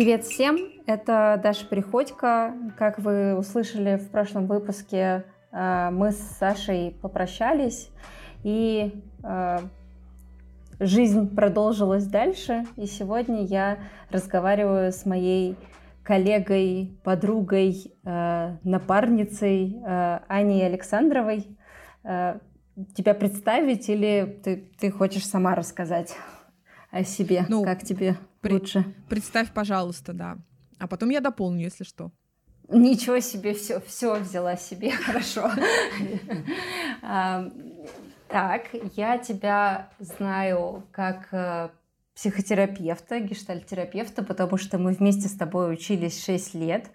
Привет 0.00 0.24
всем, 0.24 0.56
это 0.86 1.38
Даша 1.42 1.66
Приходько. 1.66 2.54
Как 2.78 2.98
вы 2.98 3.36
услышали 3.36 3.96
в 3.96 4.08
прошлом 4.08 4.46
выпуске, 4.46 5.26
э, 5.52 5.90
мы 5.92 6.12
с 6.12 6.16
Сашей 6.38 6.96
попрощались, 7.02 7.90
и 8.42 8.94
э, 9.22 9.58
жизнь 10.78 11.36
продолжилась 11.36 12.06
дальше. 12.06 12.64
И 12.78 12.86
сегодня 12.86 13.44
я 13.44 13.76
разговариваю 14.08 14.90
с 14.90 15.04
моей 15.04 15.58
коллегой, 16.02 16.98
подругой, 17.04 17.92
э, 18.02 18.56
напарницей 18.64 19.82
Аней 20.28 20.64
Александровой. 20.64 21.58
Тебя 22.02 23.12
представить 23.12 23.90
или 23.90 24.40
ты, 24.42 24.72
ты 24.80 24.90
хочешь 24.90 25.26
сама 25.26 25.54
рассказать 25.54 26.16
о 26.90 27.04
себе? 27.04 27.44
Ну, 27.50 27.62
как 27.64 27.82
тебе? 27.82 28.16
При... 28.40 28.54
Лучше. 28.54 28.94
Представь, 29.08 29.52
пожалуйста, 29.52 30.12
да. 30.12 30.38
А 30.78 30.86
потом 30.86 31.10
я 31.10 31.20
дополню, 31.20 31.64
если 31.64 31.84
что. 31.84 32.10
Ничего 32.68 33.20
себе, 33.20 33.54
все, 33.54 33.80
все 33.80 34.14
взяла 34.14 34.56
себе, 34.56 34.90
хорошо. 35.06 35.50
Так, 38.28 38.68
я 38.96 39.18
тебя 39.18 39.90
знаю 39.98 40.84
как 40.92 41.28
э, 41.32 41.70
психотерапевта, 42.14 43.18
гештальтерапевта, 43.18 44.22
потому 44.22 44.56
что 44.56 44.78
мы 44.78 44.92
вместе 44.92 45.26
с 45.26 45.32
тобой 45.32 45.72
учились 45.72 46.24
6 46.24 46.54
лет. 46.54 46.90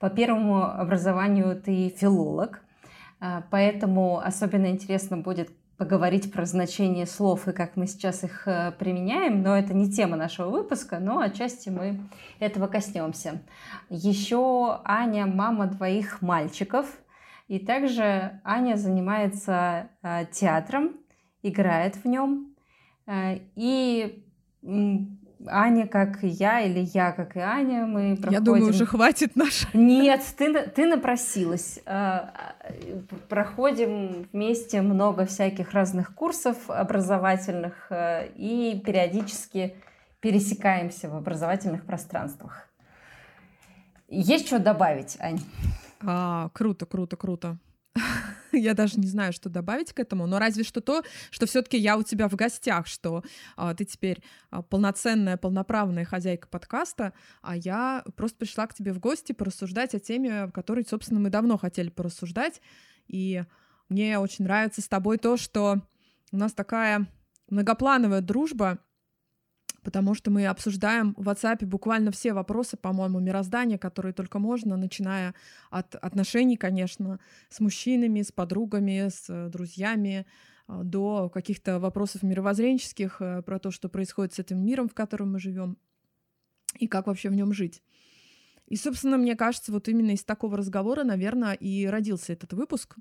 По 0.00 0.10
первому 0.10 0.64
образованию 0.64 1.54
ты 1.54 1.90
филолог, 1.90 2.60
э, 3.20 3.42
поэтому 3.52 4.18
особенно 4.18 4.66
интересно 4.66 5.16
будет 5.16 5.52
поговорить 5.80 6.30
про 6.30 6.44
значение 6.44 7.06
слов 7.06 7.48
и 7.48 7.52
как 7.52 7.74
мы 7.74 7.86
сейчас 7.86 8.22
их 8.22 8.46
э, 8.46 8.70
применяем, 8.78 9.42
но 9.42 9.56
это 9.56 9.72
не 9.72 9.90
тема 9.90 10.14
нашего 10.14 10.50
выпуска, 10.50 10.98
но 10.98 11.20
отчасти 11.20 11.70
мы 11.70 11.98
этого 12.38 12.66
коснемся. 12.66 13.40
Еще 13.88 14.78
Аня 14.84 15.24
мама 15.24 15.68
двоих 15.68 16.20
мальчиков, 16.20 16.86
и 17.48 17.58
также 17.58 18.42
Аня 18.44 18.76
занимается 18.76 19.88
э, 20.02 20.26
театром, 20.30 20.98
играет 21.42 21.96
в 21.96 22.04
нем, 22.04 22.54
э, 23.06 23.38
и 23.56 24.22
Аня, 25.46 25.86
как 25.86 26.22
и 26.22 26.28
я, 26.28 26.60
или 26.60 26.80
я, 26.92 27.12
как 27.12 27.36
и 27.36 27.40
Аня, 27.40 27.86
мы 27.86 28.16
проходим... 28.16 28.32
Я 28.32 28.40
думаю, 28.40 28.68
уже 28.68 28.86
хватит 28.86 29.36
наш. 29.36 29.66
Нет, 29.72 30.22
ты, 30.36 30.52
ты 30.68 30.86
напросилась. 30.86 31.80
А, 31.86 32.54
проходим 33.28 34.26
вместе 34.32 34.82
много 34.82 35.24
всяких 35.24 35.72
разных 35.72 36.14
курсов 36.14 36.56
образовательных 36.68 37.86
э, 37.90 38.28
и 38.36 38.80
периодически 38.84 39.74
пересекаемся 40.20 41.08
в 41.08 41.16
образовательных 41.16 41.84
пространствах. 41.84 42.68
Есть 44.08 44.46
что 44.46 44.58
добавить, 44.58 45.16
Ань? 45.20 45.40
А, 46.02 46.50
круто, 46.52 46.84
круто, 46.84 47.16
круто. 47.16 47.56
я 48.52 48.74
даже 48.74 48.98
не 48.98 49.06
знаю, 49.06 49.32
что 49.32 49.48
добавить 49.48 49.92
к 49.92 50.00
этому, 50.00 50.26
но 50.26 50.38
разве 50.38 50.64
что 50.64 50.80
то, 50.80 51.02
что 51.30 51.46
все-таки 51.46 51.78
я 51.78 51.96
у 51.96 52.02
тебя 52.02 52.28
в 52.28 52.34
гостях, 52.34 52.86
что 52.86 53.22
а, 53.56 53.74
ты 53.74 53.84
теперь 53.84 54.22
а, 54.50 54.62
полноценная, 54.62 55.36
полноправная 55.36 56.04
хозяйка 56.04 56.48
подкаста, 56.48 57.12
а 57.42 57.56
я 57.56 58.04
просто 58.16 58.38
пришла 58.38 58.66
к 58.66 58.74
тебе 58.74 58.92
в 58.92 58.98
гости 58.98 59.32
порассуждать 59.32 59.94
о 59.94 60.00
теме, 60.00 60.42
о 60.42 60.50
которой, 60.50 60.84
собственно, 60.84 61.20
мы 61.20 61.30
давно 61.30 61.58
хотели 61.58 61.88
порассуждать. 61.88 62.60
И 63.08 63.44
мне 63.88 64.18
очень 64.18 64.44
нравится 64.44 64.82
с 64.82 64.88
тобой 64.88 65.18
то, 65.18 65.36
что 65.36 65.82
у 66.32 66.36
нас 66.36 66.52
такая 66.52 67.06
многоплановая 67.48 68.20
дружба, 68.20 68.78
потому 69.82 70.14
что 70.14 70.30
мы 70.30 70.46
обсуждаем 70.46 71.14
в 71.16 71.28
WhatsApp 71.28 71.64
буквально 71.64 72.10
все 72.10 72.32
вопросы, 72.32 72.76
по-моему, 72.76 73.20
мироздания, 73.20 73.78
которые 73.78 74.12
только 74.12 74.38
можно, 74.38 74.76
начиная 74.76 75.34
от 75.70 75.94
отношений, 75.94 76.56
конечно, 76.56 77.18
с 77.48 77.60
мужчинами, 77.60 78.22
с 78.22 78.32
подругами, 78.32 79.08
с 79.08 79.26
э, 79.28 79.48
друзьями, 79.48 80.26
э, 80.68 80.80
до 80.82 81.28
каких-то 81.28 81.78
вопросов 81.78 82.22
мировоззренческих 82.22 83.16
э, 83.20 83.42
про 83.42 83.58
то, 83.58 83.70
что 83.70 83.88
происходит 83.88 84.34
с 84.34 84.38
этим 84.38 84.64
миром, 84.64 84.88
в 84.88 84.94
котором 84.94 85.32
мы 85.32 85.40
живем, 85.40 85.76
и 86.78 86.86
как 86.86 87.06
вообще 87.06 87.28
в 87.28 87.34
нем 87.34 87.52
жить. 87.52 87.82
И, 88.66 88.76
собственно, 88.76 89.16
мне 89.16 89.34
кажется, 89.34 89.72
вот 89.72 89.88
именно 89.88 90.12
из 90.12 90.22
такого 90.22 90.56
разговора, 90.56 91.02
наверное, 91.02 91.54
и 91.54 91.86
родился 91.86 92.32
этот 92.32 92.52
выпуск. 92.52 92.96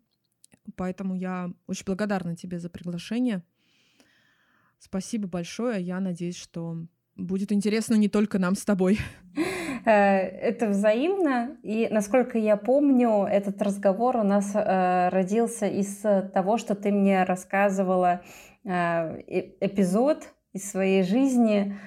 Поэтому 0.75 1.15
я 1.15 1.51
очень 1.67 1.85
благодарна 1.85 2.35
тебе 2.35 2.59
за 2.59 2.69
приглашение. 2.69 3.43
Спасибо 4.79 5.27
большое. 5.27 5.81
Я 5.81 5.99
надеюсь, 5.99 6.37
что 6.37 6.77
будет 7.15 7.51
интересно 7.51 7.95
не 7.95 8.09
только 8.09 8.39
нам 8.39 8.55
с 8.55 8.65
тобой. 8.65 8.99
Э, 9.85 9.91
это 9.91 10.67
взаимно. 10.67 11.57
И, 11.63 11.87
насколько 11.89 12.37
я 12.37 12.57
помню, 12.57 13.23
этот 13.23 13.61
разговор 13.61 14.17
у 14.17 14.23
нас 14.23 14.51
э, 14.53 15.07
родился 15.07 15.67
из 15.67 16.01
того, 16.33 16.57
что 16.57 16.75
ты 16.75 16.91
мне 16.91 17.23
рассказывала 17.23 18.21
э, 18.65 18.69
эпизод 19.61 20.33
из 20.51 20.69
своей 20.69 21.03
жизни, 21.03 21.77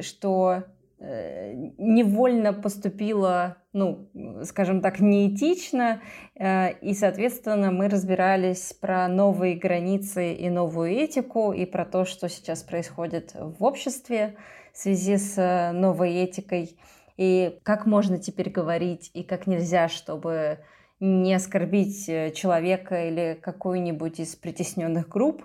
что 0.00 0.64
Э, 0.64 0.79
невольно 1.00 2.52
поступила, 2.52 3.56
ну, 3.72 4.10
скажем 4.44 4.82
так, 4.82 5.00
неэтично, 5.00 6.02
э, 6.34 6.72
и, 6.80 6.92
соответственно, 6.92 7.70
мы 7.70 7.88
разбирались 7.88 8.74
про 8.74 9.08
новые 9.08 9.56
границы 9.56 10.34
и 10.34 10.50
новую 10.50 10.90
этику, 10.90 11.52
и 11.52 11.64
про 11.64 11.86
то, 11.86 12.04
что 12.04 12.28
сейчас 12.28 12.62
происходит 12.62 13.34
в 13.34 13.64
обществе 13.64 14.36
в 14.74 14.78
связи 14.78 15.16
с 15.16 15.38
э, 15.38 15.72
новой 15.72 16.16
этикой, 16.16 16.78
и 17.16 17.58
как 17.62 17.86
можно 17.86 18.18
теперь 18.18 18.50
говорить, 18.50 19.10
и 19.14 19.22
как 19.22 19.46
нельзя, 19.46 19.88
чтобы 19.88 20.58
не 21.00 21.32
оскорбить 21.32 22.06
человека 22.34 23.08
или 23.08 23.38
какую-нибудь 23.40 24.20
из 24.20 24.36
притесненных 24.36 25.08
групп. 25.08 25.44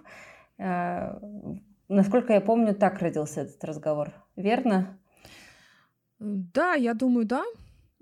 Насколько 0.58 2.34
я 2.34 2.42
помню, 2.42 2.76
так 2.76 3.00
родился 3.00 3.42
этот 3.42 3.64
разговор, 3.64 4.12
верно? 4.36 4.98
Да, 6.26 6.74
я 6.74 6.96
думаю, 6.96 7.26
да. 7.26 7.46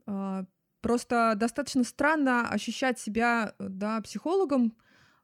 А, 0.05 0.45
просто 0.81 1.33
достаточно 1.35 1.83
странно 1.83 2.47
ощущать 2.47 2.97
себя, 2.97 3.53
э, 3.59 3.67
да, 3.67 3.99
психологом, 4.01 4.77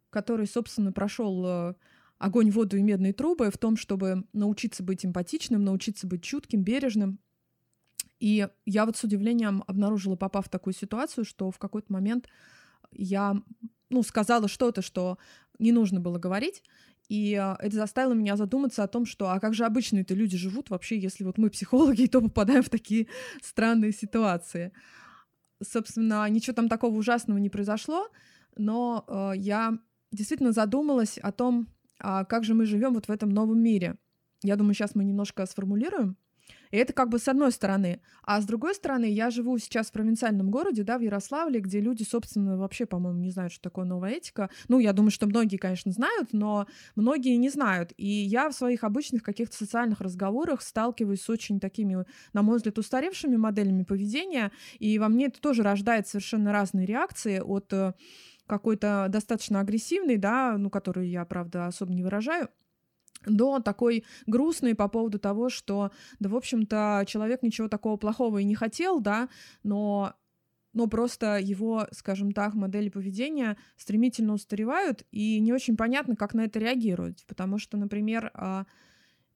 который, 0.09 0.47
собственно, 0.47 0.91
прошел 0.91 1.45
э, 1.45 1.73
огонь, 2.17 2.51
воду 2.51 2.75
и 2.75 2.81
медные 2.81 3.13
трубы 3.13 3.51
в 3.51 3.57
том, 3.57 3.77
чтобы 3.77 4.25
научиться 4.33 4.83
быть 4.83 5.05
эмпатичным, 5.05 5.63
научиться 5.63 6.07
быть 6.07 6.23
чутким, 6.23 6.63
бережным. 6.63 7.19
И 8.19 8.49
я 8.65 8.85
вот 8.85 8.97
с 8.97 9.03
удивлением 9.05 9.63
обнаружила, 9.65 10.17
попав 10.17 10.47
в 10.47 10.49
такую 10.49 10.73
ситуацию, 10.73 11.23
что 11.23 11.51
в 11.51 11.57
какой-то 11.57 11.93
момент 11.93 12.27
я, 12.91 13.41
ну, 13.89 14.03
сказала 14.03 14.49
что-то, 14.49 14.81
что 14.81 15.17
не 15.57 15.71
нужно 15.71 16.01
было 16.01 16.19
говорить, 16.19 16.63
и 17.09 17.33
а, 17.33 17.57
это 17.59 17.75
заставило 17.75 18.13
меня 18.13 18.37
задуматься 18.37 18.83
о 18.83 18.87
том, 18.87 19.05
что 19.05 19.29
а 19.29 19.39
как 19.39 19.55
же 19.55 19.65
обычные-то 19.65 20.13
люди 20.13 20.37
живут 20.37 20.69
вообще, 20.69 20.97
если 20.97 21.23
вот 21.23 21.39
мы 21.39 21.49
психологи, 21.49 22.05
то 22.11 22.21
попадаем 22.21 22.61
в 22.61 22.69
такие 22.69 23.07
странные 23.41 23.91
ситуации. 23.91 24.71
Собственно, 25.61 26.29
ничего 26.29 26.53
там 26.53 26.69
такого 26.69 26.95
ужасного 26.95 27.39
не 27.39 27.49
произошло, 27.49 28.07
но 28.55 29.03
э, 29.07 29.31
я 29.37 29.77
действительно 30.11 30.51
задумалась 30.51 31.17
о 31.17 31.31
том, 31.31 31.67
а 31.99 32.23
как 32.25 32.43
же 32.43 32.53
мы 32.53 32.65
живем 32.65 32.93
вот 32.93 33.07
в 33.07 33.11
этом 33.11 33.29
новом 33.29 33.59
мире. 33.59 33.97
Я 34.41 34.55
думаю, 34.55 34.73
сейчас 34.73 34.95
мы 34.95 35.03
немножко 35.03 35.45
сформулируем. 35.45 36.15
И 36.71 36.77
это 36.77 36.93
как 36.93 37.09
бы 37.09 37.19
с 37.19 37.27
одной 37.27 37.51
стороны. 37.51 38.01
А 38.23 38.41
с 38.41 38.45
другой 38.45 38.75
стороны, 38.75 39.05
я 39.05 39.29
живу 39.31 39.57
сейчас 39.57 39.87
в 39.87 39.91
провинциальном 39.91 40.51
городе, 40.51 40.83
да, 40.83 40.97
в 40.97 41.01
Ярославле, 41.01 41.59
где 41.59 41.79
люди, 41.79 42.03
собственно, 42.03 42.57
вообще, 42.57 42.85
по-моему, 42.85 43.19
не 43.19 43.31
знают, 43.31 43.53
что 43.53 43.63
такое 43.63 43.85
новая 43.85 44.11
этика. 44.11 44.49
Ну, 44.67 44.79
я 44.79 44.93
думаю, 44.93 45.11
что 45.11 45.27
многие, 45.27 45.57
конечно, 45.57 45.91
знают, 45.91 46.29
но 46.31 46.67
многие 46.95 47.35
не 47.37 47.49
знают. 47.49 47.91
И 47.97 48.07
я 48.07 48.49
в 48.49 48.53
своих 48.53 48.83
обычных 48.83 49.23
каких-то 49.23 49.55
социальных 49.55 50.01
разговорах 50.01 50.61
сталкиваюсь 50.61 51.21
с 51.21 51.29
очень 51.29 51.59
такими, 51.59 52.05
на 52.33 52.41
мой 52.41 52.57
взгляд, 52.57 52.77
устаревшими 52.77 53.35
моделями 53.35 53.83
поведения, 53.83 54.51
и 54.77 54.99
во 54.99 55.09
мне 55.09 55.27
это 55.27 55.41
тоже 55.41 55.63
рождает 55.63 56.07
совершенно 56.07 56.51
разные 56.51 56.85
реакции 56.85 57.39
от 57.39 57.73
э, 57.73 57.93
какой-то 58.45 59.07
достаточно 59.09 59.59
агрессивной, 59.59 60.17
да, 60.17 60.55
ну, 60.57 60.69
которую 60.69 61.09
я, 61.09 61.25
правда, 61.25 61.67
особо 61.67 61.93
не 61.93 62.03
выражаю, 62.03 62.49
до 63.25 63.59
такой 63.59 64.05
грустной 64.27 64.75
по 64.75 64.87
поводу 64.87 65.19
того, 65.19 65.49
что, 65.49 65.91
да, 66.19 66.29
в 66.29 66.35
общем-то, 66.35 67.03
человек 67.07 67.43
ничего 67.43 67.67
такого 67.67 67.97
плохого 67.97 68.39
и 68.39 68.43
не 68.43 68.55
хотел, 68.55 68.99
да, 68.99 69.29
но 69.63 70.13
но 70.73 70.87
просто 70.87 71.37
его, 71.37 71.87
скажем 71.91 72.31
так, 72.31 72.53
модели 72.53 72.89
поведения 72.89 73.57
стремительно 73.75 74.33
устаревают, 74.33 75.03
и 75.11 75.39
не 75.39 75.51
очень 75.51 75.75
понятно, 75.75 76.15
как 76.15 76.35
на 76.35 76.41
это 76.41 76.59
реагировать. 76.59 77.25
Потому 77.27 77.57
что, 77.57 77.75
например, 77.75 78.29
а, 78.35 78.65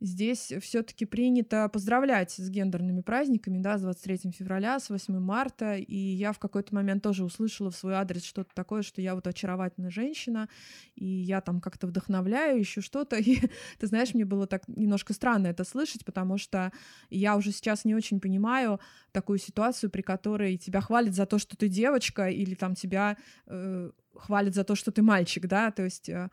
здесь 0.04 0.52
все-таки 0.62 1.06
принято 1.06 1.70
поздравлять 1.70 2.32
с 2.32 2.50
гендерными 2.50 3.02
праздниками, 3.02 3.60
да, 3.60 3.78
с 3.78 3.82
23 3.82 4.32
февраля, 4.32 4.80
с 4.80 4.90
8 4.90 5.18
марта, 5.20 5.76
и 5.78 5.96
я 5.96 6.34
в 6.34 6.40
какой-то 6.40 6.76
момент 6.76 7.02
тоже 7.02 7.24
услышала 7.24 7.72
в 7.72 7.76
свой 7.76 7.94
адрес 7.94 8.24
что-то 8.26 8.54
такое, 8.54 8.82
что 8.82 9.02
я 9.02 9.16
вот 9.16 9.26
очаровательная 9.28 9.90
женщина, 9.90 10.50
и 10.96 11.06
я 11.06 11.40
там 11.40 11.62
как-то 11.62 11.88
вдохновляю, 11.88 12.60
еще 12.60 12.82
что-то, 12.82 13.16
и 13.20 13.40
ты 13.80 13.88
знаешь, 13.88 14.14
мне 14.14 14.26
было 14.26 14.46
так 14.46 14.68
немножко 14.68 15.14
странно 15.14 15.48
это 15.48 15.64
слышать, 15.64 16.04
потому 16.04 16.38
что 16.38 16.74
я 17.10 17.38
уже 17.38 17.52
сейчас 17.52 17.86
не 17.86 17.96
очень 17.96 18.20
понимаю 18.20 18.82
такую 19.14 19.40
ситуацию, 19.40 19.90
при 19.90 20.02
которой 20.02 20.58
тебя 20.58 20.82
хвалят 20.82 21.16
за 21.16 21.26
то, 21.26 21.40
что 21.40 21.56
ты 21.56 21.70
девочка, 21.70 22.28
или 22.28 22.56
там 22.56 22.76
тебя 22.76 23.16
э, 23.48 23.90
хвалят 24.16 24.54
за 24.54 24.64
то, 24.64 24.76
что 24.76 24.92
ты 24.92 25.02
мальчик, 25.02 25.48
да, 25.48 25.72
то 25.72 25.84
есть 25.84 26.10
э, 26.10 26.30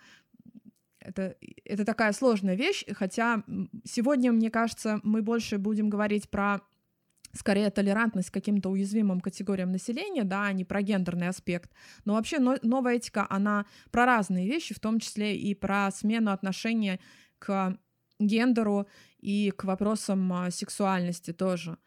это, 1.00 1.36
это 1.64 1.84
такая 1.84 2.12
сложная 2.12 2.54
вещь, 2.54 2.84
хотя 2.92 3.42
сегодня, 3.84 4.32
мне 4.32 4.50
кажется, 4.50 5.00
мы 5.02 5.22
больше 5.22 5.58
будем 5.58 5.90
говорить 5.90 6.30
про 6.30 6.60
скорее 7.32 7.70
толерантность 7.70 8.30
к 8.30 8.34
каким-то 8.34 8.70
уязвимым 8.70 9.20
категориям 9.20 9.70
населения, 9.70 10.24
да, 10.24 10.46
а 10.46 10.52
не 10.52 10.64
про 10.64 10.82
гендерный 10.82 11.28
аспект. 11.28 11.70
Но 12.04 12.14
вообще 12.14 12.38
но, 12.38 12.56
новая 12.62 12.96
этика, 12.96 13.26
она 13.30 13.66
про 13.90 14.04
разные 14.04 14.46
вещи, 14.46 14.74
в 14.74 14.80
том 14.80 14.98
числе 14.98 15.36
и 15.36 15.54
про 15.54 15.90
смену 15.90 16.32
отношения 16.32 16.98
к 17.38 17.78
гендеру 18.18 18.86
и 19.18 19.52
к 19.56 19.64
вопросам 19.64 20.32
а, 20.32 20.50
сексуальности 20.50 21.32
тоже. 21.32 21.78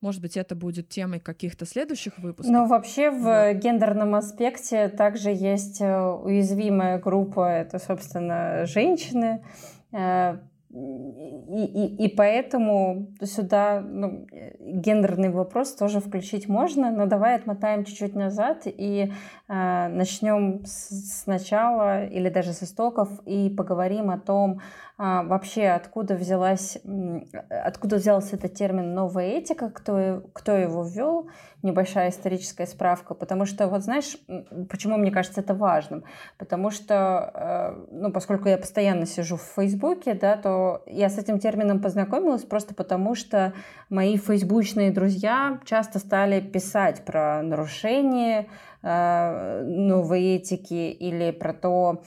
Может 0.00 0.22
быть, 0.22 0.36
это 0.36 0.54
будет 0.54 0.88
темой 0.88 1.20
каких-то 1.20 1.66
следующих 1.66 2.18
выпусков. 2.18 2.52
Ну, 2.52 2.66
вообще 2.66 3.10
в 3.10 3.22
вот. 3.22 3.56
гендерном 3.62 4.14
аспекте 4.14 4.88
также 4.88 5.30
есть 5.30 5.80
э, 5.82 6.02
уязвимая 6.02 6.98
группа, 6.98 7.46
это, 7.46 7.78
собственно, 7.78 8.64
женщины. 8.64 9.44
Э, 9.92 10.38
и, 10.72 11.64
и, 11.64 12.04
и 12.04 12.14
поэтому 12.14 13.08
сюда 13.22 13.80
ну, 13.80 14.26
гендерный 14.60 15.30
вопрос 15.30 15.74
тоже 15.74 15.98
включить 15.98 16.48
можно, 16.48 16.92
но 16.92 17.06
давай 17.06 17.34
отмотаем 17.34 17.84
чуть-чуть 17.84 18.14
назад 18.14 18.62
и 18.66 19.12
э, 19.48 19.88
начнем 19.88 20.64
с, 20.64 21.22
сначала 21.24 22.06
или 22.06 22.28
даже 22.28 22.52
с 22.52 22.62
истоков 22.62 23.08
и 23.26 23.50
поговорим 23.50 24.10
о 24.10 24.18
том, 24.18 24.60
а, 25.02 25.22
вообще 25.22 25.68
откуда 25.68 26.14
взялась, 26.14 26.76
откуда 27.48 27.96
взялся 27.96 28.36
этот 28.36 28.52
термин 28.52 28.92
«новая 28.92 29.28
этика», 29.28 29.70
кто, 29.70 30.24
кто 30.34 30.52
его 30.52 30.84
ввел, 30.84 31.30
небольшая 31.62 32.10
историческая 32.10 32.66
справка, 32.66 33.14
потому 33.14 33.46
что, 33.46 33.66
вот 33.68 33.82
знаешь, 33.82 34.18
почему 34.68 34.98
мне 34.98 35.10
кажется 35.10 35.40
это 35.40 35.54
важным? 35.54 36.04
Потому 36.36 36.68
что, 36.68 37.32
э, 37.34 37.86
ну, 37.92 38.12
поскольку 38.12 38.50
я 38.50 38.58
постоянно 38.58 39.06
сижу 39.06 39.38
в 39.38 39.52
Фейсбуке, 39.56 40.12
да, 40.12 40.36
то 40.36 40.82
я 40.86 41.08
с 41.08 41.16
этим 41.16 41.38
термином 41.38 41.80
познакомилась 41.80 42.42
просто 42.42 42.74
потому, 42.74 43.14
что 43.14 43.54
мои 43.88 44.18
фейсбучные 44.18 44.90
друзья 44.90 45.60
часто 45.64 45.98
стали 45.98 46.42
писать 46.42 47.06
про 47.06 47.40
нарушение 47.42 48.48
э, 48.82 49.62
новой 49.64 50.36
этики 50.36 50.90
или 50.90 51.30
про 51.30 51.54
то, 51.54 52.02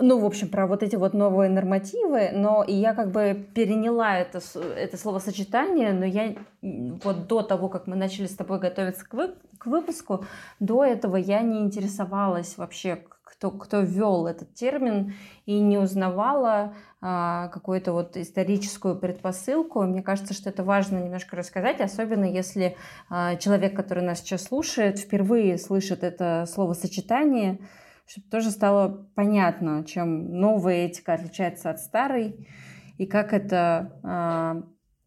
ну, 0.00 0.18
в 0.18 0.24
общем, 0.24 0.48
про 0.48 0.66
вот 0.66 0.82
эти 0.82 0.96
вот 0.96 1.12
новые 1.12 1.50
нормативы, 1.50 2.30
но 2.32 2.62
и 2.62 2.72
я 2.72 2.94
как 2.94 3.10
бы 3.10 3.46
переняла 3.54 4.16
это, 4.16 4.40
это 4.76 4.96
словосочетание, 4.96 5.92
но 5.92 6.06
я 6.06 6.34
вот 6.62 7.26
до 7.26 7.42
того, 7.42 7.68
как 7.68 7.86
мы 7.86 7.96
начали 7.96 8.26
с 8.26 8.34
тобой 8.34 8.60
готовиться 8.60 9.04
к, 9.04 9.12
вы, 9.12 9.34
к 9.58 9.66
выпуску, 9.66 10.24
до 10.58 10.84
этого 10.84 11.16
я 11.16 11.42
не 11.42 11.60
интересовалась 11.60 12.56
вообще, 12.56 13.04
кто, 13.22 13.50
кто 13.50 13.80
ввел 13.80 14.26
этот 14.26 14.54
термин, 14.54 15.14
и 15.44 15.60
не 15.60 15.76
узнавала 15.76 16.74
а, 17.00 17.48
какую-то 17.48 17.92
вот 17.92 18.16
историческую 18.16 18.98
предпосылку. 18.98 19.82
Мне 19.82 20.02
кажется, 20.02 20.32
что 20.32 20.48
это 20.48 20.64
важно 20.64 20.98
немножко 20.98 21.36
рассказать, 21.36 21.80
особенно 21.80 22.24
если 22.24 22.76
а, 23.10 23.36
человек, 23.36 23.76
который 23.76 24.02
нас 24.02 24.20
сейчас 24.20 24.44
слушает, 24.44 24.98
впервые 24.98 25.58
слышит 25.58 26.02
это 26.04 26.46
словосочетание, 26.48 27.60
чтобы 28.08 28.28
тоже 28.28 28.50
стало 28.50 29.10
понятно, 29.14 29.84
чем 29.84 30.40
новая 30.40 30.86
этика 30.86 31.12
отличается 31.12 31.70
от 31.70 31.78
старой 31.78 32.48
и 32.96 33.06
как 33.06 33.34
это 33.34 34.00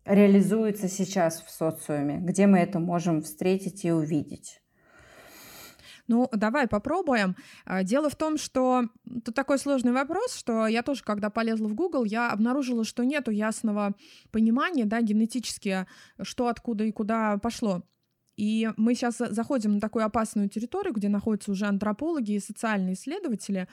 э, 0.05 0.13
реализуется 0.13 0.87
сейчас 0.87 1.41
в 1.41 1.49
социуме, 1.49 2.19
где 2.19 2.45
мы 2.45 2.59
это 2.59 2.79
можем 2.79 3.23
встретить 3.23 3.83
и 3.85 3.91
увидеть. 3.91 4.61
Ну, 6.07 6.29
давай 6.33 6.67
попробуем. 6.67 7.35
А, 7.65 7.83
дело 7.83 8.09
в 8.09 8.15
том, 8.15 8.37
что 8.37 8.83
тут 9.23 9.33
такой 9.33 9.57
сложный 9.57 9.93
вопрос, 9.93 10.35
что 10.35 10.67
я 10.67 10.83
тоже, 10.83 11.03
когда 11.03 11.29
полезла 11.29 11.67
в 11.67 11.73
Google, 11.73 12.03
я 12.03 12.31
обнаружила, 12.31 12.83
что 12.83 13.03
нету 13.03 13.31
ясного 13.31 13.95
понимания, 14.31 14.85
да, 14.85 15.01
генетически, 15.01 15.87
что 16.21 16.47
откуда 16.47 16.83
и 16.83 16.91
куда 16.91 17.37
пошло. 17.37 17.83
И 18.41 18.71
мы 18.75 18.95
сейчас 18.95 19.17
заходим 19.19 19.75
на 19.75 19.79
такую 19.79 20.03
опасную 20.03 20.49
территорию, 20.49 20.95
где 20.95 21.09
находятся 21.09 21.51
уже 21.51 21.67
антропологи 21.67 22.31
и 22.31 22.39
социальные 22.39 22.95
исследователи. 22.95 23.67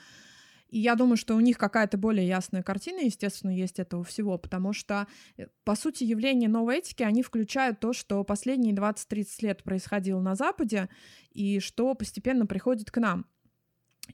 И 0.67 0.77
я 0.77 0.93
думаю, 0.93 1.17
что 1.17 1.35
у 1.35 1.39
них 1.39 1.57
какая-то 1.57 1.97
более 1.97 2.27
ясная 2.27 2.61
картина, 2.61 2.99
естественно, 2.99 3.49
есть 3.49 3.79
этого 3.79 4.03
всего, 4.03 4.37
потому 4.37 4.73
что, 4.73 5.07
э, 5.37 5.47
по 5.63 5.73
сути, 5.73 6.03
явления 6.03 6.47
новой 6.47 6.77
этики, 6.77 7.01
они 7.01 7.23
включают 7.23 7.79
то, 7.79 7.93
что 7.93 8.23
последние 8.23 8.75
20-30 8.75 9.41
лет 9.41 9.63
происходило 9.63 10.21
на 10.21 10.35
Западе, 10.35 10.87
и 11.31 11.59
что 11.59 11.95
постепенно 11.95 12.45
приходит 12.45 12.91
к 12.91 12.97
нам. 12.99 13.25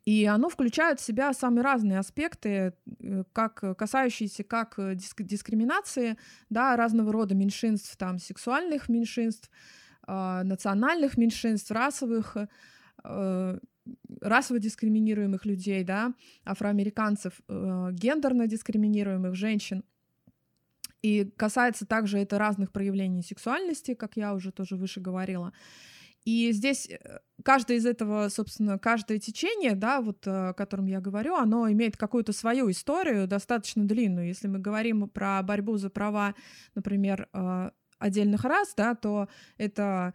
И 0.05 0.23
оно 0.23 0.47
включает 0.47 1.01
в 1.01 1.03
себя 1.03 1.33
самые 1.33 1.65
разные 1.65 1.99
аспекты, 1.99 2.75
э, 3.01 3.23
как 3.33 3.77
касающиеся 3.77 4.45
как 4.45 4.79
диск 4.95 5.21
дискриминации, 5.21 6.15
да, 6.49 6.77
разного 6.77 7.11
рода 7.11 7.35
меньшинств, 7.35 7.97
там, 7.97 8.19
сексуальных 8.19 8.87
меньшинств, 8.87 9.51
национальных 10.07 11.17
меньшинств, 11.17 11.71
расовых, 11.71 12.37
э, 13.03 13.59
расово 14.21 14.59
дискриминируемых 14.59 15.45
людей, 15.45 15.83
да, 15.83 16.13
афроамериканцев, 16.43 17.41
э, 17.47 17.89
гендерно 17.91 18.47
дискриминируемых 18.47 19.35
женщин. 19.35 19.83
И 21.01 21.25
касается 21.37 21.85
также 21.85 22.17
это 22.17 22.39
разных 22.39 22.71
проявлений 22.71 23.21
сексуальности, 23.21 23.93
как 23.93 24.17
я 24.17 24.33
уже 24.33 24.51
тоже 24.51 24.75
выше 24.75 25.01
говорила. 25.01 25.53
И 26.23 26.51
здесь 26.51 26.89
э, 26.89 27.19
каждое 27.43 27.77
из 27.77 27.85
этого, 27.85 28.29
собственно, 28.29 28.79
каждое 28.79 29.19
течение, 29.19 29.75
да, 29.75 30.01
вот 30.01 30.25
о 30.25 30.53
котором 30.53 30.87
я 30.87 30.99
говорю, 30.99 31.35
оно 31.35 31.71
имеет 31.71 31.97
какую-то 31.97 32.33
свою 32.33 32.71
историю, 32.71 33.27
достаточно 33.27 33.85
длинную. 33.85 34.27
Если 34.27 34.47
мы 34.47 34.57
говорим 34.57 35.07
про 35.07 35.43
борьбу 35.43 35.77
за 35.77 35.91
права, 35.91 36.33
например, 36.73 37.29
отдельных 37.99 38.43
рас, 38.43 38.73
да, 38.75 38.95
то 38.95 39.27
это 39.57 40.13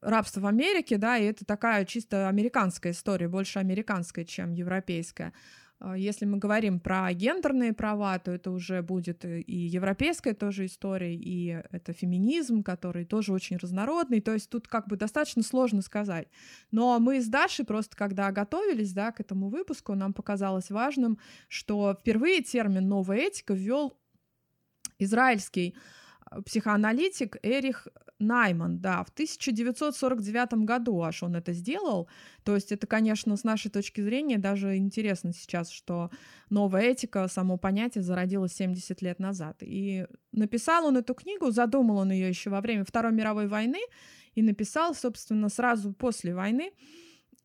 рабство 0.00 0.40
в 0.40 0.46
Америке, 0.46 0.98
да, 0.98 1.18
и 1.18 1.24
это 1.24 1.44
такая 1.44 1.84
чисто 1.84 2.28
американская 2.28 2.92
история, 2.92 3.28
больше 3.28 3.58
американская, 3.58 4.24
чем 4.24 4.52
европейская. 4.52 5.32
А 5.80 5.96
если 5.96 6.24
мы 6.24 6.38
говорим 6.38 6.80
про 6.80 7.12
гендерные 7.12 7.72
права, 7.72 8.18
то 8.18 8.32
это 8.32 8.50
уже 8.50 8.82
будет 8.82 9.24
и 9.24 9.44
европейская 9.46 10.34
тоже 10.34 10.66
история, 10.66 11.14
и 11.14 11.62
это 11.70 11.92
феминизм, 11.92 12.64
который 12.64 13.04
тоже 13.04 13.32
очень 13.32 13.58
разнородный. 13.58 14.20
То 14.20 14.32
есть 14.32 14.50
тут 14.50 14.66
как 14.66 14.88
бы 14.88 14.96
достаточно 14.96 15.42
сложно 15.42 15.82
сказать. 15.82 16.26
Но 16.72 16.98
мы 16.98 17.20
с 17.20 17.28
Дашей 17.28 17.64
просто, 17.64 17.96
когда 17.96 18.32
готовились 18.32 18.92
да, 18.92 19.12
к 19.12 19.20
этому 19.20 19.50
выпуску, 19.50 19.94
нам 19.94 20.12
показалось 20.12 20.70
важным, 20.70 21.18
что 21.46 21.96
впервые 21.98 22.42
термин 22.42 22.88
«новая 22.88 23.18
этика» 23.18 23.54
ввел 23.54 23.96
израильский 24.98 25.76
психоаналитик 26.44 27.36
Эрих 27.42 27.88
Найман, 28.18 28.80
да, 28.80 29.04
в 29.04 29.10
1949 29.10 30.64
году 30.64 31.02
аж 31.02 31.22
он 31.22 31.36
это 31.36 31.52
сделал. 31.52 32.08
То 32.42 32.54
есть 32.54 32.72
это, 32.72 32.86
конечно, 32.86 33.36
с 33.36 33.44
нашей 33.44 33.70
точки 33.70 34.00
зрения 34.00 34.38
даже 34.38 34.76
интересно 34.76 35.32
сейчас, 35.32 35.70
что 35.70 36.10
новая 36.50 36.82
этика, 36.82 37.28
само 37.28 37.58
понятие 37.58 38.02
зародилось 38.02 38.54
70 38.54 39.02
лет 39.02 39.20
назад. 39.20 39.58
И 39.60 40.06
написал 40.32 40.86
он 40.86 40.96
эту 40.96 41.14
книгу, 41.14 41.50
задумал 41.50 41.98
он 41.98 42.10
ее 42.10 42.28
еще 42.28 42.50
во 42.50 42.60
время 42.60 42.84
Второй 42.84 43.12
мировой 43.12 43.46
войны 43.46 43.80
и 44.34 44.42
написал, 44.42 44.94
собственно, 44.94 45.48
сразу 45.48 45.92
после 45.92 46.34
войны. 46.34 46.72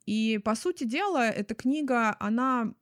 И, 0.06 0.40
по 0.44 0.56
сути 0.56 0.86
дела, 0.86 1.30
эта 1.30 1.54
книга, 1.54 2.16
она 2.20 2.74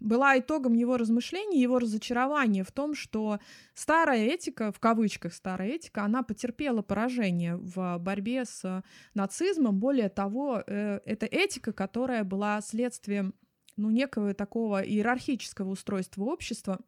была 0.00 0.38
итогом 0.38 0.74
его 0.74 0.96
размышлений, 0.96 1.60
его 1.60 1.78
разочарования 1.78 2.64
в 2.64 2.72
том, 2.72 2.94
что 2.94 3.38
старая 3.74 4.26
этика, 4.26 4.72
в 4.72 4.80
кавычках 4.80 5.34
старая 5.34 5.68
этика, 5.68 6.04
она 6.04 6.22
потерпела 6.22 6.82
поражение 6.82 7.56
в 7.56 7.98
борьбе 7.98 8.44
с 8.44 8.82
нацизмом. 9.14 9.78
Более 9.78 10.08
того, 10.08 10.62
э, 10.66 11.00
это 11.04 11.26
этика, 11.26 11.72
которая 11.72 12.24
была 12.24 12.60
следствием 12.60 13.34
ну, 13.76 13.90
некого 13.90 14.34
такого 14.34 14.80
иерархического 14.80 15.70
устройства 15.70 16.24
общества, 16.24 16.80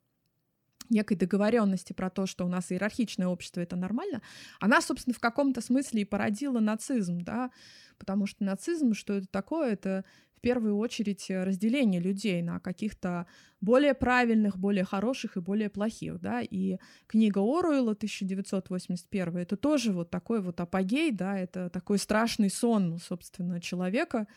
некой 0.91 1.17
договоренности 1.17 1.93
про 1.93 2.11
то, 2.11 2.27
что 2.27 2.45
у 2.45 2.49
нас 2.49 2.73
иерархичное 2.73 3.27
общество 3.27 3.61
это 3.61 3.77
нормально, 3.77 4.23
она, 4.61 4.81
собственно, 4.81 5.15
в 5.15 5.21
каком-то 5.21 5.61
смысле 5.61 6.03
и 6.03 6.07
породила 6.07 6.61
нацизм, 6.61 7.21
да, 7.21 7.51
потому 7.99 8.27
что 8.27 8.45
нацизм, 8.45 8.95
что 8.95 9.15
это 9.15 9.27
такое, 9.27 9.73
это 9.73 10.05
в 10.39 10.41
первую 10.41 10.77
очередь 10.77 11.27
разделение 11.29 12.01
людей 12.01 12.43
на 12.43 12.61
каких-то 12.61 13.27
более 13.61 13.93
правильных, 13.93 14.57
более 14.57 14.85
хороших 14.85 15.37
и 15.37 15.41
более 15.41 15.69
плохих, 15.69 16.21
да, 16.21 16.41
и 16.41 16.79
книга 17.09 17.41
Оруэлла 17.41 17.93
1981 17.93 19.37
это 19.37 19.57
тоже 19.57 19.93
вот 19.93 20.11
такой 20.11 20.41
вот 20.41 20.61
апогей, 20.61 21.11
да, 21.11 21.37
это 21.37 21.71
такой 21.71 21.99
страшный 21.99 22.51
сон, 22.51 22.99
собственно, 22.99 23.61
человека, 23.61 24.29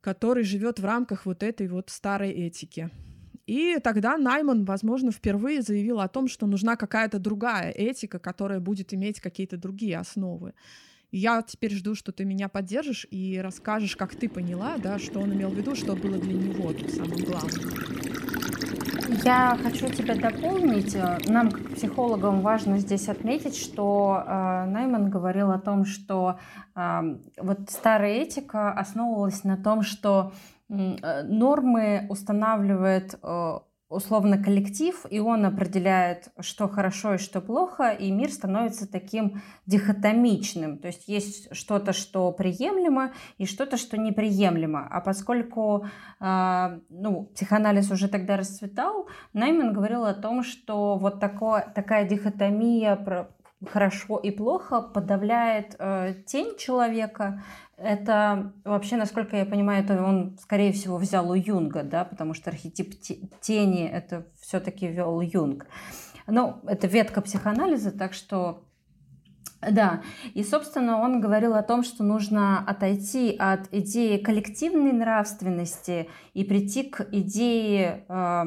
который 0.00 0.44
живет 0.44 0.78
в 0.78 0.84
рамках 0.84 1.26
вот 1.26 1.42
этой 1.42 1.66
вот 1.66 1.90
старой 1.90 2.30
этики. 2.30 2.88
И 3.46 3.78
тогда 3.82 4.16
Найман, 4.16 4.64
возможно, 4.64 5.10
впервые 5.10 5.62
заявил 5.62 5.98
о 5.98 6.06
том, 6.06 6.28
что 6.28 6.46
нужна 6.46 6.76
какая-то 6.76 7.18
другая 7.18 7.72
этика, 7.72 8.20
которая 8.20 8.60
будет 8.60 8.94
иметь 8.94 9.20
какие-то 9.20 9.56
другие 9.56 9.98
основы. 9.98 10.54
Я 11.12 11.42
теперь 11.42 11.74
жду, 11.74 11.94
что 11.94 12.12
ты 12.12 12.24
меня 12.24 12.48
поддержишь 12.48 13.06
и 13.10 13.40
расскажешь, 13.40 13.96
как 13.96 14.14
ты 14.14 14.28
поняла, 14.28 14.76
да, 14.78 14.98
что 14.98 15.20
он 15.20 15.32
имел 15.32 15.50
в 15.50 15.54
виду, 15.54 15.74
что 15.74 15.96
было 15.96 16.18
для 16.18 16.34
него 16.34 16.72
самым 16.88 17.18
главным. 17.24 18.00
Я 19.24 19.58
хочу 19.60 19.88
тебя 19.88 20.14
дополнить. 20.14 20.96
Нам, 21.26 21.50
как 21.50 21.74
психологам, 21.74 22.42
важно 22.42 22.78
здесь 22.78 23.08
отметить, 23.08 23.56
что 23.56 24.22
э, 24.24 24.64
Найман 24.66 25.10
говорил 25.10 25.50
о 25.50 25.58
том, 25.58 25.84
что 25.84 26.38
э, 26.76 27.00
вот 27.38 27.58
старая 27.70 28.22
этика 28.22 28.72
основывалась 28.72 29.42
на 29.42 29.56
том, 29.56 29.82
что 29.82 30.32
э, 30.68 31.22
нормы 31.24 32.06
устанавливает 32.08 33.18
э, 33.20 33.58
условно 33.90 34.42
коллектив, 34.42 35.04
и 35.10 35.18
он 35.18 35.44
определяет, 35.44 36.28
что 36.38 36.68
хорошо 36.68 37.14
и 37.14 37.18
что 37.18 37.40
плохо, 37.40 37.90
и 37.90 38.10
мир 38.12 38.30
становится 38.30 38.90
таким 38.90 39.42
дихотомичным. 39.66 40.78
То 40.78 40.86
есть 40.86 41.08
есть 41.08 41.54
что-то, 41.54 41.92
что 41.92 42.30
приемлемо, 42.30 43.12
и 43.36 43.46
что-то, 43.46 43.76
что 43.76 43.98
неприемлемо. 43.98 44.86
А 44.88 45.00
поскольку 45.00 45.86
э, 46.20 46.78
ну, 46.88 47.24
психоанализ 47.34 47.90
уже 47.90 48.08
тогда 48.08 48.36
расцветал, 48.36 49.08
Найман 49.32 49.72
говорил 49.72 50.04
о 50.04 50.14
том, 50.14 50.44
что 50.44 50.96
вот 50.96 51.18
такое, 51.18 51.70
такая 51.74 52.08
дихотомия 52.08 52.96
хорошо 53.68 54.18
и 54.18 54.30
плохо 54.30 54.80
подавляет 54.80 55.76
э, 55.78 56.14
тень 56.26 56.56
человека. 56.58 57.42
Это 57.82 58.52
вообще, 58.64 58.96
насколько 58.96 59.36
я 59.36 59.46
понимаю, 59.46 59.82
это 59.82 60.02
он, 60.02 60.36
скорее 60.38 60.70
всего, 60.72 60.98
взял 60.98 61.30
у 61.30 61.34
Юнга, 61.34 61.82
да, 61.82 62.04
потому 62.04 62.34
что 62.34 62.50
архетип 62.50 63.00
тени 63.40 63.88
это 63.88 64.26
все-таки 64.38 64.86
вел 64.86 65.20
Юнг. 65.22 65.66
Ну, 66.26 66.60
это 66.66 66.86
ветка 66.86 67.22
психоанализа, 67.22 67.90
так 67.90 68.12
что 68.12 68.64
да, 69.62 70.02
и, 70.34 70.42
собственно, 70.42 71.00
он 71.00 71.20
говорил 71.20 71.54
о 71.54 71.62
том, 71.62 71.82
что 71.82 72.02
нужно 72.02 72.60
отойти 72.66 73.34
от 73.38 73.72
идеи 73.72 74.18
коллективной 74.18 74.92
нравственности 74.92 76.08
и 76.34 76.44
прийти 76.44 76.84
к 76.84 77.06
идее 77.12 78.04
э, 78.08 78.44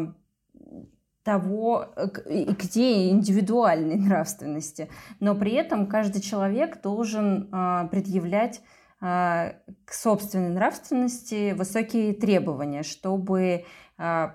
того, 1.24 1.86
э, 1.96 2.08
где 2.54 3.10
индивидуальной 3.10 3.96
нравственности. 4.08 4.90
Но 5.20 5.36
при 5.36 5.54
этом 5.54 5.88
каждый 5.88 6.22
человек 6.22 6.82
должен 6.82 7.50
э, 7.52 7.88
предъявлять 7.90 8.62
к 9.04 9.92
собственной 9.92 10.50
нравственности 10.50 11.52
высокие 11.52 12.14
требования, 12.14 12.84
чтобы 12.84 13.66
э, 13.98 14.28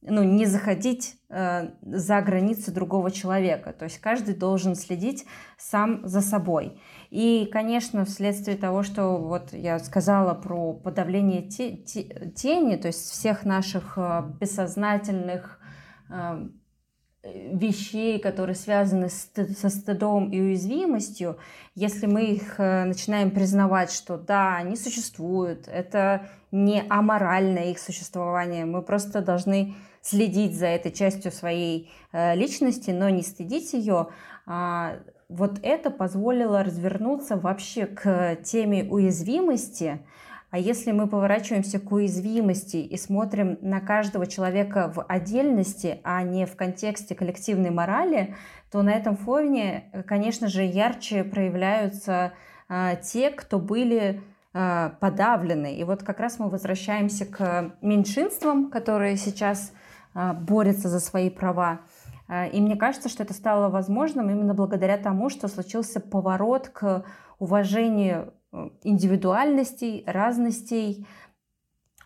ну, 0.00 0.22
не 0.22 0.46
заходить 0.46 1.16
э, 1.28 1.68
за 1.82 2.22
границы 2.22 2.72
другого 2.72 3.10
человека. 3.10 3.74
То 3.74 3.84
есть 3.84 3.98
каждый 3.98 4.34
должен 4.34 4.76
следить 4.76 5.26
сам 5.58 6.08
за 6.08 6.22
собой. 6.22 6.80
И, 7.10 7.46
конечно, 7.52 8.06
вследствие 8.06 8.56
того, 8.56 8.82
что 8.82 9.18
вот 9.18 9.52
я 9.52 9.78
сказала 9.78 10.32
про 10.32 10.72
подавление 10.72 11.42
те, 11.42 11.76
те, 11.76 12.32
тени, 12.34 12.76
то 12.76 12.88
есть 12.88 13.10
всех 13.10 13.44
наших 13.44 13.98
бессознательных 14.40 15.60
вещей, 17.24 18.18
которые 18.18 18.54
связаны 18.54 19.08
со 19.08 19.68
стыдом 19.68 20.30
и 20.30 20.40
уязвимостью, 20.40 21.38
если 21.74 22.06
мы 22.06 22.24
их 22.26 22.58
э, 22.58 22.84
начинаем 22.84 23.30
признавать, 23.30 23.90
что 23.90 24.18
да, 24.18 24.56
они 24.56 24.76
существуют, 24.76 25.66
это 25.66 26.28
не 26.52 26.84
аморальное 26.88 27.70
их 27.70 27.78
существование, 27.78 28.64
мы 28.64 28.82
просто 28.82 29.20
должны 29.20 29.74
следить 30.02 30.56
за 30.56 30.66
этой 30.66 30.92
частью 30.92 31.32
своей 31.32 31.90
э, 32.12 32.34
личности, 32.36 32.90
но 32.90 33.08
не 33.08 33.22
стыдить 33.22 33.72
ее, 33.72 34.08
а, 34.46 34.98
вот 35.28 35.58
это 35.62 35.90
позволило 35.90 36.62
развернуться 36.62 37.36
вообще 37.36 37.86
к 37.86 38.36
теме 38.44 38.84
уязвимости, 38.84 40.00
а 40.54 40.58
если 40.58 40.92
мы 40.92 41.08
поворачиваемся 41.08 41.80
к 41.80 41.90
уязвимости 41.90 42.76
и 42.76 42.96
смотрим 42.96 43.58
на 43.60 43.80
каждого 43.80 44.24
человека 44.24 44.92
в 44.94 45.02
отдельности, 45.02 45.98
а 46.04 46.22
не 46.22 46.46
в 46.46 46.54
контексте 46.54 47.16
коллективной 47.16 47.70
морали, 47.70 48.36
то 48.70 48.82
на 48.82 48.90
этом 48.90 49.16
фоне, 49.16 49.90
конечно 50.06 50.46
же, 50.46 50.62
ярче 50.62 51.24
проявляются 51.24 52.34
а, 52.68 52.94
те, 52.94 53.30
кто 53.30 53.58
были 53.58 54.22
а, 54.52 54.90
подавлены. 55.00 55.74
И 55.74 55.82
вот 55.82 56.04
как 56.04 56.20
раз 56.20 56.38
мы 56.38 56.48
возвращаемся 56.48 57.26
к 57.26 57.72
меньшинствам, 57.80 58.70
которые 58.70 59.16
сейчас 59.16 59.72
а, 60.14 60.34
борются 60.34 60.88
за 60.88 61.00
свои 61.00 61.30
права. 61.30 61.80
А, 62.28 62.46
и 62.46 62.60
мне 62.60 62.76
кажется, 62.76 63.08
что 63.08 63.24
это 63.24 63.34
стало 63.34 63.70
возможным 63.70 64.30
именно 64.30 64.54
благодаря 64.54 64.98
тому, 64.98 65.30
что 65.30 65.48
случился 65.48 65.98
поворот 65.98 66.68
к 66.68 67.04
уважению 67.40 68.26
Э, 68.26 68.30
индивидуальностей, 68.82 70.04
разностей, 70.06 71.06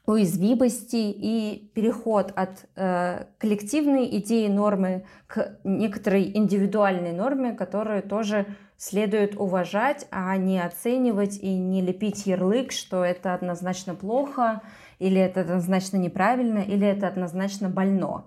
уязвимостей 0.07 1.11
и 1.11 1.71
переход 1.75 2.33
от 2.35 2.65
э, 2.77 3.27
коллективной 3.37 4.09
идеи 4.19 4.49
нормы 4.49 5.05
к 5.27 5.59
некоторой 5.65 6.35
индивидуальной 6.35 7.13
норме, 7.13 7.53
которую 7.53 8.03
тоже 8.03 8.47
следует 8.79 9.37
уважать, 9.37 10.07
а 10.11 10.35
не 10.39 10.65
оценивать 10.65 11.39
и 11.39 11.59
не 11.59 11.83
лепить 11.83 12.27
ярлык, 12.27 12.73
что 12.73 13.05
это 13.05 13.35
однозначно 13.35 13.95
плохо, 13.95 14.63
или 14.99 15.21
это 15.21 15.43
однозначно 15.43 15.99
неправильно, 15.99 16.61
или 16.61 16.87
это 16.87 17.07
однозначно 17.07 17.69
больно. 17.69 18.25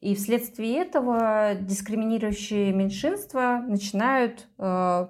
И 0.00 0.14
вследствие 0.14 0.78
этого 0.78 1.54
дискриминирующие 1.58 2.72
меньшинства 2.72 3.64
начинают 3.66 4.46
э, 4.58 5.08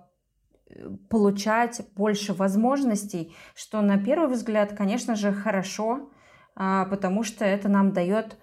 получать 1.09 1.83
больше 1.97 2.33
возможностей, 2.33 3.35
что 3.55 3.81
на 3.81 3.99
первый 3.99 4.29
взгляд, 4.29 4.77
конечно 4.77 5.17
же, 5.17 5.33
хорошо, 5.33 6.11
а, 6.55 6.85
потому 6.87 7.23
что 7.23 7.45
это 7.45 7.69
нам 7.69 7.93
дает 7.93 8.39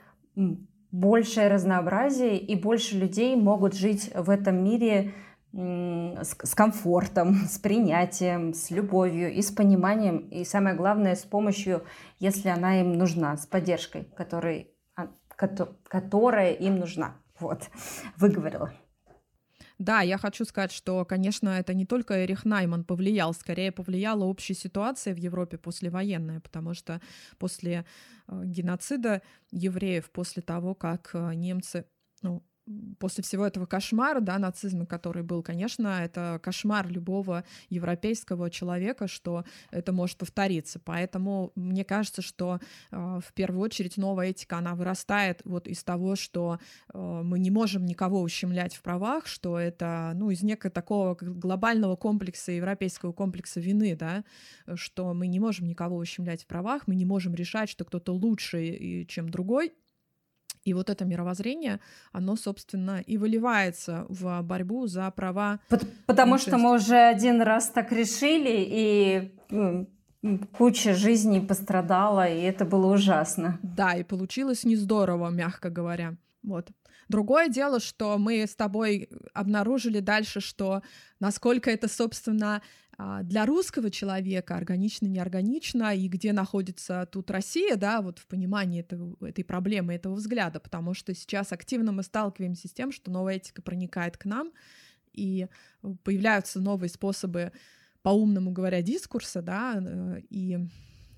большее 0.92 1.48
разнообразие, 1.48 2.38
и 2.38 2.56
больше 2.56 2.98
людей 2.98 3.36
могут 3.36 3.74
жить 3.74 4.12
в 4.16 4.30
этом 4.30 4.64
мире 4.64 5.14
с, 5.54 6.56
комфортом, 6.56 7.36
с 7.50 7.58
принятием, 7.58 8.54
с 8.54 8.70
любовью 8.72 9.34
и 9.34 9.42
с 9.42 9.52
пониманием, 9.52 10.18
и 10.30 10.44
самое 10.44 10.76
главное, 10.76 11.16
с 11.16 11.24
помощью, 11.24 11.84
если 12.20 12.50
она 12.50 12.82
им 12.82 12.94
нужна, 12.94 13.38
с 13.38 13.46
поддержкой, 13.46 14.04
которой, 14.16 14.72
а, 14.96 15.08
которая 15.88 16.54
им 16.54 16.80
нужна. 16.80 17.16
Вот, 17.40 17.70
выговорила. 18.18 18.74
Да, 19.80 20.02
я 20.02 20.18
хочу 20.18 20.44
сказать, 20.46 20.72
что, 20.72 21.06
конечно, 21.06 21.50
это 21.50 21.74
не 21.76 21.86
только 21.86 22.24
Эрих 22.26 22.46
Найман 22.46 22.84
повлиял, 22.84 23.34
скорее 23.34 23.72
повлияла 23.72 24.24
общая 24.24 24.56
ситуация 24.56 25.14
в 25.14 25.18
Европе 25.18 25.58
послевоенная, 25.60 26.40
потому 26.40 26.74
что 26.74 27.00
после 27.38 27.86
э, 28.28 28.42
геноцида 28.46 29.22
евреев, 29.52 30.10
после 30.12 30.42
того, 30.42 30.74
как 30.74 31.12
э, 31.14 31.34
немцы 31.36 31.86
ну, 32.24 32.44
после 33.00 33.24
всего 33.24 33.46
этого 33.46 33.66
кошмара, 33.66 34.20
да, 34.20 34.38
нацизма, 34.38 34.86
который 34.86 35.24
был, 35.24 35.42
конечно, 35.42 36.00
это 36.04 36.40
кошмар 36.44 36.88
любого 36.88 37.44
европейского 37.70 38.50
человека, 38.50 39.08
что 39.08 39.46
это 39.72 39.92
может 39.92 40.18
повториться. 40.18 40.80
Поэтому 40.80 41.52
мне 41.56 41.84
кажется, 41.84 42.22
что 42.22 42.60
э, 42.92 43.20
в 43.24 43.34
первую 43.34 43.62
очередь 43.62 43.98
новая 43.98 44.28
этика, 44.28 44.58
она 44.58 44.76
вырастает 44.76 45.42
вот 45.46 45.68
из 45.68 45.84
того, 45.84 46.16
что 46.16 46.60
э, 46.94 47.22
мы 47.24 47.40
не 47.40 47.52
можем 47.52 47.86
никого 47.86 48.22
ущемлять 48.22 48.76
в 48.76 48.82
правах, 48.82 49.28
что 49.28 49.60
это, 49.60 50.12
ну, 50.16 50.30
из 50.30 50.44
некого 50.44 50.72
такого 50.72 51.16
глобального 51.20 51.96
комплекса, 51.96 52.52
европейского 52.52 53.14
комплекса 53.14 53.60
вины, 53.60 53.96
да, 53.96 54.24
что 54.76 55.14
мы 55.14 55.28
не 55.28 55.40
можем 55.40 55.68
никого 55.68 55.98
ущемлять 55.98 56.44
в 56.44 56.48
правах, 56.48 56.88
мы 56.88 56.96
не 56.96 57.06
можем 57.06 57.34
решать, 57.36 57.70
что 57.70 57.86
кто-то 57.86 58.14
лучше, 58.14 59.06
чем 59.08 59.30
другой, 59.30 59.74
и 60.68 60.74
вот 60.74 60.90
это 60.90 61.06
мировоззрение, 61.06 61.80
оно, 62.12 62.36
собственно, 62.36 63.00
и 63.00 63.18
выливается 63.18 64.06
в 64.10 64.42
борьбу 64.42 64.86
за 64.88 65.10
права. 65.12 65.60
Потому 66.06 66.38
что 66.38 66.58
мы 66.58 66.74
уже 66.76 66.98
один 66.98 67.42
раз 67.42 67.70
так 67.70 67.94
решили, 67.94 68.66
и 68.68 69.32
куча 70.58 70.94
жизней 70.94 71.40
пострадала, 71.40 72.28
и 72.28 72.42
это 72.42 72.66
было 72.66 72.94
ужасно. 72.94 73.60
Да, 73.64 73.94
и 73.94 74.04
получилось 74.04 74.66
не 74.66 74.76
здорово, 74.76 75.30
мягко 75.30 75.70
говоря. 75.70 76.16
Вот. 76.44 76.68
Другое 77.08 77.48
дело, 77.48 77.80
что 77.80 78.18
мы 78.18 78.46
с 78.46 78.54
тобой 78.54 79.10
обнаружили 79.34 80.02
дальше, 80.02 80.42
что 80.42 80.82
насколько 81.22 81.72
это, 81.72 81.88
собственно, 81.88 82.62
для 82.98 83.46
русского 83.46 83.92
человека 83.92 84.56
органично, 84.56 85.06
неорганично, 85.06 85.96
и 85.96 86.08
где 86.08 86.34
находится 86.34 87.08
тут 87.12 87.30
Россия, 87.30 87.75
да, 87.75 88.01
вот 88.01 88.18
в 88.18 88.25
понимании 88.25 88.80
этого, 88.80 89.16
этой 89.24 89.44
проблемы, 89.44 89.94
этого 89.94 90.16
взгляда, 90.16 90.60
потому 90.60 90.96
что 90.96 91.13
сейчас 91.13 91.51
активно 91.51 91.92
мы 91.92 92.01
сталкиваемся 92.01 92.68
с 92.68 92.72
тем, 92.72 92.92
что 92.92 93.12
новая 93.12 93.36
этика 93.36 93.62
проникает 93.62 94.18
к 94.18 94.25
нам, 94.25 94.51
и 95.13 95.48
появляются 96.04 96.60
новые 96.60 96.89
способы, 96.89 97.51
по-умному 98.01 98.51
говоря, 98.51 98.82
дискурса, 98.82 99.42
да, 99.42 99.75
э, 99.80 100.22
и 100.30 100.58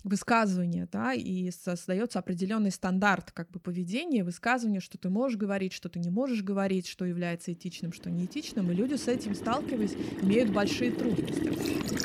высказывания, 0.09 0.87
да, 0.91 1.13
и 1.13 1.51
создается 1.51 2.19
определенный 2.19 2.71
стандарт 2.71 3.31
как 3.31 3.49
бы 3.51 3.59
поведения, 3.59 4.23
высказывания, 4.23 4.79
что 4.79 4.97
ты 4.97 5.09
можешь 5.09 5.37
говорить, 5.37 5.73
что 5.73 5.87
ты 5.87 5.99
не 5.99 6.09
можешь 6.09 6.43
говорить, 6.43 6.87
что 6.87 7.05
является 7.05 7.53
этичным, 7.53 7.93
что 7.93 8.09
неэтичным, 8.09 8.71
и 8.71 8.75
люди 8.75 8.95
с 8.95 9.07
этим 9.07 9.35
сталкиваясь 9.35 9.95
имеют 10.21 10.51
большие 10.51 10.91
трудности. 10.91 11.99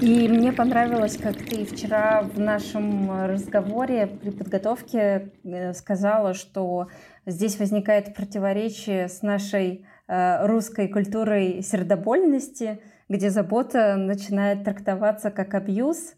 И 0.00 0.28
мне 0.28 0.52
понравилось, 0.52 1.16
как 1.16 1.36
ты 1.36 1.64
вчера 1.64 2.22
в 2.22 2.38
нашем 2.38 3.26
разговоре 3.26 4.06
при 4.06 4.30
подготовке 4.30 5.32
э, 5.42 5.72
сказала, 5.72 6.34
что 6.34 6.86
здесь 7.26 7.58
возникает 7.58 8.14
противоречие 8.14 9.08
с 9.08 9.22
нашей 9.22 9.84
э, 10.06 10.46
русской 10.46 10.86
культурой 10.86 11.62
сердобольности, 11.62 12.80
где 13.08 13.30
забота 13.30 13.96
начинает 13.96 14.64
трактоваться 14.64 15.30
как 15.30 15.54
абьюз, 15.54 16.14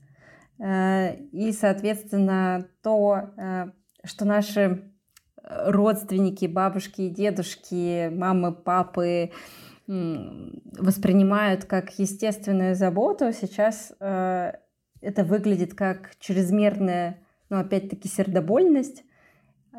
э, 0.58 1.16
и, 1.32 1.52
соответственно, 1.52 2.66
то, 2.82 3.30
э, 3.36 3.66
что 4.04 4.24
наши 4.24 4.92
родственники, 5.42 6.46
бабушки 6.46 7.02
и 7.02 7.10
дедушки, 7.10 8.08
мамы, 8.08 8.52
папы 8.52 9.30
воспринимают 9.86 11.64
как 11.64 11.98
естественную 11.98 12.76
заботу, 12.76 13.32
сейчас 13.32 13.92
э, 13.98 14.52
это 15.00 15.24
выглядит 15.24 15.74
как 15.74 16.12
чрезмерная, 16.20 17.18
ну, 17.48 17.58
опять-таки, 17.58 18.08
сердобольность, 18.08 19.02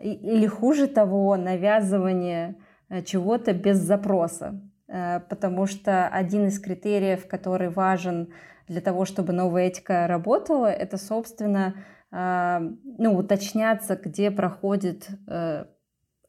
или 0.02 0.48
хуже 0.48 0.88
того, 0.88 1.38
навязывание 1.38 2.58
чего-то 3.06 3.54
без 3.54 3.78
запроса. 3.78 4.60
Э, 4.92 5.22
потому 5.30 5.66
что 5.68 6.08
один 6.08 6.48
из 6.48 6.60
критериев, 6.60 7.28
который 7.28 7.70
важен 7.70 8.34
для 8.68 8.82
того, 8.82 9.06
чтобы 9.06 9.34
новая 9.34 9.68
этика 9.68 10.06
работала, 10.08 10.68
это, 10.68 10.98
собственно, 10.98 11.76
э, 12.12 12.60
ну, 12.98 13.18
уточняться, 13.18 13.96
где 13.96 14.32
проходит 14.32 15.08
э, 15.28 15.66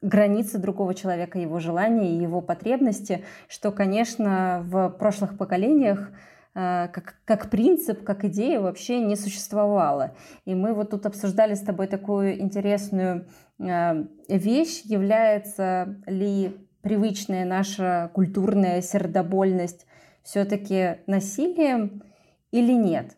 границы 0.00 0.58
другого 0.58 0.94
человека, 0.94 1.38
его 1.38 1.58
желания 1.58 2.12
и 2.12 2.22
его 2.22 2.40
потребности, 2.40 3.24
что, 3.48 3.72
конечно, 3.72 4.62
в 4.64 4.90
прошлых 4.90 5.36
поколениях 5.36 6.10
как, 6.54 7.14
как 7.24 7.48
принцип, 7.48 8.04
как 8.04 8.26
идея 8.26 8.60
вообще 8.60 9.00
не 9.00 9.16
существовало. 9.16 10.14
И 10.44 10.54
мы 10.54 10.74
вот 10.74 10.90
тут 10.90 11.06
обсуждали 11.06 11.54
с 11.54 11.62
тобой 11.62 11.86
такую 11.86 12.38
интересную 12.42 13.26
вещь, 13.58 14.82
является 14.84 15.96
ли 16.06 16.54
привычная 16.82 17.44
наша 17.44 18.10
культурная 18.14 18.82
сердобольность 18.82 19.86
все-таки 20.22 20.98
насилием 21.06 22.02
или 22.50 22.72
нет. 22.72 23.16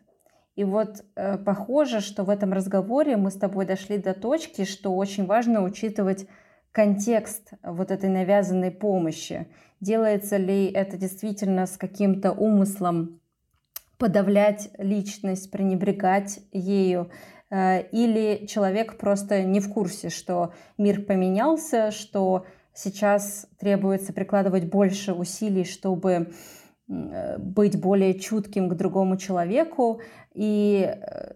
И 0.55 0.63
вот 0.63 1.03
э, 1.15 1.37
похоже, 1.37 1.99
что 1.99 2.23
в 2.23 2.29
этом 2.29 2.53
разговоре 2.53 3.17
мы 3.17 3.29
с 3.29 3.35
тобой 3.35 3.65
дошли 3.65 3.97
до 3.97 4.13
точки, 4.13 4.63
что 4.63 4.95
очень 4.95 5.25
важно 5.25 5.63
учитывать 5.63 6.27
контекст 6.71 7.51
вот 7.61 7.91
этой 7.91 8.09
навязанной 8.09 8.71
помощи. 8.71 9.47
Делается 9.81 10.37
ли 10.37 10.67
это 10.67 10.97
действительно 10.97 11.65
с 11.65 11.77
каким-то 11.77 12.31
умыслом 12.31 13.19
подавлять 13.97 14.69
личность, 14.77 15.51
пренебрегать 15.51 16.39
ею, 16.51 17.11
э, 17.49 17.81
или 17.89 18.45
человек 18.45 18.97
просто 18.97 19.43
не 19.43 19.59
в 19.59 19.71
курсе, 19.73 20.09
что 20.09 20.53
мир 20.77 21.01
поменялся, 21.01 21.91
что 21.91 22.45
Сейчас 22.75 23.47
требуется 23.57 24.11
прикладывать 24.11 24.65
больше 24.65 25.13
усилий, 25.13 25.63
чтобы 25.63 26.33
э, 26.89 27.37
быть 27.37 27.79
более 27.79 28.19
чутким 28.19 28.69
к 28.69 28.75
другому 28.75 29.15
человеку, 29.15 30.01
и 30.33 30.85
э, 30.85 31.33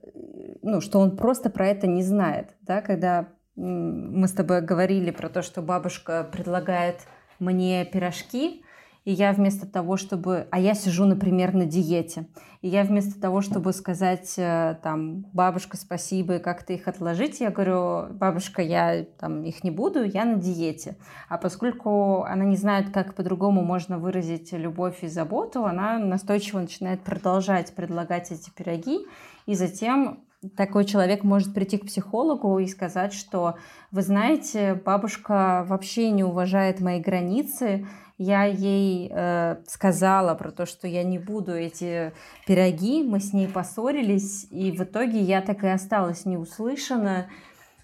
ну, 0.62 0.82
что 0.82 1.00
он 1.00 1.16
просто 1.16 1.50
про 1.50 1.68
это 1.68 1.88
не 1.88 2.04
знает. 2.04 2.56
Да? 2.62 2.82
Когда 2.82 3.30
мы 3.56 4.28
с 4.28 4.34
тобой 4.34 4.62
говорили 4.62 5.12
про 5.12 5.30
то, 5.30 5.42
что 5.42 5.62
бабушка 5.62 6.28
предлагает 6.30 6.98
мне 7.40 7.86
пирожки, 7.86 8.64
и 9.06 9.12
я 9.12 9.32
вместо 9.32 9.66
того, 9.66 9.98
чтобы... 9.98 10.48
А 10.52 10.60
я 10.60 10.74
сижу, 10.74 11.06
например, 11.06 11.54
на 11.54 11.66
диете. 11.66 12.28
И 12.62 12.68
я 12.68 12.84
вместо 12.84 13.20
того, 13.20 13.42
чтобы 13.42 13.72
сказать 13.72 14.34
э, 14.38 14.78
там, 14.84 15.26
бабушка, 15.34 15.78
спасибо, 15.78 16.36
и 16.36 16.40
как-то 16.40 16.74
их 16.74 16.88
отложить, 16.88 17.40
я 17.40 17.52
говорю, 17.52 18.14
бабушка, 18.14 18.62
я 18.62 19.06
там 19.18 19.44
их 19.44 19.64
не 19.64 19.72
буду, 19.72 20.04
я 20.04 20.26
на 20.26 20.36
диете. 20.36 20.98
А 21.30 21.38
поскольку 21.38 22.24
она 22.24 22.44
не 22.44 22.58
знает, 22.58 22.90
как 22.92 23.16
по-другому 23.16 23.64
можно 23.64 23.98
выразить 23.98 24.52
любовь 24.52 25.04
и 25.04 25.08
заботу, 25.08 25.66
она 25.66 25.98
настойчиво 25.98 26.60
начинает 26.60 27.02
продолжать 27.02 27.74
предлагать 27.74 28.32
эти 28.32 28.50
пироги, 28.50 29.06
и 29.46 29.56
затем 29.56 30.26
такой 30.56 30.86
человек 30.86 31.24
может 31.24 31.54
прийти 31.54 31.78
к 31.78 31.86
психологу 31.86 32.60
и 32.60 32.68
сказать, 32.68 33.14
что, 33.14 33.56
вы 33.92 34.02
знаете, 34.02 34.74
бабушка 34.74 35.66
вообще 35.68 36.12
не 36.12 36.24
уважает 36.24 36.80
мои 36.80 37.00
границы, 37.00 37.88
я 38.20 38.44
ей 38.44 39.10
э, 39.10 39.56
сказала 39.66 40.36
про 40.36 40.52
то, 40.52 40.66
что 40.66 40.88
я 40.88 41.04
не 41.04 41.18
буду 41.18 41.54
эти 41.54 42.12
пироги, 42.46 43.02
мы 43.02 43.22
с 43.22 43.32
ней 43.32 43.48
поссорились, 43.48 44.46
и 44.52 44.72
в 44.72 44.82
итоге 44.82 45.22
я 45.22 45.42
так 45.42 45.64
и 45.64 45.68
осталась 45.68 46.26
неуслышана, 46.26 47.28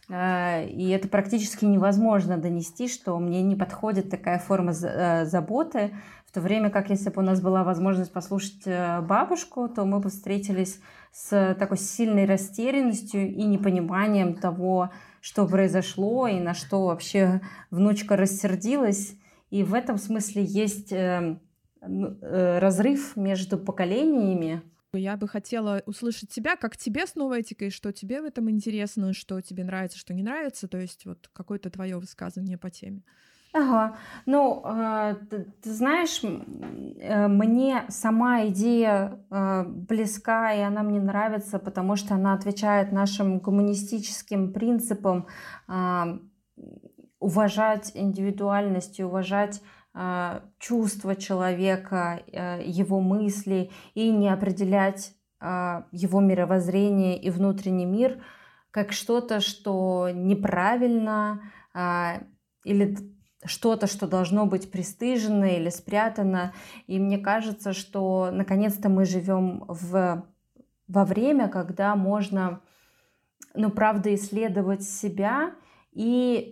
э, 0.10 0.68
и 0.68 0.90
это 0.90 1.08
практически 1.08 1.64
невозможно 1.64 2.38
донести, 2.38 2.90
что 2.90 3.18
мне 3.18 3.42
не 3.44 3.56
подходит 3.56 4.10
такая 4.10 4.38
форма 4.38 4.74
э, 4.74 5.26
заботы, 5.26 5.96
в 6.28 6.34
то 6.34 6.42
время 6.42 6.70
как 6.70 6.90
если 6.90 7.10
бы 7.12 7.22
у 7.22 7.26
нас 7.26 7.40
была 7.40 7.64
возможность 7.64 8.12
послушать 8.12 8.64
э, 8.66 9.00
бабушку, 9.00 9.70
то 9.70 9.86
мы 9.86 10.02
бы 10.02 10.10
встретились 10.10 10.82
с 11.14 11.56
такой 11.58 11.78
сильной 11.78 12.26
растерянностью 12.26 13.26
и 13.26 13.44
непониманием 13.44 14.36
того, 14.36 14.90
что 15.22 15.48
произошло 15.48 16.28
и 16.28 16.42
на 16.42 16.54
что 16.54 16.88
вообще 16.88 17.40
внучка 17.72 18.18
рассердилась. 18.18 19.16
И 19.50 19.64
в 19.64 19.74
этом 19.74 19.98
смысле 19.98 20.44
есть 20.44 20.92
э, 20.92 21.40
э, 21.82 22.60
разрыв 22.60 23.16
между 23.16 23.58
поколениями. 23.58 24.62
Я 24.94 25.18
бы 25.18 25.28
хотела 25.28 25.82
услышать 25.86 26.30
тебя, 26.30 26.56
как 26.56 26.78
тебе 26.78 27.06
с 27.06 27.16
новой 27.16 27.42
этикой, 27.42 27.70
что 27.70 27.92
тебе 27.92 28.22
в 28.22 28.26
этом 28.26 28.50
интересно, 28.50 29.14
что 29.14 29.42
тебе 29.42 29.64
нравится, 29.64 29.98
что 29.98 30.14
не 30.14 30.24
нравится, 30.24 30.68
то 30.68 30.78
есть 30.78 31.06
вот 31.06 31.30
какое-то 31.34 31.70
твое 31.70 31.98
высказывание 31.98 32.58
по 32.58 32.70
теме. 32.70 33.04
Ага, 33.58 33.96
ну, 34.26 34.62
э, 34.66 35.16
ты, 35.30 35.46
ты 35.64 35.72
знаешь, 35.72 36.22
э, 36.22 37.28
мне 37.28 37.86
сама 37.88 38.48
идея 38.48 39.20
э, 39.32 39.64
близка, 39.66 40.54
и 40.54 40.60
она 40.60 40.84
мне 40.84 41.00
нравится, 41.00 41.58
потому 41.58 41.96
что 41.96 42.16
она 42.16 42.34
отвечает 42.34 42.92
нашим 42.92 43.40
гуманистическим 43.40 44.52
принципам 44.52 45.28
э, 45.70 46.20
уважать 47.26 47.92
индивидуальность 47.96 49.00
и 49.00 49.04
уважать 49.04 49.60
э, 49.96 50.42
чувства 50.60 51.16
человека, 51.16 52.22
э, 52.28 52.62
его 52.64 53.02
мысли 53.02 53.72
и 53.96 54.12
не 54.12 54.30
определять 54.30 55.16
э, 55.42 55.82
его 55.92 56.22
мировоззрение 56.22 57.20
и 57.20 57.32
внутренний 57.32 57.88
мир 57.88 58.22
как 58.70 58.92
что-то, 58.92 59.40
что 59.40 60.10
неправильно 60.14 61.42
э, 61.74 62.20
или 62.64 62.96
что-то, 63.44 63.88
что 63.88 64.08
должно 64.08 64.46
быть 64.46 64.70
пристыжено 64.70 65.46
или 65.46 65.70
спрятано. 65.70 66.54
И 66.86 67.00
мне 67.00 67.18
кажется, 67.18 67.74
что 67.74 68.30
наконец-то 68.32 68.88
мы 68.88 69.06
живем 69.06 69.66
в, 69.68 70.24
во 70.88 71.06
время, 71.06 71.48
когда 71.48 71.96
можно, 71.96 72.62
ну, 73.56 73.72
правда, 73.72 74.14
исследовать 74.14 74.84
себя 74.84 75.56
и 75.96 76.50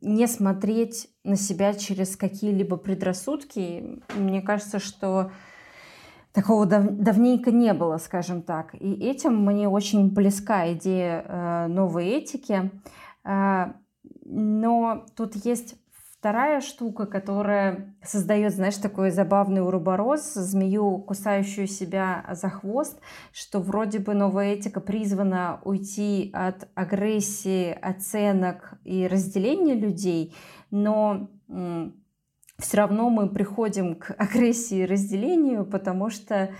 не 0.00 0.26
смотреть 0.26 1.08
на 1.22 1.36
себя 1.36 1.72
через 1.72 2.16
какие-либо 2.16 2.76
предрассудки. 2.76 4.02
Мне 4.16 4.42
кажется, 4.42 4.80
что 4.80 5.30
такого 6.32 6.66
дав 6.66 6.84
давненько 6.86 7.52
не 7.52 7.72
было, 7.74 7.98
скажем 7.98 8.42
так. 8.42 8.74
И 8.74 8.92
этим 8.94 9.44
мне 9.44 9.68
очень 9.68 10.10
близка 10.10 10.72
идея 10.72 11.24
э, 11.26 11.66
новой 11.68 12.06
этики. 12.06 12.72
Э, 13.24 13.72
но 14.24 15.06
тут 15.16 15.36
есть 15.36 15.76
Вторая 16.22 16.60
штука, 16.60 17.06
которая 17.06 17.96
создает, 18.00 18.54
знаешь, 18.54 18.76
такой 18.76 19.10
забавный 19.10 19.60
уроборос, 19.60 20.34
змею, 20.34 20.98
кусающую 21.00 21.66
себя 21.66 22.24
за 22.30 22.48
хвост, 22.48 23.00
что 23.32 23.58
вроде 23.58 23.98
бы 23.98 24.14
новая 24.14 24.52
этика 24.52 24.80
призвана 24.80 25.60
уйти 25.64 26.30
от 26.32 26.68
агрессии, 26.76 27.72
оценок 27.72 28.74
и 28.84 29.08
разделения 29.08 29.74
людей, 29.74 30.36
но 30.70 31.28
все 32.56 32.76
равно 32.76 33.10
мы 33.10 33.28
приходим 33.28 33.96
к 33.96 34.10
агрессии 34.16 34.78
и 34.78 34.86
разделению, 34.86 35.64
потому 35.64 36.08
что 36.08 36.50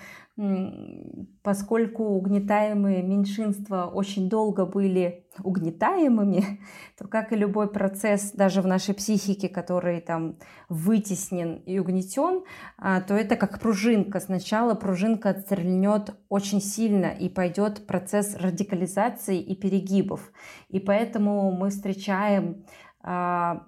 поскольку 1.43 2.05
угнетаемые 2.05 3.03
меньшинства 3.03 3.85
очень 3.85 4.31
долго 4.31 4.65
были 4.65 5.27
угнетаемыми, 5.43 6.61
то 6.99 7.07
как 7.07 7.33
и 7.33 7.37
любой 7.37 7.71
процесс 7.71 8.33
даже 8.33 8.63
в 8.63 8.67
нашей 8.67 8.95
психике, 8.95 9.51
который 9.51 10.01
там 10.01 10.39
вытеснен 10.71 11.57
и 11.67 11.79
угнетен, 11.79 12.45
а, 12.79 13.03
то 13.03 13.15
это 13.15 13.37
как 13.37 13.61
пружинка. 13.61 14.21
Сначала 14.21 14.75
пружинка 14.75 15.31
отстрельнет 15.31 16.15
очень 16.31 16.63
сильно 16.63 17.07
и 17.07 17.29
пойдет 17.29 17.87
процесс 17.87 18.35
радикализации 18.35 19.39
и 19.39 19.55
перегибов. 19.55 20.33
И 20.69 20.81
поэтому 20.81 21.53
мы 21.53 21.69
встречаем 21.69 22.65
а, 23.03 23.67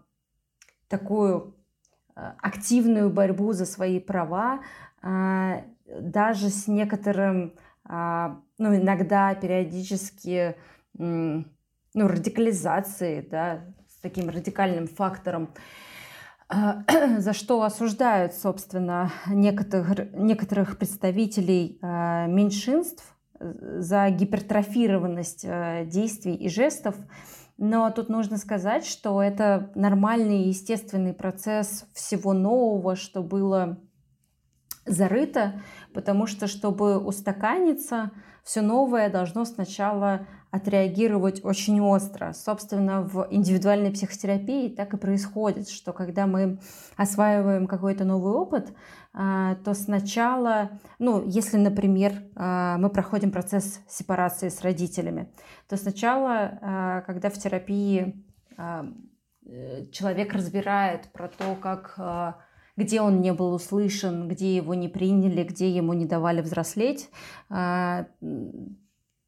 такую 0.89 1.57
а, 2.15 2.37
активную 2.41 3.11
борьбу 3.11 3.53
за 3.53 3.67
свои 3.67 4.01
права, 4.01 4.61
даже 5.87 6.49
с 6.49 6.67
некоторым, 6.67 7.55
а, 7.85 8.41
ну, 8.59 8.75
иногда 8.75 9.35
периодически, 9.35 10.57
ну, 10.95 11.45
радикализацией, 11.95 13.27
да, 13.29 13.65
с 13.89 14.01
таким 14.01 14.29
радикальным 14.29 14.87
фактором, 14.87 15.51
а, 16.49 16.83
за 17.19 17.33
что 17.33 17.63
осуждают, 17.63 18.35
собственно, 18.35 19.11
некоторых, 19.29 20.13
некоторых 20.15 20.79
представителей 20.79 21.79
а, 21.83 22.27
меньшинств 22.27 23.05
за 23.41 24.09
гипертрофированность 24.11 25.45
действий 25.89 26.35
и 26.35 26.49
жестов. 26.49 26.95
Но 27.59 27.91
тут 27.91 28.09
нужно 28.09 28.39
сказать, 28.39 28.87
что 28.87 29.21
это 29.23 29.71
нормальный 29.75 30.45
естественный 30.45 31.13
процесс 31.13 31.85
всего 31.93 32.33
нового, 32.33 32.97
что 32.97 33.23
было 33.23 33.79
зарыто, 34.87 35.61
потому 35.93 36.27
что, 36.27 36.47
чтобы 36.47 36.99
устаканиться, 36.99 38.11
все 38.43 38.61
новое 38.61 39.11
должно 39.11 39.45
сначала 39.45 40.27
отреагировать 40.51 41.45
очень 41.45 41.81
остро. 41.81 42.33
Собственно, 42.33 43.03
в 43.03 43.27
индивидуальной 43.31 43.91
психотерапии 43.91 44.69
так 44.69 44.95
и 44.95 44.99
происходит, 44.99 45.69
что 45.69 45.93
когда 45.93 46.27
мы 46.27 46.61
осваиваем 46.97 47.67
какой-то 47.67 48.05
новый 48.05 48.35
опыт, 48.35 48.73
а, 49.13 49.57
то 49.65 49.75
сначала, 49.75 50.79
ну, 50.99 51.25
если, 51.27 51.57
например, 51.57 52.13
а, 52.37 52.79
мы 52.79 52.91
проходим 52.91 53.33
процесс 53.33 53.81
сепарации 53.89 54.49
с 54.49 54.61
родителями, 54.61 55.33
то 55.69 55.77
сначала, 55.77 56.59
а, 56.61 57.01
когда 57.01 57.31
в 57.31 57.35
терапии 57.35 58.25
э, 58.57 58.85
человек 59.91 60.33
разбирает 60.33 61.11
про 61.13 61.29
то, 61.29 61.57
как 61.61 61.99
где 62.77 63.01
он 63.01 63.21
не 63.21 63.33
был 63.33 63.55
услышан, 63.55 64.29
где 64.29 64.57
его 64.57 64.75
не 64.75 64.89
приняли, 64.89 65.45
где 65.45 65.71
ему 65.71 65.93
не 65.93 66.07
давали 66.07 66.41
взрослеть, 66.41 67.11
а, 67.49 68.07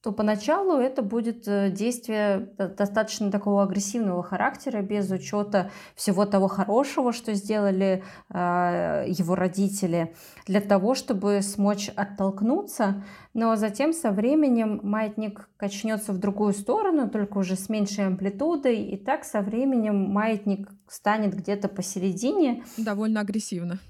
то 0.06 0.12
поначалу 0.12 0.74
это 0.76 1.02
будет 1.02 1.48
э, 1.48 1.68
действие 1.68 2.48
достаточно 2.78 3.28
такого 3.32 3.64
агрессивного 3.64 4.22
характера, 4.22 4.80
без 4.80 5.10
учета 5.10 5.72
всего 5.96 6.26
того 6.26 6.46
хорошего, 6.46 7.12
что 7.12 7.34
сделали 7.34 8.04
а, 8.30 9.02
его 9.08 9.34
родители, 9.34 10.14
для 10.46 10.60
того, 10.60 10.94
чтобы 10.94 11.42
смочь 11.42 11.90
оттолкнуться. 11.96 13.02
Но 13.34 13.56
затем 13.56 13.92
со 13.92 14.12
временем 14.12 14.78
маятник 14.84 15.48
качнется 15.56 16.12
в 16.12 16.18
другую 16.18 16.52
сторону, 16.52 17.10
только 17.10 17.38
уже 17.38 17.56
с 17.56 17.68
меньшей 17.68 18.06
амплитудой, 18.06 18.76
и 18.76 18.96
так 18.96 19.24
со 19.24 19.40
временем 19.40 19.96
маятник 19.96 20.70
станет 20.86 21.34
где-то 21.34 21.66
посередине. 21.66 22.62
Довольно 22.76 23.22
агрессивно. 23.22 23.80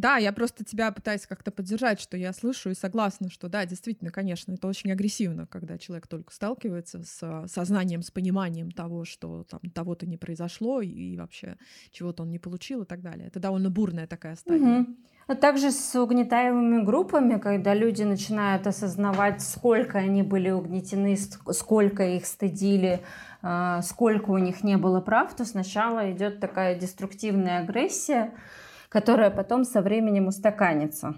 Да, 0.00 0.16
я 0.16 0.32
просто 0.32 0.64
тебя 0.64 0.90
пытаюсь 0.92 1.26
как-то 1.26 1.50
поддержать, 1.50 2.00
что 2.00 2.16
я 2.16 2.32
слышу 2.32 2.70
и 2.70 2.74
согласна, 2.74 3.28
что 3.30 3.50
да, 3.50 3.66
действительно, 3.66 4.10
конечно, 4.10 4.52
это 4.52 4.66
очень 4.66 4.90
агрессивно, 4.90 5.46
когда 5.46 5.76
человек 5.76 6.06
только 6.06 6.32
сталкивается 6.32 7.02
с 7.04 7.46
сознанием, 7.46 8.00
с 8.00 8.10
пониманием 8.10 8.70
того, 8.70 9.04
что 9.04 9.44
там 9.44 9.60
того-то 9.74 10.06
не 10.06 10.16
произошло 10.16 10.80
и 10.80 11.18
вообще 11.18 11.58
чего-то 11.90 12.22
он 12.22 12.30
не 12.30 12.38
получил 12.38 12.84
и 12.84 12.86
так 12.86 13.02
далее. 13.02 13.26
Это 13.26 13.40
довольно 13.40 13.68
бурная 13.68 14.06
такая 14.06 14.36
стадия. 14.36 14.80
Угу. 14.80 14.96
А 15.26 15.34
также 15.34 15.70
с 15.70 15.94
угнетаемыми 15.94 16.82
группами, 16.82 17.38
когда 17.38 17.74
люди 17.74 18.02
начинают 18.02 18.66
осознавать, 18.66 19.42
сколько 19.42 19.98
они 19.98 20.22
были 20.22 20.48
угнетены, 20.48 21.14
сколько 21.52 22.04
их 22.04 22.24
стыдили, 22.24 23.02
а, 23.42 23.82
сколько 23.82 24.30
у 24.30 24.38
них 24.38 24.64
не 24.64 24.78
было 24.78 25.02
прав, 25.02 25.36
то 25.36 25.44
сначала 25.44 26.10
идет 26.10 26.40
такая 26.40 26.74
деструктивная 26.74 27.60
агрессия, 27.60 28.32
которая 28.90 29.30
потом 29.30 29.64
со 29.64 29.80
временем 29.80 30.26
устаканится. 30.26 31.14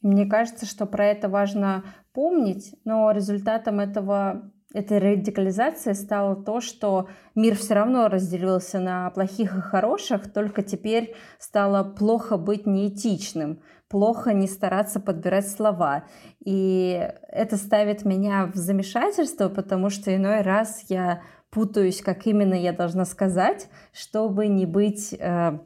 Мне 0.00 0.26
кажется, 0.26 0.64
что 0.66 0.86
про 0.86 1.06
это 1.06 1.28
важно 1.28 1.84
помнить, 2.12 2.76
но 2.84 3.10
результатом 3.10 3.80
этого 3.80 4.52
этой 4.74 4.98
радикализации 4.98 5.94
стало 5.94 6.36
то, 6.36 6.60
что 6.60 7.08
мир 7.34 7.56
все 7.56 7.74
равно 7.74 8.08
разделился 8.08 8.78
на 8.78 9.10
плохих 9.10 9.56
и 9.56 9.60
хороших, 9.60 10.30
только 10.30 10.62
теперь 10.62 11.14
стало 11.38 11.82
плохо 11.82 12.36
быть 12.36 12.66
неэтичным, 12.66 13.62
плохо 13.88 14.34
не 14.34 14.46
стараться 14.46 15.00
подбирать 15.00 15.48
слова. 15.48 16.04
И 16.44 17.10
это 17.28 17.56
ставит 17.56 18.04
меня 18.04 18.50
в 18.52 18.56
замешательство, 18.56 19.48
потому 19.48 19.88
что 19.88 20.14
иной 20.14 20.42
раз 20.42 20.84
я 20.88 21.22
путаюсь, 21.50 22.02
как 22.02 22.26
именно 22.26 22.54
я 22.54 22.72
должна 22.72 23.06
сказать, 23.06 23.70
чтобы 23.92 24.48
не 24.48 24.66
быть 24.66 25.14
э, 25.18 25.58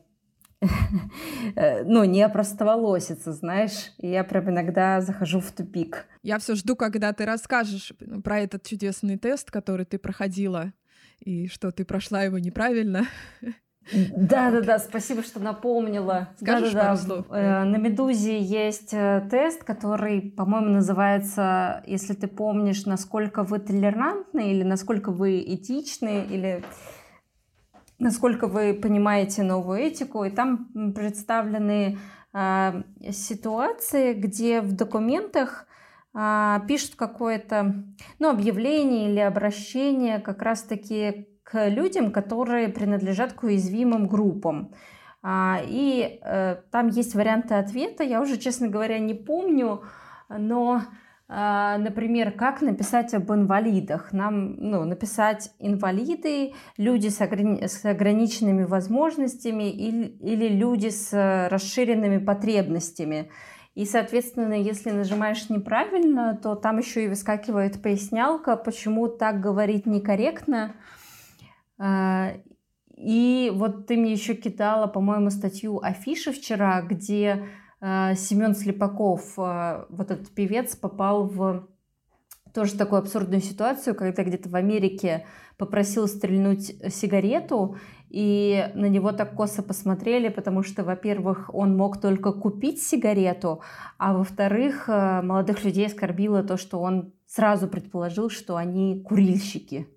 ну, 1.84 2.04
не 2.04 2.22
опростоволоситься, 2.22 3.32
знаешь. 3.32 3.92
И 3.98 4.08
я 4.08 4.24
прям 4.24 4.50
иногда 4.50 5.00
захожу 5.00 5.40
в 5.40 5.50
тупик. 5.52 6.06
Я 6.22 6.38
все 6.38 6.54
жду, 6.54 6.76
когда 6.76 7.12
ты 7.12 7.24
расскажешь 7.24 7.92
про 8.22 8.40
этот 8.40 8.64
чудесный 8.64 9.18
тест, 9.18 9.50
который 9.50 9.84
ты 9.84 9.98
проходила, 9.98 10.72
и 11.20 11.48
что 11.48 11.70
ты 11.70 11.84
прошла 11.84 12.22
его 12.22 12.38
неправильно. 12.38 13.06
Да, 14.16 14.50
да, 14.50 14.60
да, 14.60 14.78
спасибо, 14.78 15.22
что 15.22 15.40
напомнила. 15.40 16.28
Скажешь 16.40 16.72
да, 16.72 16.80
да, 16.80 16.86
пару 16.86 16.96
слов? 16.98 17.26
Э, 17.30 17.64
на 17.64 17.76
Медузе 17.76 18.40
есть 18.40 18.94
э, 18.94 19.26
тест, 19.30 19.64
который, 19.64 20.20
по-моему, 20.20 20.68
называется, 20.68 21.82
если 21.86 22.14
ты 22.14 22.28
помнишь, 22.28 22.86
насколько 22.86 23.42
вы 23.42 23.58
толерантны 23.58 24.52
или 24.52 24.62
насколько 24.62 25.10
вы 25.10 25.40
этичны, 25.40 26.24
или 26.30 26.64
насколько 28.02 28.46
вы 28.46 28.74
понимаете 28.74 29.42
новую 29.42 29.80
этику, 29.80 30.24
и 30.24 30.30
там 30.30 30.92
представлены 30.94 31.98
э, 32.34 32.82
ситуации, 33.10 34.12
где 34.14 34.60
в 34.60 34.72
документах 34.72 35.66
э, 36.14 36.58
пишут 36.66 36.96
какое-то 36.96 37.84
ну, 38.18 38.30
объявление 38.30 39.10
или 39.10 39.20
обращение 39.20 40.18
как 40.18 40.42
раз-таки 40.42 41.28
к 41.44 41.68
людям, 41.68 42.12
которые 42.12 42.68
принадлежат 42.68 43.32
к 43.32 43.44
уязвимым 43.44 44.08
группам. 44.08 44.72
А, 45.22 45.60
и 45.64 46.18
э, 46.22 46.56
там 46.70 46.88
есть 46.88 47.14
варианты 47.14 47.54
ответа, 47.54 48.02
я 48.02 48.20
уже, 48.20 48.38
честно 48.38 48.68
говоря, 48.68 48.98
не 48.98 49.14
помню, 49.14 49.82
но 50.28 50.82
например, 51.34 52.32
как 52.32 52.60
написать 52.60 53.14
об 53.14 53.32
инвалидах? 53.32 54.12
Нам 54.12 54.54
ну, 54.56 54.84
написать 54.84 55.50
инвалиды, 55.58 56.52
люди 56.76 57.08
с, 57.08 57.20
ограни- 57.22 57.66
с 57.66 57.84
ограниченными 57.86 58.64
возможностями 58.64 59.70
или, 59.70 60.08
или 60.20 60.48
люди 60.48 60.88
с 60.88 61.48
расширенными 61.50 62.18
потребностями. 62.18 63.30
И, 63.74 63.86
соответственно, 63.86 64.52
если 64.52 64.90
нажимаешь 64.90 65.48
неправильно, 65.48 66.36
то 66.36 66.54
там 66.54 66.76
еще 66.76 67.06
и 67.06 67.08
выскакивает 67.08 67.80
пояснялка, 67.80 68.56
почему 68.56 69.08
так 69.08 69.40
говорить 69.40 69.86
некорректно. 69.86 70.74
А, 71.78 72.32
и 72.94 73.50
вот 73.54 73.86
ты 73.86 73.96
мне 73.96 74.12
еще 74.12 74.34
кидала, 74.34 74.86
по-моему, 74.86 75.30
статью 75.30 75.80
Афиши 75.82 76.30
вчера, 76.32 76.82
где 76.82 77.42
Э, 77.42 77.61
Семен 77.82 78.54
Слепаков, 78.54 79.36
э, 79.36 79.86
вот 79.88 80.12
этот 80.12 80.30
певец, 80.30 80.76
попал 80.76 81.26
в 81.26 81.68
тоже 82.54 82.76
такую 82.76 83.00
абсурдную 83.00 83.40
ситуацию, 83.40 83.96
когда 83.96 84.22
где-то 84.22 84.48
в 84.48 84.54
Америке 84.54 85.26
попросил 85.56 86.06
стрельнуть 86.06 86.76
сигарету, 86.94 87.76
и 88.08 88.70
на 88.74 88.86
него 88.86 89.10
так 89.12 89.34
косо 89.34 89.62
посмотрели, 89.62 90.28
потому 90.28 90.62
что, 90.62 90.84
во-первых, 90.84 91.52
он 91.52 91.76
мог 91.76 92.00
только 92.00 92.32
купить 92.32 92.80
сигарету, 92.80 93.62
а 93.98 94.12
во-вторых, 94.12 94.88
э, 94.88 95.22
молодых 95.22 95.64
людей 95.64 95.86
оскорбило 95.86 96.44
то, 96.44 96.56
что 96.56 96.78
он 96.78 97.14
сразу 97.26 97.66
предположил, 97.66 98.30
что 98.30 98.56
они 98.56 99.02
курильщики. 99.02 99.88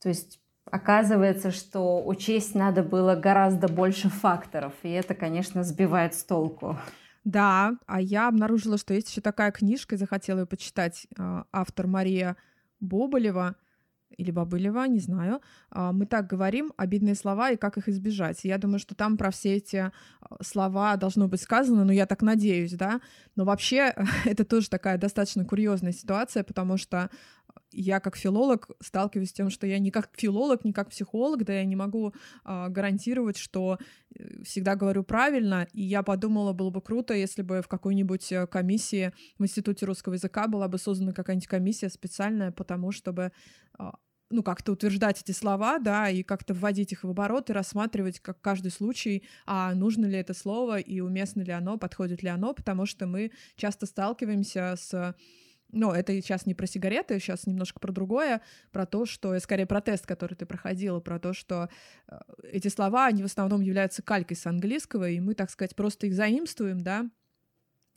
То 0.00 0.08
есть 0.08 0.40
Оказывается, 0.70 1.50
что 1.50 2.04
учесть 2.04 2.54
надо 2.54 2.82
было 2.82 3.14
гораздо 3.14 3.68
больше 3.68 4.08
факторов, 4.08 4.72
и 4.82 4.90
это, 4.90 5.14
конечно, 5.14 5.64
сбивает 5.64 6.14
с 6.14 6.24
толку. 6.24 6.78
Да, 7.24 7.74
а 7.86 8.00
я 8.00 8.28
обнаружила, 8.28 8.78
что 8.78 8.94
есть 8.94 9.10
еще 9.10 9.20
такая 9.20 9.50
книжка, 9.50 9.94
и 9.94 9.98
захотела 9.98 10.40
ее 10.40 10.46
почитать. 10.46 11.06
А, 11.18 11.44
автор 11.52 11.86
Мария 11.86 12.36
Боболева 12.80 13.56
или 14.16 14.30
Бабылева, 14.30 14.86
не 14.86 14.98
знаю, 14.98 15.40
а, 15.70 15.92
мы 15.92 16.06
так 16.06 16.26
говорим 16.26 16.72
обидные 16.76 17.14
слова 17.14 17.50
и 17.50 17.56
как 17.56 17.76
их 17.76 17.88
избежать. 17.88 18.40
я 18.44 18.58
думаю, 18.58 18.78
что 18.78 18.94
там 18.94 19.16
про 19.16 19.30
все 19.30 19.56
эти 19.56 19.76
а, 19.76 19.92
слова 20.42 20.96
должно 20.96 21.28
быть 21.28 21.42
сказано, 21.42 21.84
но 21.84 21.92
я 21.92 22.06
так 22.06 22.22
надеюсь, 22.22 22.72
да. 22.72 23.00
Но 23.36 23.44
вообще 23.44 23.94
это 24.24 24.44
тоже 24.44 24.68
такая 24.70 24.98
достаточно 24.98 25.44
курьезная 25.44 25.92
ситуация, 25.92 26.42
потому 26.44 26.78
что 26.78 27.10
я 27.80 28.00
как 28.00 28.16
филолог 28.16 28.70
сталкиваюсь 28.80 29.30
с 29.30 29.32
тем, 29.32 29.50
что 29.50 29.66
я 29.66 29.78
не 29.78 29.90
как 29.90 30.10
филолог, 30.16 30.64
не 30.64 30.72
как 30.72 30.90
психолог, 30.90 31.44
да, 31.44 31.54
я 31.54 31.64
не 31.64 31.76
могу 31.76 32.14
а, 32.44 32.68
гарантировать, 32.68 33.36
что 33.36 33.78
э, 34.14 34.42
всегда 34.42 34.74
говорю 34.74 35.04
правильно, 35.04 35.68
и 35.72 35.82
я 35.82 36.02
подумала, 36.02 36.52
было 36.52 36.70
бы 36.70 36.80
круто, 36.80 37.14
если 37.14 37.42
бы 37.42 37.62
в 37.62 37.68
какой-нибудь 37.68 38.32
э, 38.32 38.46
комиссии 38.46 39.12
в 39.38 39.44
Институте 39.44 39.86
русского 39.86 40.14
языка 40.14 40.48
была 40.48 40.68
бы 40.68 40.78
создана 40.78 41.12
какая-нибудь 41.12 41.48
комиссия 41.48 41.88
специальная, 41.88 42.50
потому 42.50 42.90
чтобы 42.92 43.32
а, 43.78 43.94
ну, 44.30 44.42
как-то 44.42 44.72
утверждать 44.72 45.22
эти 45.22 45.32
слова, 45.32 45.78
да, 45.78 46.10
и 46.10 46.22
как-то 46.22 46.54
вводить 46.54 46.92
их 46.92 47.04
в 47.04 47.10
оборот 47.10 47.50
и 47.50 47.52
рассматривать 47.52 48.20
как 48.20 48.40
каждый 48.40 48.70
случай, 48.70 49.24
а 49.46 49.74
нужно 49.74 50.06
ли 50.06 50.18
это 50.18 50.34
слово 50.34 50.78
и 50.78 51.00
уместно 51.00 51.42
ли 51.42 51.52
оно, 51.52 51.78
подходит 51.78 52.22
ли 52.22 52.28
оно, 52.28 52.52
потому 52.54 52.86
что 52.86 53.06
мы 53.06 53.30
часто 53.56 53.86
сталкиваемся 53.86 54.74
с 54.76 55.14
ну, 55.70 55.92
это 55.92 56.12
сейчас 56.12 56.46
не 56.46 56.54
про 56.54 56.66
сигареты, 56.66 57.18
сейчас 57.18 57.46
немножко 57.46 57.78
про 57.78 57.92
другое, 57.92 58.40
про 58.72 58.86
то, 58.86 59.04
что, 59.06 59.38
скорее, 59.38 59.66
про 59.66 59.80
тест, 59.80 60.06
который 60.06 60.34
ты 60.34 60.46
проходила, 60.46 61.00
про 61.00 61.18
то, 61.18 61.32
что 61.34 61.68
э, 62.08 62.18
эти 62.52 62.68
слова, 62.68 63.06
они 63.06 63.22
в 63.22 63.26
основном 63.26 63.60
являются 63.60 64.02
калькой 64.02 64.36
с 64.36 64.46
английского, 64.46 65.08
и 65.08 65.20
мы, 65.20 65.34
так 65.34 65.50
сказать, 65.50 65.76
просто 65.76 66.06
их 66.06 66.14
заимствуем, 66.14 66.80
да, 66.80 67.08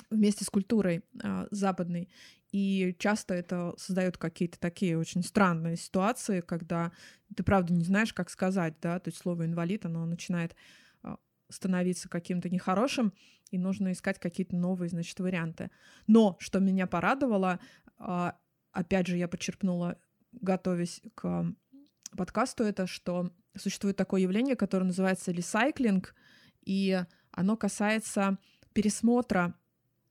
вместе 0.09 0.43
с 0.43 0.49
культурой 0.49 1.03
э, 1.23 1.47
западной. 1.51 2.09
И 2.51 2.95
часто 2.99 3.33
это 3.33 3.73
создает 3.77 4.17
какие-то 4.17 4.59
такие 4.59 4.97
очень 4.97 5.23
странные 5.23 5.77
ситуации, 5.77 6.41
когда 6.41 6.91
ты 7.35 7.43
правда 7.43 7.73
не 7.73 7.85
знаешь, 7.85 8.13
как 8.13 8.29
сказать, 8.29 8.75
да, 8.81 8.99
то 8.99 9.09
есть 9.09 9.19
слово 9.19 9.45
инвалид, 9.45 9.85
оно 9.85 10.05
начинает 10.05 10.53
а, 11.01 11.17
становиться 11.47 12.09
каким-то 12.09 12.49
нехорошим, 12.49 13.13
и 13.51 13.57
нужно 13.57 13.91
искать 13.91 14.19
какие-то 14.19 14.55
новые, 14.55 14.89
значит, 14.89 15.19
варианты. 15.19 15.69
Но, 16.07 16.37
что 16.39 16.59
меня 16.59 16.87
порадовало, 16.87 17.59
а, 17.97 18.37
опять 18.71 19.07
же, 19.07 19.17
я 19.17 19.27
подчеркнула, 19.27 19.97
готовясь 20.31 21.01
к 21.15 21.53
подкасту, 22.17 22.63
это 22.63 22.87
что 22.87 23.31
существует 23.57 23.97
такое 23.97 24.21
явление, 24.21 24.55
которое 24.55 24.85
называется 24.85 25.31
ресайклинг, 25.31 26.15
и 26.63 27.03
оно 27.31 27.57
касается 27.57 28.37
пересмотра, 28.73 29.53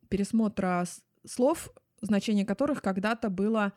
пересмотра 0.08 0.84
слов 1.26 1.70
значение 2.00 2.46
которых 2.46 2.82
когда-то 2.82 3.30
было, 3.30 3.72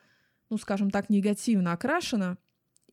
ну, 0.50 0.58
скажем 0.58 0.92
так, 0.92 1.10
негативно 1.10 1.74
окрашено, 1.74 2.38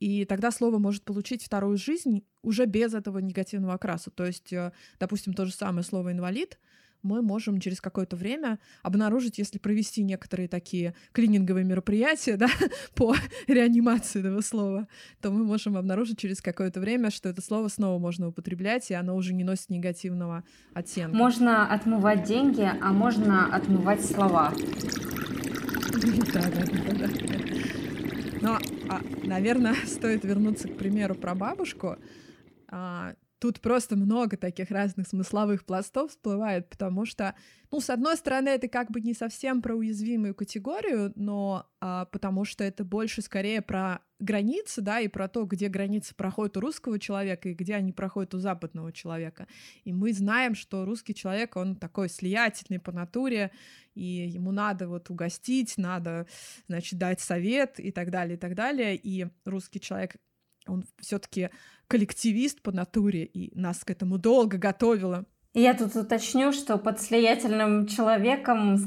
и 0.01 0.25
тогда 0.25 0.51
слово 0.51 0.79
может 0.79 1.05
получить 1.05 1.45
вторую 1.45 1.77
жизнь 1.77 2.25
уже 2.43 2.65
без 2.65 2.95
этого 2.95 3.19
негативного 3.19 3.75
окраса. 3.75 4.11
То 4.11 4.25
есть, 4.25 4.53
э, 4.53 4.73
допустим, 4.99 5.35
то 5.35 5.45
же 5.45 5.53
самое 5.53 5.85
слово 5.85 6.13
«инвалид» 6.13 6.59
мы 7.03 7.23
можем 7.23 7.61
через 7.61 7.81
какое-то 7.81 8.17
время 8.17 8.59
обнаружить, 8.83 9.39
если 9.39 9.59
провести 9.59 10.03
некоторые 10.03 10.49
такие 10.49 10.95
клининговые 11.13 11.65
мероприятия 11.65 12.37
да, 12.39 12.49
по 12.95 13.15
реанимации 13.47 14.21
этого 14.21 14.41
слова, 14.41 14.89
то 15.21 15.31
мы 15.31 15.45
можем 15.45 15.77
обнаружить 15.77 16.19
через 16.19 16.41
какое-то 16.41 16.81
время, 16.81 17.11
что 17.11 17.29
это 17.29 17.43
слово 17.43 17.69
снова 17.69 17.99
можно 17.99 18.29
употреблять, 18.29 18.91
и 18.91 18.95
оно 18.95 19.17
уже 19.17 19.35
не 19.35 19.45
носит 19.45 19.71
негативного 19.71 20.45
оттенка. 20.75 21.17
Можно 21.17 21.73
отмывать 21.73 22.25
деньги, 22.25 22.69
а 22.81 22.93
можно 22.93 23.55
отмывать 23.55 24.05
слова. 24.05 24.53
Да, 26.33 26.43
да, 26.43 26.65
да, 26.65 26.95
да. 26.95 27.31
Но, 28.41 28.59
наверное, 29.23 29.75
стоит 29.87 30.25
вернуться 30.25 30.69
к 30.69 30.77
примеру 30.77 31.15
про 31.15 31.35
бабушку. 31.35 31.97
Тут 33.41 33.63
просто 33.63 33.97
много 33.97 34.37
таких 34.37 34.71
разных 34.71 35.09
смысловых 35.09 35.65
пластов 35.65 36.11
всплывает, 36.11 36.69
потому 36.69 37.07
что, 37.07 37.35
ну, 37.71 37.81
с 37.81 37.89
одной 37.89 38.19
стороны, 38.19 38.51
это 38.51 38.69
как 38.69 38.91
бы 38.91 39.01
не 39.01 39.15
совсем 39.15 39.63
про 39.63 39.75
уязвимую 39.75 40.35
категорию, 40.35 41.11
но 41.17 41.67
а, 41.81 42.05
потому 42.05 42.45
что 42.45 42.65
это 42.65 42.85
больше 42.85 43.23
скорее 43.23 43.63
про 43.63 44.03
границы, 44.19 44.83
да, 44.83 45.01
и 45.01 45.09
про 45.09 45.27
то, 45.27 45.47
где 45.47 45.69
границы 45.69 46.15
проходят 46.15 46.59
у 46.59 46.61
русского 46.61 46.99
человека 46.99 47.49
и 47.49 47.55
где 47.55 47.77
они 47.77 47.93
проходят 47.93 48.35
у 48.35 48.39
западного 48.39 48.93
человека. 48.93 49.49
И 49.85 49.93
мы 49.95 50.13
знаем, 50.13 50.55
что 50.55 50.85
русский 50.85 51.15
человек, 51.15 51.57
он 51.57 51.77
такой 51.77 52.11
слиятельный 52.11 52.79
по 52.79 52.93
натуре, 52.93 53.53
и 53.95 54.05
ему 54.05 54.53
надо 54.53 54.87
вот 54.87 55.09
угостить, 55.09 55.79
надо, 55.79 56.27
значит, 56.69 56.99
дать 56.99 57.21
совет 57.21 57.81
и 57.81 57.91
так 57.91 58.11
далее, 58.11 58.37
и 58.37 58.39
так 58.39 58.55
далее. 58.55 58.97
И 58.97 59.27
русский 59.47 59.81
человек 59.81 60.17
он 60.67 60.85
все-таки 60.99 61.51
коллективист 61.91 62.63
по 62.63 62.71
натуре, 62.71 63.25
и 63.25 63.59
нас 63.59 63.85
к 63.85 63.91
этому 63.91 64.17
долго 64.17 64.57
готовила. 64.59 65.27
Я 65.53 65.75
тут 65.75 65.97
уточню, 65.97 66.53
что 66.53 66.79
под 66.79 67.01
слиятельным 67.01 67.89
человеком 67.89 68.79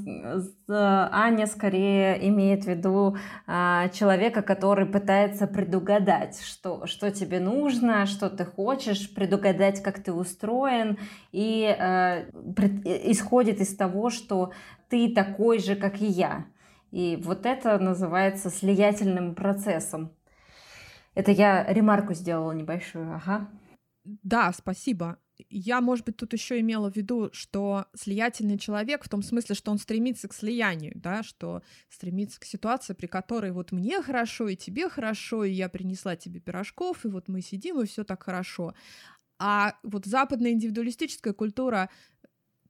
Аня 0.69 1.45
скорее 1.45 2.29
имеет 2.29 2.63
в 2.63 2.67
виду 2.69 3.17
а, 3.45 3.89
человека, 3.89 4.41
который 4.41 4.85
пытается 4.85 5.45
предугадать, 5.45 6.39
что, 6.41 6.87
что 6.87 7.11
тебе 7.11 7.41
нужно, 7.41 8.05
что 8.05 8.29
ты 8.29 8.45
хочешь, 8.45 9.13
предугадать, 9.13 9.83
как 9.83 10.01
ты 10.01 10.13
устроен, 10.13 10.97
и 11.33 11.65
а, 11.65 12.23
пред, 12.55 12.85
исходит 12.85 13.59
из 13.59 13.75
того, 13.75 14.09
что 14.09 14.53
ты 14.87 15.13
такой 15.13 15.59
же, 15.59 15.75
как 15.75 16.01
и 16.01 16.05
я. 16.05 16.45
И 16.91 17.19
вот 17.21 17.45
это 17.45 17.77
называется 17.77 18.49
слиятельным 18.49 19.35
процессом. 19.35 20.11
Это 21.15 21.31
я 21.31 21.65
ремарку 21.71 22.13
сделала 22.13 22.51
небольшую, 22.51 23.13
ага. 23.15 23.49
Да, 24.03 24.51
спасибо. 24.51 25.17
Я, 25.49 25.81
может 25.81 26.05
быть, 26.05 26.17
тут 26.17 26.33
еще 26.33 26.59
имела 26.59 26.91
в 26.91 26.95
виду, 26.95 27.29
что 27.33 27.85
слиятельный 27.95 28.57
человек 28.57 29.03
в 29.03 29.09
том 29.09 29.23
смысле, 29.23 29.55
что 29.55 29.71
он 29.71 29.77
стремится 29.77 30.27
к 30.27 30.33
слиянию, 30.33 30.93
да, 30.95 31.23
что 31.23 31.61
стремится 31.89 32.39
к 32.39 32.45
ситуации, 32.45 32.93
при 32.93 33.07
которой 33.07 33.51
вот 33.51 33.71
мне 33.71 34.01
хорошо, 34.01 34.47
и 34.47 34.55
тебе 34.55 34.89
хорошо, 34.89 35.43
и 35.43 35.51
я 35.51 35.69
принесла 35.69 36.15
тебе 36.15 36.39
пирожков, 36.39 37.05
и 37.05 37.09
вот 37.09 37.29
мы 37.29 37.41
сидим, 37.41 37.81
и 37.81 37.85
все 37.85 38.03
так 38.03 38.23
хорошо. 38.23 38.75
А 39.39 39.75
вот 39.83 40.05
западная 40.05 40.51
индивидуалистическая 40.51 41.33
культура 41.33 41.89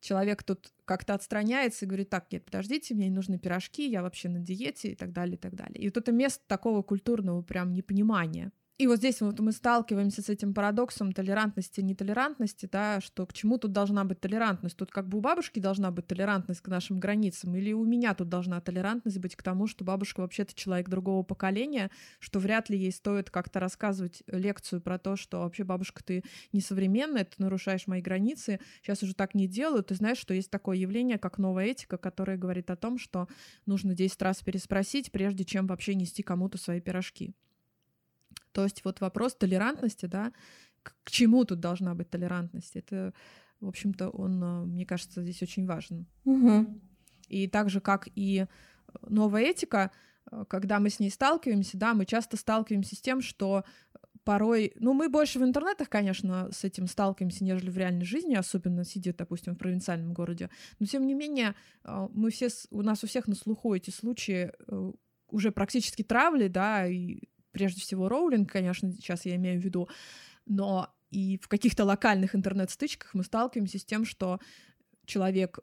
человек 0.04 0.44
тут 0.44 0.72
как-то 0.86 1.13
отстраняется 1.13 1.86
и 1.86 1.88
говорит, 1.88 2.10
так, 2.10 2.32
нет, 2.32 2.46
подождите, 2.46 2.94
мне 2.94 3.10
не 3.10 3.16
нужны 3.16 3.39
пирожки, 3.39 3.89
я 3.89 4.04
вообще 4.04 4.30
на 4.30 4.39
диете 4.39 4.89
и 4.89 4.96
так 4.96 5.12
далее, 5.12 5.36
и 5.36 5.39
так 5.39 5.56
далее. 5.56 5.82
И 5.82 5.88
вот 5.88 5.98
это 5.98 6.12
место 6.12 6.44
такого 6.48 6.84
культурного 6.84 7.42
прям 7.42 7.74
непонимания. 7.74 8.52
И 8.80 8.88
вот 8.88 8.98
здесь 8.98 9.22
вот 9.22 9.40
мы 9.40 9.52
сталкиваемся 9.52 10.24
с 10.24 10.30
этим 10.30 10.52
парадоксом 10.52 11.12
толерантности 11.12 11.80
и 11.80 11.84
нетолерантности, 11.84 12.68
да, 12.72 13.02
что 13.02 13.28
к 13.28 13.34
чему 13.34 13.60
тут 13.60 13.72
должна 13.72 14.04
быть 14.04 14.20
толерантность? 14.20 14.76
Тут 14.76 14.90
как 14.90 15.08
бы 15.08 15.20
у 15.20 15.22
бабушки 15.22 15.60
должна 15.60 15.92
быть 15.92 16.08
толерантность 16.08 16.62
к 16.62 16.68
нашим 16.70 17.00
границам, 17.00 17.56
или 17.56 17.72
у 17.72 17.86
меня 17.86 18.16
тут 18.16 18.30
должна 18.30 18.60
толерантность 18.62 19.20
быть 19.20 19.36
к 19.36 19.44
тому, 19.44 19.68
что 19.68 19.86
бабушка 19.86 20.22
вообще-то 20.22 20.56
человек 20.56 20.90
другого 20.90 21.22
поколения, 21.22 21.92
что 22.18 22.40
вряд 22.40 22.72
ли 22.72 22.78
ей 22.78 22.92
стоит 22.92 23.30
как-то 23.30 23.60
рассказывать 23.60 24.24
лекцию 24.26 24.82
про 24.82 24.98
то, 24.98 25.18
что 25.18 25.42
вообще 25.42 25.64
бабушка 25.64 26.04
ты 26.04 26.24
несовременная, 26.52 27.26
ты 27.26 27.36
нарушаешь 27.38 27.86
мои 27.86 28.02
границы, 28.02 28.60
сейчас 28.82 29.04
уже 29.04 29.14
так 29.14 29.36
не 29.36 29.48
делают. 29.48 29.88
Ты 29.88 29.96
знаешь, 29.96 30.18
что 30.18 30.34
есть 30.34 30.50
такое 30.50 30.78
явление, 30.78 31.20
как 31.20 31.38
новая 31.38 31.66
этика, 31.66 31.98
которая 31.98 32.38
говорит 32.38 32.72
о 32.72 32.76
том, 32.76 32.98
что 32.98 33.28
нужно 33.68 33.94
10 33.94 34.20
раз 34.24 34.42
переспросить, 34.42 35.12
прежде 35.12 35.46
чем 35.46 35.68
вообще 35.68 35.94
нести 35.94 36.24
кому-то 36.24 36.58
свои 36.58 36.82
пирожки. 36.82 37.36
То 38.54 38.63
есть 38.63 38.86
вот 38.86 39.02
вопрос 39.02 39.36
толерантности, 39.36 40.06
да, 40.06 40.32
к, 40.84 40.96
к 41.04 41.12
чему 41.12 41.44
тут 41.44 41.60
должна 41.60 41.96
быть 41.96 42.10
толерантность? 42.10 42.76
Это, 42.76 43.13
в 43.60 43.68
общем-то, 43.68 44.10
он, 44.10 44.44
э, 44.44 44.66
мне 44.66 44.86
кажется, 44.86 45.22
здесь 45.24 45.42
очень 45.42 45.66
важен. 45.66 46.06
Угу. 46.26 46.80
И 47.30 47.48
так 47.48 47.70
же, 47.70 47.82
как 47.82 48.08
и 48.16 48.46
новая 49.02 49.44
этика, 49.44 49.92
э, 50.32 50.46
когда 50.48 50.80
мы 50.80 50.89
с 50.89 51.00
ней 51.00 51.10
сталкиваемся, 51.10 51.78
да, 51.78 51.94
мы 51.94 52.06
часто 52.06 52.38
сталкиваемся 52.38 52.96
с 52.96 53.02
тем, 53.02 53.22
что 53.22 53.63
порой, 54.24 54.74
ну, 54.76 54.94
мы 54.94 55.10
больше 55.10 55.39
в 55.39 55.44
интернетах, 55.44 55.89
конечно, 55.89 56.50
с 56.52 56.63
этим 56.63 56.88
сталкиваемся, 56.88 57.44
нежели 57.44 57.70
в 57.70 57.78
реальной 57.78 58.06
жизни, 58.06 58.36
особенно 58.36 58.86
сидя, 58.86 59.13
допустим, 59.13 59.56
в 59.56 59.58
провинциальном 59.58 60.13
городе, 60.13 60.50
но 60.80 60.86
тем 60.86 61.08
не 61.08 61.16
менее, 61.16 61.56
э, 61.84 62.08
мы 62.13 62.30
все, 62.30 62.50
у 62.70 62.84
нас 62.84 63.04
у 63.04 63.08
всех 63.08 63.28
на 63.28 63.36
слуху 63.36 63.74
эти 63.74 63.89
случаи 63.89 64.52
уже 65.28 65.52
практически 65.52 66.04
травли, 66.04 66.48
да, 66.48 66.86
и 66.86 67.22
прежде 67.54 67.82
всего 67.82 68.10
Роулинг, 68.10 68.52
конечно, 68.52 68.92
сейчас 68.92 69.26
я 69.26 69.36
имею 69.36 69.62
в 69.62 69.63
виду, 69.63 69.88
но 70.46 70.94
и 71.12 71.39
в 71.42 71.48
каких-то 71.48 71.86
локальных 71.86 72.36
интернет-стычках 72.36 73.13
мы 73.13 73.24
сталкиваемся 73.24 73.80
с 73.80 73.86
тем, 73.86 74.04
что 74.04 74.39
человек 75.06 75.60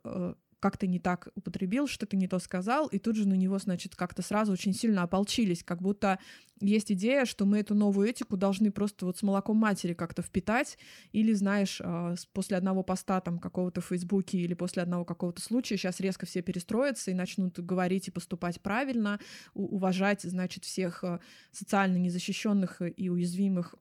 как-то 0.60 0.86
не 0.86 1.00
так 1.00 1.28
употребил, 1.34 1.88
что-то 1.88 2.16
не 2.16 2.28
то 2.28 2.38
сказал, 2.38 2.86
и 2.86 2.98
тут 2.98 3.16
же 3.16 3.26
на 3.26 3.34
него, 3.34 3.58
значит, 3.58 3.96
как-то 3.96 4.22
сразу 4.22 4.52
очень 4.52 4.74
сильно 4.74 5.02
ополчились, 5.02 5.64
как 5.64 5.80
будто 5.80 6.18
есть 6.60 6.92
идея, 6.92 7.24
что 7.24 7.46
мы 7.46 7.58
эту 7.58 7.74
новую 7.74 8.08
этику 8.08 8.36
должны 8.36 8.70
просто 8.70 9.06
вот 9.06 9.16
с 9.16 9.22
молоком 9.22 9.56
матери 9.56 9.94
как-то 9.94 10.22
впитать, 10.22 10.78
или, 11.12 11.32
знаешь, 11.32 11.80
а, 11.82 12.14
после 12.34 12.58
одного 12.58 12.82
поста 12.82 13.20
там 13.20 13.38
какого-то 13.38 13.80
в 13.80 13.86
Фейсбуке 13.86 14.38
или 14.38 14.52
после 14.52 14.82
одного 14.82 15.06
какого-то 15.06 15.40
случая 15.40 15.78
сейчас 15.78 16.00
резко 16.00 16.26
все 16.26 16.42
перестроятся 16.42 17.10
и 17.10 17.14
начнут 17.14 17.58
говорить 17.58 18.08
и 18.08 18.10
поступать 18.10 18.60
правильно, 18.60 19.18
уважать, 19.54 20.22
значит, 20.22 20.64
всех 20.64 21.02
а, 21.02 21.20
социально 21.50 21.96
незащищенных 21.96 22.82
и 22.96 23.08
уязвимых 23.08 23.74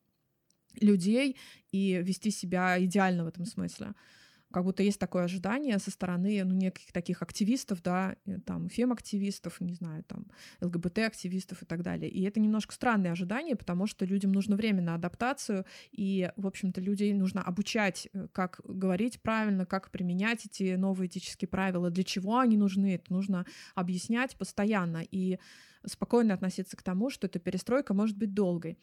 людей 0.79 1.35
и 1.71 1.99
вести 2.01 2.31
себя 2.31 2.81
идеально 2.83 3.25
в 3.25 3.27
этом 3.27 3.45
смысле 3.45 3.93
как 4.51 4.63
будто 4.63 4.83
есть 4.83 4.99
такое 4.99 5.25
ожидание 5.25 5.77
со 5.79 5.91
стороны, 5.91 6.43
ну, 6.43 6.53
неких 6.53 6.91
таких 6.91 7.21
активистов, 7.21 7.81
да, 7.83 8.15
э, 8.25 8.39
там, 8.39 8.69
фем-активистов, 8.69 9.61
не 9.61 9.73
знаю, 9.73 10.03
там, 10.03 10.25
ЛГБТ-активистов 10.61 11.61
и 11.61 11.65
так 11.65 11.83
далее. 11.83 12.09
И 12.09 12.23
это 12.23 12.39
немножко 12.39 12.73
странное 12.73 13.11
ожидание, 13.11 13.55
потому 13.55 13.85
что 13.85 14.05
людям 14.05 14.31
нужно 14.31 14.55
время 14.55 14.81
на 14.81 14.95
адаптацию, 14.95 15.65
и, 15.91 16.31
в 16.35 16.47
общем-то, 16.47 16.81
людей 16.81 17.13
нужно 17.13 17.41
обучать, 17.43 18.07
э, 18.13 18.27
как 18.31 18.61
говорить 18.63 19.21
правильно, 19.21 19.65
как 19.65 19.91
применять 19.91 20.45
эти 20.45 20.75
новые 20.75 21.07
этические 21.07 21.47
правила, 21.47 21.91
для 21.91 22.03
чего 22.03 22.39
они 22.39 22.57
нужны, 22.57 22.95
это 22.95 23.13
нужно 23.13 23.45
объяснять 23.75 24.35
постоянно 24.35 25.03
и 25.09 25.37
спокойно 25.85 26.33
относиться 26.33 26.75
к 26.75 26.83
тому, 26.83 27.09
что 27.09 27.27
эта 27.27 27.39
перестройка 27.39 27.93
может 27.93 28.17
быть 28.17 28.33
долгой. 28.33 28.77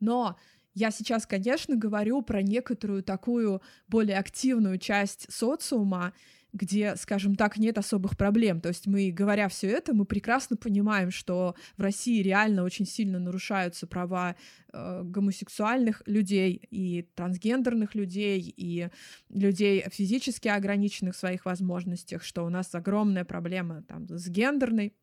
Но 0.00 0.38
я 0.78 0.92
сейчас, 0.92 1.26
конечно, 1.26 1.74
говорю 1.76 2.22
про 2.22 2.40
некоторую 2.40 3.02
такую 3.02 3.60
более 3.88 4.16
активную 4.16 4.78
часть 4.78 5.26
социума, 5.30 6.12
где, 6.52 6.94
скажем 6.96 7.34
так, 7.34 7.58
нет 7.58 7.76
особых 7.78 8.16
проблем. 8.16 8.60
То 8.60 8.68
есть 8.68 8.86
мы, 8.86 9.10
говоря 9.10 9.48
все 9.48 9.66
это, 9.68 9.92
мы 9.92 10.04
прекрасно 10.04 10.56
понимаем, 10.56 11.10
что 11.10 11.56
в 11.76 11.82
России 11.82 12.22
реально 12.22 12.62
очень 12.62 12.86
сильно 12.86 13.18
нарушаются 13.18 13.86
права 13.86 14.36
э, 14.72 15.02
гомосексуальных 15.04 16.02
людей 16.06 16.52
и 16.70 17.02
трансгендерных 17.14 17.94
людей 17.94 18.40
и 18.56 18.88
людей 19.28 19.84
физически 19.90 20.48
ограниченных 20.48 21.16
в 21.16 21.18
своих 21.18 21.44
возможностях, 21.44 22.22
что 22.22 22.44
у 22.44 22.48
нас 22.48 22.74
огромная 22.74 23.24
проблема 23.24 23.82
там 23.82 24.06
с 24.08 24.28
гендерной 24.28 24.94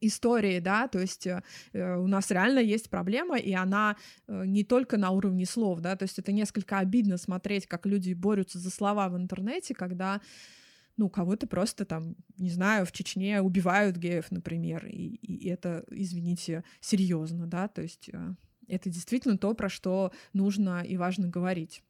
истории, 0.00 0.60
да, 0.60 0.88
то 0.88 0.98
есть 0.98 1.26
э, 1.26 1.42
э, 1.72 1.96
у 1.96 2.06
нас 2.06 2.30
реально 2.30 2.60
есть 2.60 2.90
проблема, 2.90 3.38
и 3.38 3.52
она 3.52 3.96
э, 4.26 4.44
не 4.46 4.64
только 4.64 4.96
на 4.96 5.10
уровне 5.10 5.46
слов, 5.46 5.80
да, 5.80 5.96
то 5.96 6.04
есть 6.04 6.18
это 6.18 6.32
несколько 6.32 6.78
обидно 6.78 7.18
смотреть, 7.18 7.66
как 7.66 7.86
люди 7.86 8.12
борются 8.14 8.58
за 8.58 8.70
слова 8.70 9.08
в 9.08 9.16
интернете, 9.16 9.74
когда 9.74 10.20
ну, 10.96 11.08
кого-то 11.08 11.46
просто 11.46 11.84
там, 11.84 12.14
не 12.36 12.50
знаю, 12.50 12.84
в 12.84 12.92
Чечне 12.92 13.40
убивают 13.40 13.96
геев, 13.96 14.30
например, 14.30 14.86
и, 14.86 15.16
и 15.16 15.48
это, 15.48 15.84
извините, 15.90 16.64
серьезно, 16.80 17.46
да, 17.46 17.68
то 17.68 17.82
есть 17.82 18.10
э, 18.12 18.34
это 18.68 18.90
действительно 18.90 19.38
то, 19.38 19.54
про 19.54 19.68
что 19.68 20.12
нужно 20.32 20.82
и 20.82 20.96
важно 20.96 21.28
говорить. 21.28 21.82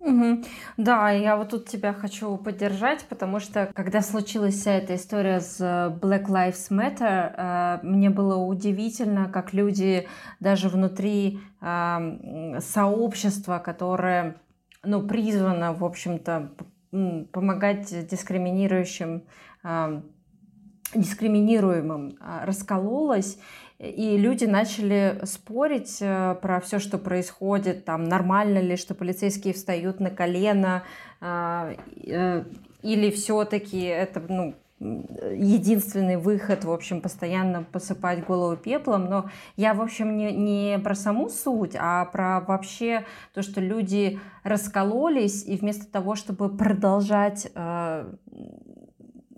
Мгм. 0.00 0.44
Да, 0.76 1.10
я 1.10 1.36
вот 1.36 1.50
тут 1.50 1.68
тебя 1.68 1.92
хочу 1.92 2.36
поддержать, 2.36 3.04
потому 3.08 3.40
что 3.40 3.70
когда 3.74 4.02
случилась 4.02 4.54
вся 4.54 4.72
эта 4.74 4.94
история 4.94 5.40
с 5.40 5.56
э, 5.60 5.90
Black 6.00 6.26
Lives 6.26 6.70
Matter, 6.70 7.32
э, 7.34 7.78
мне 7.82 8.10
было 8.10 8.36
удивительно, 8.36 9.28
как 9.28 9.52
люди 9.52 10.06
даже 10.38 10.68
внутри 10.68 11.40
э, 11.60 12.60
сообщества, 12.60 13.58
которое, 13.58 14.36
ну, 14.84 15.02
призвано, 15.06 15.72
в 15.72 15.84
общем-то, 15.84 16.52
помогать 17.32 18.06
дискриминирующим, 18.08 19.24
э, 19.64 20.02
дискриминируемым, 20.94 22.18
э, 22.20 22.44
раскололось, 22.44 23.38
и 23.78 24.16
люди 24.16 24.44
начали 24.46 25.20
спорить 25.24 25.98
э, 26.00 26.36
про 26.40 26.60
все, 26.60 26.78
что 26.78 26.96
происходит, 26.96 27.84
там 27.84 28.04
нормально 28.04 28.58
ли, 28.58 28.76
что 28.76 28.94
полицейские 28.94 29.52
встают 29.52 30.00
на 30.00 30.10
колено, 30.10 30.82
а, 31.20 31.74
э, 32.02 32.44
или 32.82 33.10
все-таки 33.10 33.80
это 33.82 34.22
ну, 34.28 34.54
единственный 34.78 36.16
выход, 36.16 36.64
в 36.64 36.70
общем, 36.70 37.02
постоянно 37.02 37.64
посыпать 37.64 38.24
голову 38.24 38.56
пеплом. 38.56 39.06
Но 39.06 39.30
я, 39.56 39.74
в 39.74 39.82
общем, 39.82 40.16
не, 40.16 40.32
не 40.32 40.78
про 40.78 40.94
саму 40.94 41.28
суть, 41.28 41.76
а 41.78 42.06
про 42.06 42.40
вообще 42.40 43.04
то, 43.34 43.42
что 43.42 43.60
люди 43.60 44.18
раскололись, 44.42 45.44
и 45.44 45.56
вместо 45.56 45.86
того, 45.86 46.14
чтобы 46.14 46.54
продолжать 46.54 47.50
э, 47.54 48.14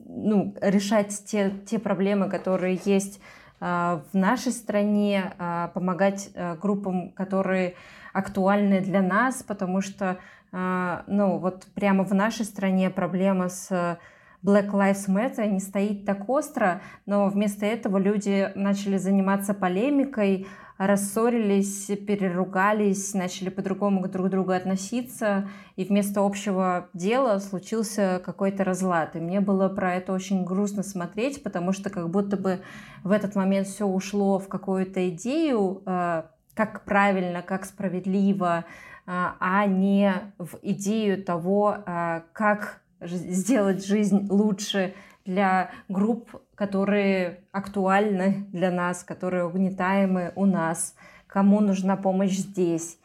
ну, 0.09 0.55
решать 0.61 1.25
те, 1.27 1.53
те 1.67 1.79
проблемы, 1.79 2.29
которые 2.29 2.81
есть 2.85 3.21
в 3.61 4.07
нашей 4.13 4.53
стране, 4.53 5.35
а, 5.39 5.69
помогать 5.69 6.31
а, 6.35 6.57
группам, 6.57 7.11
которые 7.11 7.75
актуальны 8.13 8.81
для 8.81 9.03
нас, 9.03 9.43
потому 9.43 9.81
что, 9.81 10.19
ну, 10.51 11.37
вот 11.39 11.67
прямо 11.75 12.05
в 12.05 12.15
нашей 12.15 12.47
стране 12.47 12.89
проблема 12.89 13.51
с 13.51 13.99
Black 14.43 14.71
Lives 14.71 15.09
Matter 15.09 15.47
не 15.47 15.61
стоит 15.61 16.05
так 16.05 16.29
остро, 16.29 16.81
но 17.07 17.29
вместо 17.29 17.67
этого 17.67 17.99
люди 17.99 18.51
начали 18.55 18.97
заниматься 18.97 19.53
полемикой, 19.53 20.47
рассорились, 20.79 21.87
переругались, 22.07 23.13
начали 23.13 23.49
по-другому 23.49 24.07
друг 24.09 24.29
к 24.29 24.31
другу 24.31 24.53
относиться, 24.53 25.49
и 25.77 25.85
вместо 25.85 26.25
общего 26.25 26.89
дела 26.95 27.41
случился 27.41 28.23
какой-то 28.25 28.65
разлад. 28.65 29.17
И 29.17 29.21
мне 29.21 29.41
было 29.41 29.69
про 29.69 29.97
это 29.97 30.13
очень 30.13 30.45
грустно 30.45 30.85
смотреть, 30.85 31.43
потому 31.43 31.73
что 31.73 31.91
как 31.91 32.09
будто 32.09 32.37
бы 32.37 32.61
в 33.03 33.11
этот 33.11 33.35
момент 33.35 33.67
все 33.67 33.87
ушло 33.87 34.39
в 34.39 34.49
какую-то 34.49 35.09
идею, 35.11 35.83
э, 35.85 36.23
как 36.55 36.85
правильно, 36.85 37.43
как 37.43 37.65
справедливо, 37.65 38.59
э, 38.59 38.63
а 39.07 39.67
не 39.67 40.13
в 40.39 40.59
идею 40.63 41.25
того, 41.25 41.79
э, 41.85 42.23
как 42.33 42.81
сделать 43.01 43.85
жизнь 43.85 44.29
лучше 44.31 44.95
для 45.25 45.71
групп, 45.89 46.41
которые 46.59 47.45
актуальны 47.53 48.49
для 48.53 48.73
нас, 48.73 49.05
которые 49.05 49.45
угнетаемы 49.45 50.33
у 50.35 50.45
нас, 50.45 50.97
кому 51.29 51.61
нужна 51.61 51.97
помощь 51.97 52.33
здесь. 52.33 52.99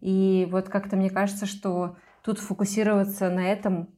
И 0.00 0.46
вот 0.48 0.68
как-то 0.68 0.94
мне 0.94 1.10
кажется, 1.10 1.44
что 1.46 1.96
тут 2.22 2.38
фокусироваться 2.38 3.28
на 3.28 3.48
этом 3.48 3.88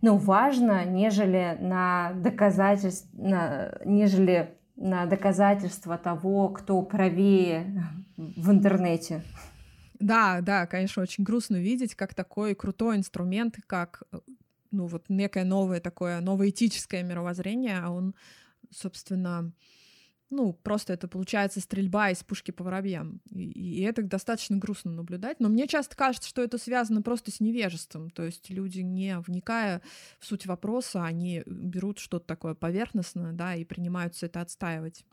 ну, 0.00 0.16
важно, 0.16 0.84
нежели 0.84 1.56
на 1.60 2.12
доказательств, 2.14 3.08
на, 3.12 3.78
нежели 3.84 4.56
на 4.74 5.06
доказательство 5.06 5.96
того, 5.96 6.48
кто 6.48 6.82
правее 6.82 7.84
в 8.16 8.50
интернете. 8.50 9.22
Да, 10.00 10.40
да, 10.40 10.66
конечно, 10.66 11.02
очень 11.02 11.22
грустно 11.22 11.56
видеть, 11.56 11.94
как 11.94 12.12
такой 12.12 12.56
крутой 12.56 12.96
инструмент, 12.96 13.56
как 13.68 14.02
ну, 14.70 14.86
вот 14.86 15.04
некое 15.08 15.44
новое 15.44 15.80
такое, 15.80 16.20
новое 16.20 16.50
этическое 16.50 17.02
мировоззрение, 17.02 17.78
а 17.82 17.90
он, 17.90 18.14
собственно, 18.70 19.52
ну, 20.30 20.52
просто 20.52 20.92
это 20.92 21.08
получается 21.08 21.60
стрельба 21.60 22.10
из 22.10 22.22
пушки 22.22 22.50
по 22.50 22.62
воробьям. 22.62 23.20
И, 23.30 23.50
и 23.50 23.80
это 23.82 24.02
достаточно 24.02 24.58
грустно 24.58 24.90
наблюдать. 24.90 25.40
Но 25.40 25.48
мне 25.48 25.66
часто 25.66 25.96
кажется, 25.96 26.28
что 26.28 26.42
это 26.42 26.58
связано 26.58 27.00
просто 27.00 27.30
с 27.30 27.40
невежеством. 27.40 28.10
То 28.10 28.24
есть 28.24 28.50
люди, 28.50 28.80
не 28.80 29.18
вникая 29.20 29.80
в 30.18 30.26
суть 30.26 30.44
вопроса, 30.46 31.04
они 31.04 31.42
берут 31.46 31.98
что-то 31.98 32.26
такое 32.26 32.54
поверхностное, 32.54 33.32
да, 33.32 33.54
и 33.54 33.64
принимаются 33.64 34.26
это 34.26 34.42
отстаивать. 34.42 35.04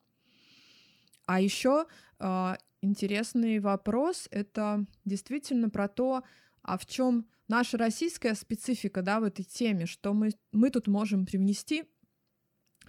А 1.25 1.39
еще 1.39 1.85
э, 2.19 2.55
интересный 2.81 3.59
вопрос 3.59 4.27
это 4.31 4.85
действительно 5.05 5.69
про 5.69 5.87
то, 5.87 6.23
а 6.61 6.77
в 6.77 6.85
чем 6.85 7.25
наша 7.47 7.77
российская 7.77 8.35
специфика, 8.35 9.01
да, 9.01 9.19
в 9.19 9.23
этой 9.23 9.43
теме, 9.43 9.85
что 9.85 10.13
мы, 10.13 10.31
мы 10.51 10.69
тут 10.69 10.87
можем 10.87 11.25
привнести 11.25 11.85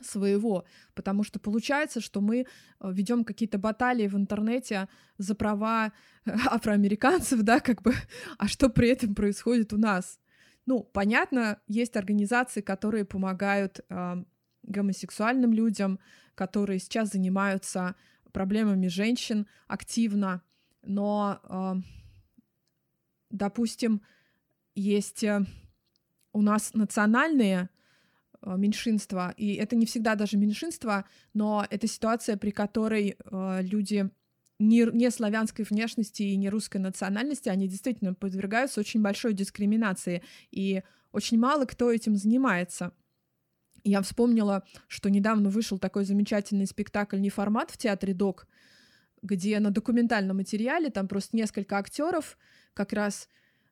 своего, 0.03 0.65
потому 0.95 1.23
что 1.25 1.39
получается, 1.39 2.01
что 2.01 2.21
мы 2.21 2.41
э, 2.41 2.45
ведем 2.93 3.25
какие-то 3.25 3.59
баталии 3.59 4.07
в 4.07 4.17
интернете 4.17 4.89
за 5.19 5.35
права 5.35 5.93
афроамериканцев, 6.25 7.43
да, 7.43 7.61
как 7.61 7.83
бы, 7.83 7.95
а 8.39 8.49
что 8.49 8.69
при 8.69 8.89
этом 8.89 9.15
происходит 9.15 9.73
у 9.73 9.79
нас? 9.79 10.19
Ну, 10.67 10.83
понятно, 10.83 11.61
есть 11.69 11.97
организации, 11.97 12.61
которые 12.61 13.05
помогают 13.05 13.81
э, 13.89 14.25
гомосексуальным 14.63 15.53
людям, 15.53 15.99
которые 16.35 16.79
сейчас 16.79 17.11
занимаются 17.11 17.95
проблемами 18.33 18.89
женщин 18.89 19.47
активно, 19.67 20.43
но, 20.83 21.41
э, 21.45 21.75
допустим, 23.31 24.03
есть 24.75 25.25
э, 25.25 25.45
у 26.33 26.43
нас 26.43 26.75
национальные 26.75 27.63
э, 27.63 27.69
меньшинства, 28.57 29.35
и 29.37 29.55
это 29.55 29.77
не 29.77 29.87
всегда 29.87 30.15
даже 30.15 30.37
меньшинство, 30.37 31.05
но 31.35 31.67
это 31.69 31.87
ситуация, 31.87 32.37
при 32.37 32.51
которой 32.51 33.17
э, 33.19 33.59
люди 33.63 34.11
не, 34.59 34.85
не 34.93 35.11
славянской 35.11 35.65
внешности 35.69 36.23
и 36.23 36.37
не 36.37 36.49
русской 36.49 36.79
национальности, 36.79 37.49
они 37.49 37.69
действительно 37.69 38.15
подвергаются 38.15 38.81
очень 38.81 39.03
большой 39.03 39.35
дискриминации, 39.35 40.23
и 40.51 40.83
очень 41.13 41.39
мало 41.39 41.65
кто 41.65 41.91
этим 41.91 42.17
занимается. 42.17 42.93
Я 43.85 44.03
вспомнила, 44.03 44.65
что 44.89 45.11
недавно 45.11 45.49
вышел 45.49 45.79
такой 45.79 46.05
замечательный 46.05 46.67
спектакль 46.67 47.21
«Не 47.21 47.31
формат» 47.31 47.71
в 47.71 47.77
театре 47.77 48.15
«Док», 48.15 48.49
где 49.23 49.61
на 49.61 49.71
документальном 49.71 50.39
материале 50.39 50.91
там 50.91 51.09
просто 51.09 51.37
несколько 51.37 51.79
актеров 51.79 52.39
как 52.75 52.93
раз 52.93 53.29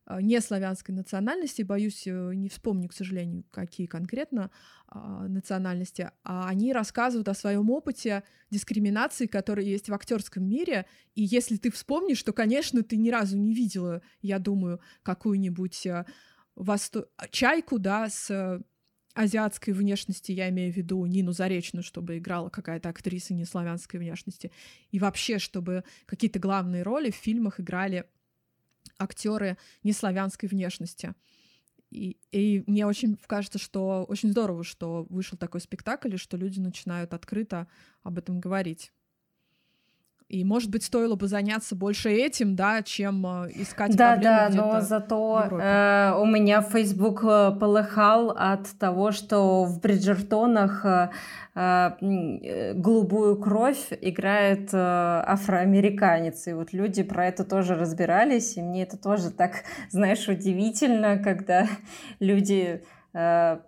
а, 0.07 0.21
не 0.21 0.41
славянской 0.41 0.95
национальности, 0.95 1.63
боюсь, 1.63 2.07
э, 2.07 2.33
не 2.35 2.49
вспомню, 2.49 2.89
к 2.89 2.93
сожалению, 2.93 3.45
какие 3.51 3.87
конкретно 3.87 4.51
а, 4.87 5.27
национальности, 5.29 6.11
а 6.23 6.49
они 6.49 6.73
рассказывают 6.73 7.29
о 7.29 7.35
своем 7.35 7.71
опыте 7.71 8.23
дискриминации, 8.51 9.27
которая 9.27 9.65
есть 9.65 9.89
в 9.89 9.95
актерском 9.95 10.47
мире. 10.47 10.85
И 11.15 11.23
если 11.23 11.57
ты 11.57 11.71
вспомнишь, 11.71 12.23
то, 12.23 12.33
конечно, 12.33 12.83
ты 12.83 12.97
ни 12.97 13.11
разу 13.11 13.39
не 13.39 13.55
видела, 13.55 14.03
я 14.21 14.39
думаю, 14.39 14.81
какую-нибудь 15.03 15.87
э, 15.87 16.05
восто... 16.55 17.09
чайку, 17.31 17.79
да, 17.79 18.11
с 18.11 18.63
азиатской 19.15 19.73
внешности, 19.73 20.33
я 20.33 20.51
имею 20.51 20.73
в 20.73 20.77
виду 20.77 21.07
Нину 21.07 21.33
Заречную, 21.33 21.83
чтобы 21.85 22.19
играла 22.19 22.51
какая-то 22.51 22.89
актриса 22.89 23.33
неславянской 23.33 24.01
внешности, 24.01 24.51
и 24.91 24.99
вообще, 24.99 25.39
чтобы 25.39 25.85
какие-то 26.05 26.41
главные 26.41 26.83
роли 26.83 27.11
в 27.11 27.17
фильмах 27.17 27.61
играли 27.61 28.07
актеры 28.99 29.57
неславянской 29.83 30.49
внешности. 30.49 31.15
И, 31.91 32.19
и 32.33 32.65
мне 32.67 32.87
очень 32.87 33.17
кажется, 33.27 33.59
что 33.59 34.05
очень 34.09 34.31
здорово, 34.31 34.65
что 34.65 35.07
вышел 35.09 35.39
такой 35.39 35.61
спектакль, 35.61 36.15
и 36.15 36.19
что 36.19 36.37
люди 36.37 36.59
начинают 36.59 37.15
открыто 37.15 37.69
об 38.03 38.19
этом 38.19 38.41
говорить. 38.41 38.93
И, 40.35 40.43
может 40.43 40.69
быть, 40.69 40.83
стоило 40.83 41.15
бы 41.15 41.29
заняться 41.29 41.77
больше 41.77 42.11
этим, 42.11 42.57
да, 42.57 42.83
чем 42.83 43.25
э, 43.25 43.51
искать 43.55 43.95
да, 43.95 44.15
проблемы 44.15 44.51
Да, 44.51 44.51
но 44.51 44.81
зато 44.81 45.45
э, 45.49 46.13
у 46.19 46.27
меня 46.27 46.61
Facebook 46.61 47.23
э, 47.23 47.53
полыхал 47.53 48.31
от 48.37 48.67
того, 48.81 49.13
что 49.13 49.65
в 49.65 49.81
Бриджертонах 49.81 50.85
э, 50.85 51.11
э, 51.55 52.73
голубую 52.75 53.37
кровь 53.37 53.93
играет 54.01 54.71
э, 54.73 54.77
афроамериканец. 54.77 56.49
И 56.49 56.53
вот 56.53 56.73
люди 56.73 57.05
про 57.05 57.27
это 57.27 57.45
тоже 57.45 57.77
разбирались, 57.77 58.57
и 58.57 58.63
мне 58.63 58.83
это 58.83 58.97
тоже 58.97 59.31
так, 59.31 59.63
знаешь, 59.91 60.27
удивительно, 60.27 61.17
когда 61.17 61.69
люди, 62.19 62.83
э, 63.13 63.59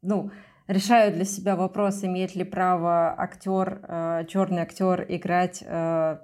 ну, 0.00 0.30
решаю 0.70 1.12
для 1.12 1.24
себя 1.24 1.56
вопрос, 1.56 2.04
имеет 2.04 2.34
ли 2.34 2.44
право 2.44 3.14
актер, 3.18 3.80
э, 3.82 4.24
черный 4.28 4.62
актер 4.62 5.04
играть 5.08 5.62
э, 5.66 6.18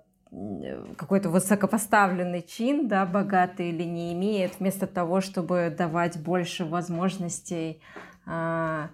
какой-то 0.97 1.31
высокопоставленный 1.31 2.43
чин, 2.43 2.89
да, 2.89 3.07
богатый 3.07 3.71
или 3.71 3.85
не 3.85 4.13
имеет, 4.13 4.61
вместо 4.61 4.87
того, 4.87 5.21
чтобы 5.21 5.75
давать 5.77 6.19
больше 6.19 6.65
возможностей 6.65 7.81
э, 8.27 8.89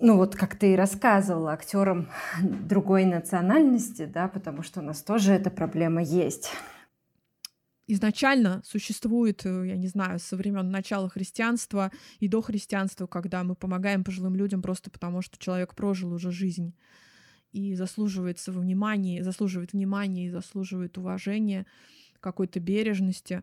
ну 0.00 0.16
вот 0.16 0.36
как 0.36 0.56
ты 0.56 0.72
и 0.72 0.76
рассказывала, 0.76 1.52
актерам 1.52 2.08
другой 2.40 3.04
национальности, 3.04 4.04
да, 4.06 4.28
потому 4.28 4.62
что 4.62 4.80
у 4.80 4.82
нас 4.82 5.02
тоже 5.02 5.32
эта 5.32 5.50
проблема 5.50 6.02
есть 6.02 6.52
изначально 7.86 8.62
существует, 8.64 9.44
э, 9.44 9.68
я 9.68 9.76
не 9.76 9.88
знаю, 9.88 10.18
со 10.18 10.36
времен 10.36 10.70
начала 10.70 11.08
христианства 11.08 11.92
и 12.18 12.28
до 12.28 12.40
христианства, 12.40 13.06
когда 13.06 13.44
мы 13.44 13.54
помогаем 13.54 14.04
пожилым 14.04 14.36
людям 14.36 14.62
просто 14.62 14.90
потому, 14.90 15.22
что 15.22 15.38
человек 15.38 15.74
прожил 15.74 16.12
уже 16.12 16.30
жизнь 16.30 16.74
и 17.52 17.74
заслуживает 17.74 18.38
своего 18.38 18.62
внимания, 18.62 19.22
заслуживает 19.22 19.72
внимания 19.72 20.26
и 20.26 20.30
заслуживает 20.30 20.98
уважения, 20.98 21.66
какой-то 22.20 22.58
бережности. 22.58 23.42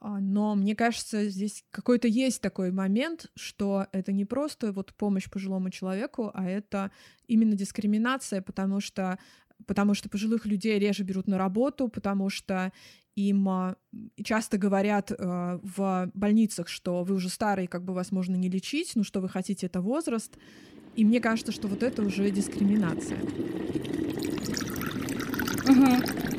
А, 0.00 0.20
но 0.20 0.54
мне 0.54 0.74
кажется, 0.74 1.28
здесь 1.28 1.64
какой-то 1.70 2.08
есть 2.08 2.40
такой 2.40 2.70
момент, 2.72 3.30
что 3.36 3.86
это 3.92 4.12
не 4.12 4.24
просто 4.24 4.72
вот 4.72 4.94
помощь 4.94 5.28
пожилому 5.30 5.70
человеку, 5.70 6.30
а 6.34 6.48
это 6.48 6.90
именно 7.26 7.54
дискриминация, 7.54 8.40
потому 8.42 8.80
что 8.80 9.18
потому 9.66 9.94
что 9.94 10.08
пожилых 10.08 10.46
людей 10.46 10.78
реже 10.78 11.04
берут 11.04 11.28
на 11.28 11.38
работу, 11.38 11.88
потому 11.88 12.30
что 12.30 12.72
им 13.16 13.48
а, 13.48 13.76
часто 14.22 14.58
говорят 14.58 15.10
э, 15.10 15.58
в 15.62 16.10
больницах, 16.14 16.68
что 16.68 17.02
вы 17.02 17.16
уже 17.16 17.28
старый, 17.28 17.66
как 17.66 17.84
бы 17.84 17.92
вас 17.92 18.12
можно 18.12 18.36
не 18.36 18.48
лечить, 18.48 18.92
ну 18.94 19.02
что 19.02 19.20
вы 19.20 19.28
хотите, 19.28 19.66
это 19.66 19.80
возраст. 19.80 20.38
И 20.94 21.04
мне 21.04 21.20
кажется, 21.20 21.52
что 21.52 21.66
вот 21.68 21.82
это 21.82 22.02
уже 22.02 22.30
дискриминация. 22.30 23.18
Угу, 25.68 25.92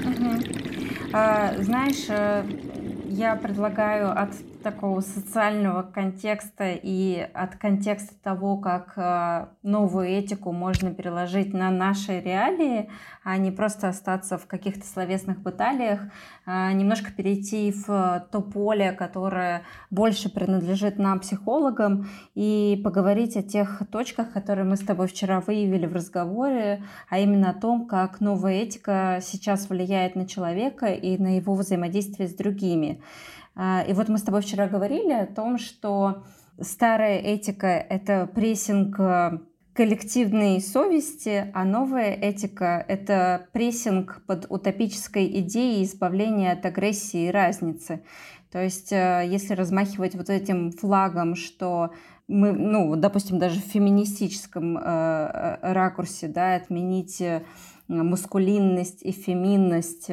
угу. 0.10 0.44
А, 1.12 1.62
знаешь, 1.62 2.06
э, 2.08 2.46
я 3.10 3.36
предлагаю 3.36 4.18
от 4.18 4.34
такого 4.64 5.02
социального 5.02 5.84
контекста 5.84 6.72
и 6.72 7.28
от 7.34 7.56
контекста 7.56 8.14
того, 8.22 8.58
как 8.58 8.94
э, 8.98 9.48
новую 9.64 10.08
этику 10.08 10.52
можно 10.52 10.94
переложить 10.94 11.54
на 11.54 11.72
наши 11.72 12.20
реалии, 12.20 12.90
а 13.24 13.38
не 13.38 13.52
просто 13.52 13.90
остаться 13.90 14.38
в 14.38 14.48
каких-то 14.48 14.86
словесных 14.86 15.40
баталиях, 15.42 16.02
э, 16.46 16.72
немножко 16.74 17.12
перейти 17.12 17.72
в 17.72 18.28
то 18.32 18.42
поле, 18.42 18.92
которое 18.92 19.64
больше 19.90 20.30
принадлежит 20.30 20.98
нам, 20.98 21.20
психологам, 21.20 22.10
и 22.36 22.80
поговорить 22.84 23.38
о 23.38 23.44
тех 23.44 23.82
точках, 23.92 24.34
которые 24.34 24.66
мы 24.66 24.76
с 24.76 24.82
тобой 24.82 25.08
вчера 25.08 25.40
выявили 25.40 25.86
в 25.86 25.94
разговоре, 25.94 26.84
а 27.10 27.20
именно 27.20 27.52
о 27.52 27.60
том, 27.60 27.88
как 27.88 28.20
новая 28.20 28.56
этика 28.56 29.20
сейчас 29.22 29.70
влияет 29.70 30.16
на 30.16 30.28
человека 30.28 30.88
и 30.88 31.18
на 31.18 31.38
его 31.38 31.54
взаимодействие 31.56 32.28
с 32.28 32.34
другими. 32.34 33.02
А, 33.62 33.84
и 33.86 33.92
вот 33.92 34.08
мы 34.08 34.18
с 34.18 34.22
тобой 34.22 34.42
вчера 34.42 34.70
говорили 34.70 35.12
о 35.12 35.26
том, 35.26 35.58
что 35.58 36.24
старая 36.62 37.20
этика— 37.20 37.68
это 37.90 38.26
прессинг 38.34 38.98
э, 38.98 39.40
коллективной 39.74 40.62
совести, 40.62 41.52
а 41.54 41.66
новая 41.66 42.14
этика— 42.14 42.86
это 42.88 43.48
прессинг 43.52 44.22
под 44.26 44.46
утопической 44.50 45.28
идеей 45.42 45.84
избавления 45.84 46.54
от 46.54 46.66
агрессии 46.66 47.28
и 47.28 47.32
разницы. 47.32 48.02
То 48.50 48.64
есть, 48.64 48.94
э, 48.94 49.26
если 49.28 49.56
размахивать 49.56 50.16
вот 50.16 50.30
этим 50.30 50.72
флагом, 50.72 51.36
что 51.36 51.92
мы, 52.30 52.54
ну, 52.54 52.96
допустим, 52.96 53.40
даже 53.40 53.60
в 53.60 53.66
феминистическом 53.66 54.78
э, 54.78 55.58
ракурсе, 55.74 56.30
да, 56.30 56.56
отменить 56.56 57.22
мускулинность 57.90 59.04
и 59.04 59.12
феминность, 59.12 60.10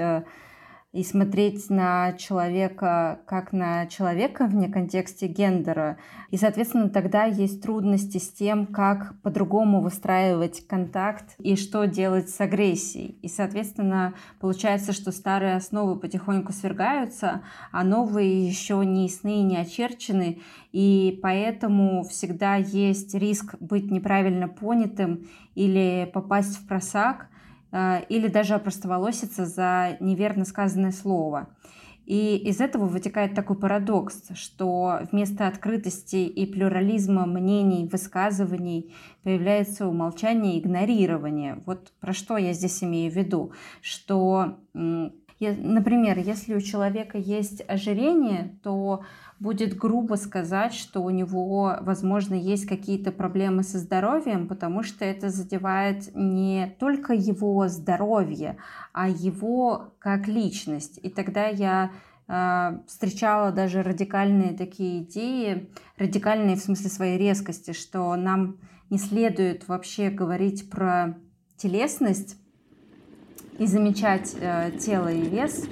и 0.96 1.04
смотреть 1.04 1.68
на 1.68 2.14
человека 2.14 3.20
как 3.26 3.52
на 3.52 3.86
человека 3.86 4.46
вне 4.46 4.68
контексте 4.68 5.26
гендера. 5.26 5.98
И, 6.30 6.38
соответственно, 6.38 6.88
тогда 6.88 7.24
есть 7.24 7.62
трудности 7.62 8.16
с 8.16 8.32
тем, 8.32 8.66
как 8.66 9.20
по-другому 9.20 9.82
выстраивать 9.82 10.66
контакт 10.66 11.34
и 11.38 11.54
что 11.56 11.84
делать 11.84 12.30
с 12.30 12.40
агрессией. 12.40 13.18
И, 13.20 13.28
соответственно, 13.28 14.14
получается, 14.40 14.94
что 14.94 15.12
старые 15.12 15.56
основы 15.56 15.96
потихоньку 15.96 16.54
свергаются, 16.54 17.42
а 17.72 17.84
новые 17.84 18.46
еще 18.46 18.82
не 18.82 19.04
ясны 19.04 19.40
и 19.40 19.42
не 19.42 19.58
очерчены, 19.58 20.40
и 20.72 21.18
поэтому 21.22 22.04
всегда 22.04 22.56
есть 22.56 23.14
риск 23.14 23.54
быть 23.60 23.90
неправильно 23.90 24.48
понятым 24.48 25.28
или 25.54 26.10
попасть 26.14 26.56
в 26.56 26.66
просак– 26.66 27.28
или 27.72 28.28
даже 28.28 28.54
опростоволоситься 28.54 29.46
за 29.46 29.96
неверно 30.00 30.44
сказанное 30.44 30.92
слово. 30.92 31.48
И 32.04 32.36
из 32.36 32.60
этого 32.60 32.84
вытекает 32.86 33.34
такой 33.34 33.56
парадокс, 33.58 34.28
что 34.34 35.00
вместо 35.10 35.48
открытости 35.48 36.16
и 36.16 36.46
плюрализма 36.46 37.26
мнений, 37.26 37.88
высказываний 37.90 38.94
появляется 39.24 39.88
умолчание 39.88 40.54
и 40.54 40.60
игнорирование. 40.60 41.60
Вот 41.66 41.92
про 41.98 42.12
что 42.12 42.36
я 42.36 42.52
здесь 42.52 42.84
имею 42.84 43.10
в 43.10 43.16
виду, 43.16 43.50
что, 43.80 44.58
например, 44.72 46.18
если 46.18 46.54
у 46.54 46.60
человека 46.60 47.18
есть 47.18 47.64
ожирение, 47.66 48.56
то 48.62 49.02
будет 49.38 49.76
грубо 49.76 50.14
сказать, 50.14 50.72
что 50.72 51.02
у 51.02 51.10
него, 51.10 51.76
возможно, 51.80 52.34
есть 52.34 52.66
какие-то 52.66 53.12
проблемы 53.12 53.62
со 53.62 53.78
здоровьем, 53.78 54.48
потому 54.48 54.82
что 54.82 55.04
это 55.04 55.28
задевает 55.28 56.14
не 56.14 56.74
только 56.78 57.12
его 57.12 57.68
здоровье, 57.68 58.56
а 58.92 59.08
его 59.08 59.92
как 59.98 60.26
личность. 60.26 60.98
И 61.02 61.10
тогда 61.10 61.48
я 61.48 61.90
э, 62.28 62.78
встречала 62.86 63.52
даже 63.52 63.82
радикальные 63.82 64.56
такие 64.56 65.02
идеи, 65.02 65.68
радикальные 65.98 66.56
в 66.56 66.60
смысле 66.60 66.88
своей 66.88 67.18
резкости, 67.18 67.72
что 67.72 68.14
нам 68.16 68.56
не 68.88 68.98
следует 68.98 69.68
вообще 69.68 70.08
говорить 70.10 70.70
про 70.70 71.18
телесность 71.56 72.36
и 73.58 73.66
замечать 73.66 74.34
э, 74.40 74.70
тело 74.78 75.12
и 75.12 75.22
вес, 75.22 75.64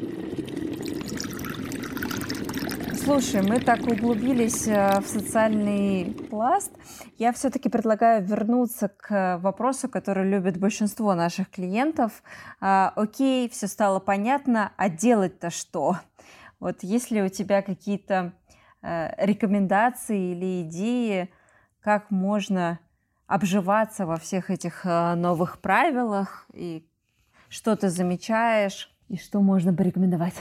Слушай, 3.04 3.42
мы 3.42 3.60
так 3.60 3.82
углубились 3.82 4.66
э, 4.66 4.98
в 4.98 5.06
социальный 5.06 6.10
пласт. 6.30 6.72
Я 7.18 7.34
все-таки 7.34 7.68
предлагаю 7.68 8.24
вернуться 8.24 8.88
к 8.88 9.38
вопросу, 9.42 9.90
который 9.90 10.26
любит 10.26 10.56
большинство 10.58 11.14
наших 11.14 11.50
клиентов. 11.50 12.22
А, 12.62 12.94
окей, 12.96 13.50
все 13.50 13.66
стало 13.66 14.00
понятно, 14.00 14.72
а 14.78 14.88
делать-то 14.88 15.50
что? 15.50 15.98
Вот 16.60 16.82
есть 16.82 17.10
ли 17.10 17.22
у 17.22 17.28
тебя 17.28 17.60
какие-то 17.60 18.32
э, 18.80 19.26
рекомендации 19.26 20.32
или 20.32 20.62
идеи, 20.62 21.28
как 21.80 22.10
можно 22.10 22.78
обживаться 23.26 24.06
во 24.06 24.16
всех 24.16 24.50
этих 24.50 24.86
э, 24.86 25.14
новых 25.14 25.60
правилах 25.60 26.46
и 26.54 26.88
что 27.50 27.76
ты 27.76 27.90
замечаешь 27.90 28.90
и 29.08 29.18
что 29.18 29.42
можно 29.42 29.74
порекомендовать? 29.74 30.36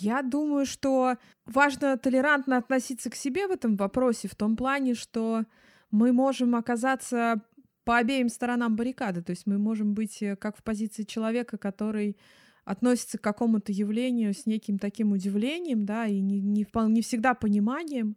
Я 0.00 0.22
думаю, 0.22 0.66
что 0.66 1.16
важно 1.46 1.96
толерантно 1.98 2.56
относиться 2.56 3.10
к 3.10 3.14
себе 3.14 3.46
в 3.46 3.50
этом 3.50 3.76
вопросе, 3.76 4.28
в 4.28 4.34
том 4.34 4.56
плане, 4.56 4.94
что 4.94 5.44
мы 5.90 6.12
можем 6.12 6.54
оказаться 6.54 7.42
по 7.84 7.96
обеим 7.96 8.28
сторонам 8.28 8.76
баррикады. 8.76 9.22
То 9.22 9.30
есть 9.30 9.46
мы 9.46 9.58
можем 9.58 9.94
быть 9.94 10.22
э, 10.22 10.36
как 10.36 10.56
в 10.56 10.62
позиции 10.62 11.02
человека, 11.02 11.58
который 11.58 12.16
относится 12.64 13.18
к 13.18 13.22
какому-то 13.22 13.72
явлению 13.72 14.32
с 14.32 14.46
неким 14.46 14.78
таким 14.78 15.12
удивлением, 15.12 15.84
да, 15.84 16.06
и 16.06 16.20
не, 16.20 16.40
не, 16.40 16.66
не 16.88 17.02
всегда 17.02 17.34
пониманием 17.34 18.16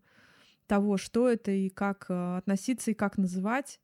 того, 0.68 0.98
что 0.98 1.28
это 1.28 1.52
и 1.52 1.70
как 1.70 2.06
э, 2.10 2.38
относиться 2.38 2.92
и 2.92 2.94
как 2.94 3.18
называть. 3.18 3.80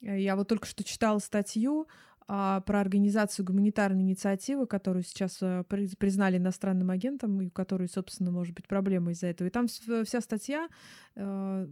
Э, 0.00 0.18
я 0.20 0.36
вот 0.36 0.48
только 0.48 0.66
что 0.66 0.82
читала 0.82 1.18
статью 1.18 1.86
про 2.26 2.80
организацию 2.80 3.44
гуманитарной 3.44 4.02
инициативы, 4.02 4.66
которую 4.66 5.02
сейчас 5.02 5.38
а, 5.42 5.62
признали 5.64 6.38
иностранным 6.38 6.90
агентом, 6.90 7.40
и 7.42 7.48
у 7.48 7.50
которой, 7.50 7.88
собственно, 7.88 8.30
может 8.30 8.54
быть 8.54 8.66
проблема 8.66 9.12
из-за 9.12 9.26
этого. 9.26 9.48
И 9.48 9.50
там 9.50 9.66
вся 9.68 10.20
статья 10.20 10.68
а, 11.16 11.68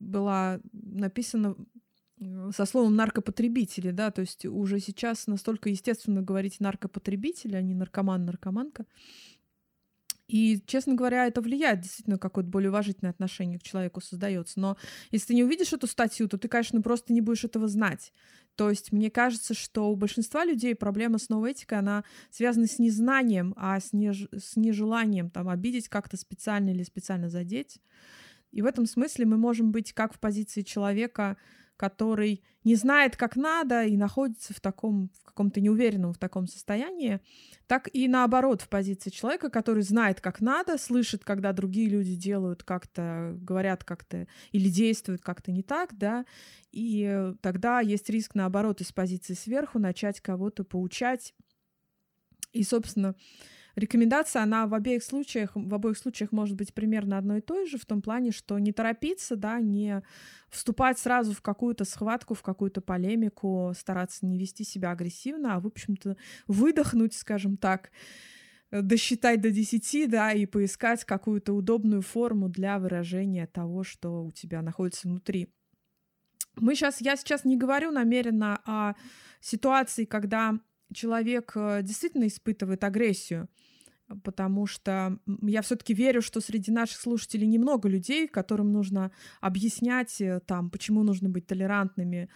была 0.00 0.60
написана 0.72 1.54
со 2.54 2.64
словом 2.64 2.96
наркопотребители, 2.96 3.92
да, 3.92 4.10
то 4.10 4.22
есть 4.22 4.44
уже 4.44 4.80
сейчас 4.80 5.28
настолько 5.28 5.68
естественно 5.68 6.22
говорить 6.22 6.58
наркопотребитель, 6.58 7.56
а 7.56 7.62
не 7.62 7.74
наркоман, 7.74 8.24
наркоманка. 8.24 8.86
И, 10.28 10.62
честно 10.66 10.94
говоря, 10.94 11.26
это 11.26 11.40
влияет 11.40 11.80
действительно 11.80 12.18
какое-то 12.18 12.50
более 12.50 12.68
уважительное 12.68 13.10
отношение 13.10 13.58
к 13.58 13.62
человеку 13.62 14.02
создается. 14.02 14.60
Но 14.60 14.76
если 15.10 15.28
ты 15.28 15.34
не 15.34 15.42
увидишь 15.42 15.72
эту 15.72 15.86
статью, 15.86 16.28
то 16.28 16.36
ты, 16.36 16.48
конечно, 16.48 16.80
просто 16.82 17.14
не 17.14 17.22
будешь 17.22 17.44
этого 17.44 17.66
знать. 17.66 18.12
То 18.54 18.68
есть 18.68 18.92
мне 18.92 19.10
кажется, 19.10 19.54
что 19.54 19.90
у 19.90 19.96
большинства 19.96 20.44
людей 20.44 20.74
проблема 20.74 21.18
с 21.18 21.30
новой 21.30 21.52
этикой, 21.52 21.78
она 21.78 22.04
связана 22.30 22.66
с 22.66 22.78
незнанием, 22.78 23.54
а 23.56 23.80
с, 23.80 23.94
неж... 23.94 24.28
с 24.36 24.56
нежеланием 24.56 25.30
там 25.30 25.48
обидеть 25.48 25.88
как-то 25.88 26.18
специально 26.18 26.70
или 26.70 26.82
специально 26.82 27.30
задеть. 27.30 27.80
И 28.50 28.60
в 28.60 28.66
этом 28.66 28.84
смысле 28.84 29.24
мы 29.24 29.38
можем 29.38 29.72
быть 29.72 29.92
как 29.94 30.12
в 30.12 30.18
позиции 30.18 30.62
человека, 30.62 31.38
который 31.78 32.42
не 32.64 32.74
знает, 32.74 33.16
как 33.16 33.36
надо, 33.36 33.84
и 33.84 33.96
находится 33.96 34.52
в 34.52 34.60
таком, 34.60 35.10
в 35.20 35.24
каком-то 35.24 35.60
неуверенном 35.60 36.12
в 36.12 36.18
таком 36.18 36.46
состоянии, 36.46 37.20
так 37.66 37.88
и 37.92 38.08
наоборот, 38.08 38.60
в 38.60 38.68
позиции 38.68 39.10
человека, 39.10 39.48
который 39.48 39.84
знает, 39.84 40.20
как 40.20 40.40
надо, 40.40 40.76
слышит, 40.76 41.24
когда 41.24 41.52
другие 41.52 41.88
люди 41.88 42.16
делают 42.16 42.64
как-то, 42.64 43.34
говорят 43.40 43.84
как-то 43.84 44.26
или 44.50 44.68
действуют 44.68 45.22
как-то 45.22 45.52
не 45.52 45.62
так, 45.62 45.96
да, 45.96 46.26
и 46.72 47.32
тогда 47.40 47.80
есть 47.80 48.10
риск, 48.10 48.34
наоборот, 48.34 48.80
из 48.80 48.92
позиции 48.92 49.34
сверху 49.34 49.78
начать 49.78 50.20
кого-то 50.20 50.64
поучать. 50.64 51.34
И, 52.52 52.64
собственно, 52.64 53.14
Рекомендация, 53.78 54.42
она 54.42 54.66
в 54.66 54.74
обеих 54.74 55.04
случаях, 55.04 55.52
в 55.54 55.72
обоих 55.72 55.96
случаях 55.96 56.32
может 56.32 56.56
быть 56.56 56.74
примерно 56.74 57.16
одной 57.16 57.38
и 57.38 57.42
той 57.42 57.64
же, 57.64 57.78
в 57.78 57.86
том 57.86 58.02
плане, 58.02 58.32
что 58.32 58.58
не 58.58 58.72
торопиться, 58.72 59.36
да, 59.36 59.60
не 59.60 60.02
вступать 60.50 60.98
сразу 60.98 61.32
в 61.32 61.42
какую-то 61.42 61.84
схватку, 61.84 62.34
в 62.34 62.42
какую-то 62.42 62.80
полемику, 62.80 63.72
стараться 63.78 64.26
не 64.26 64.36
вести 64.36 64.64
себя 64.64 64.90
агрессивно, 64.90 65.54
а, 65.54 65.60
в 65.60 65.66
общем-то, 65.68 66.16
выдохнуть, 66.48 67.14
скажем 67.14 67.56
так, 67.56 67.92
досчитать 68.72 69.40
до 69.40 69.52
10, 69.52 70.10
да, 70.10 70.32
и 70.32 70.44
поискать 70.44 71.04
какую-то 71.04 71.52
удобную 71.52 72.02
форму 72.02 72.48
для 72.48 72.80
выражения 72.80 73.46
того, 73.46 73.84
что 73.84 74.24
у 74.24 74.32
тебя 74.32 74.60
находится 74.60 75.06
внутри. 75.06 75.54
Мы 76.56 76.74
сейчас, 76.74 77.00
я 77.00 77.16
сейчас 77.16 77.44
не 77.44 77.56
говорю 77.56 77.92
намеренно 77.92 78.60
о 78.64 78.94
ситуации, 79.40 80.04
когда 80.04 80.58
человек 80.92 81.52
э, 81.54 81.82
действительно 81.82 82.26
испытывает 82.26 82.82
агрессию, 82.82 83.48
потому 84.22 84.66
что 84.66 85.18
я 85.42 85.62
все-таки 85.62 85.94
верю, 85.94 86.22
что 86.22 86.40
среди 86.40 86.70
наших 86.72 87.00
слушателей 87.00 87.46
немного 87.46 87.88
людей, 87.88 88.28
которым 88.28 88.72
нужно 88.72 89.10
объяснять 89.40 90.20
э, 90.20 90.40
там, 90.46 90.70
почему 90.70 91.02
нужно 91.02 91.28
быть 91.28 91.46
толерантными 91.46 92.28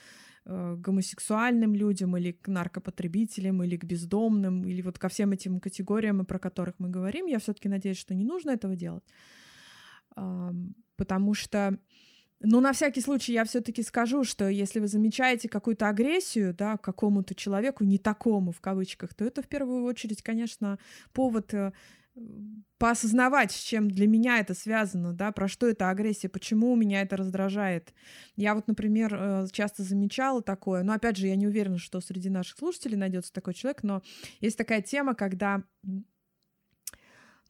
э, 0.45 0.77
гомосексуальным 0.77 1.75
людям 1.75 2.17
или 2.17 2.33
к 2.33 2.49
наркопотребителям 2.49 3.63
или 3.63 3.77
к 3.77 3.85
бездомным 3.85 4.65
или 4.65 4.83
вот 4.83 4.99
ко 4.99 5.09
всем 5.09 5.33
этим 5.33 5.61
категориям, 5.61 6.25
про 6.27 6.39
которых 6.39 6.75
мы 6.79 6.89
говорим. 6.89 7.27
Я 7.27 7.39
все-таки 7.39 7.69
надеюсь, 7.69 7.99
что 7.99 8.15
не 8.15 8.25
нужно 8.25 8.51
этого 8.51 8.77
делать, 8.77 9.05
потому 10.97 11.35
что 11.35 11.79
но 12.43 12.61
на 12.61 12.73
всякий 12.73 13.01
случай 13.01 13.33
я 13.33 13.45
все-таки 13.45 13.83
скажу, 13.83 14.25
что 14.25 14.49
если 14.49 14.81
вы 14.81 14.89
замечаете 14.89 15.49
какую-то 15.49 15.89
агрессию, 15.89 16.55
да, 16.55 16.77
к 16.77 16.83
какому-то 16.83 17.35
человеку, 17.35 17.85
не 17.85 17.99
такому 17.99 18.53
в 18.53 18.61
кавычках, 18.61 19.15
то 19.15 19.25
это 19.25 19.43
в 19.43 19.49
первую 19.49 19.85
очередь, 19.85 20.23
конечно, 20.23 20.79
повод 21.13 21.55
э, 21.55 21.73
поосознавать, 22.79 23.53
с 23.53 23.61
чем 23.61 23.89
для 23.89 24.07
меня 24.07 24.39
это 24.41 24.55
связано, 24.55 25.13
да, 25.13 25.31
про 25.33 25.49
что 25.49 25.69
это 25.69 25.89
агрессия, 25.89 26.29
почему 26.29 26.75
меня 26.75 27.03
это 27.03 27.17
раздражает. 27.17 27.95
Я 28.37 28.55
вот, 28.55 28.67
например, 28.67 29.15
э, 29.15 29.47
часто 29.53 29.83
замечала 29.83 30.43
такое, 30.43 30.83
но 30.83 30.93
опять 30.93 31.17
же, 31.17 31.29
я 31.29 31.37
не 31.37 31.47
уверена, 31.47 31.79
что 31.79 32.01
среди 32.01 32.29
наших 32.29 32.59
слушателей 32.59 32.97
найдется 32.97 33.33
такой 33.33 33.55
человек, 33.55 33.83
но 33.83 34.03
есть 34.41 34.59
такая 34.59 34.83
тема, 34.83 35.15
когда 35.15 35.63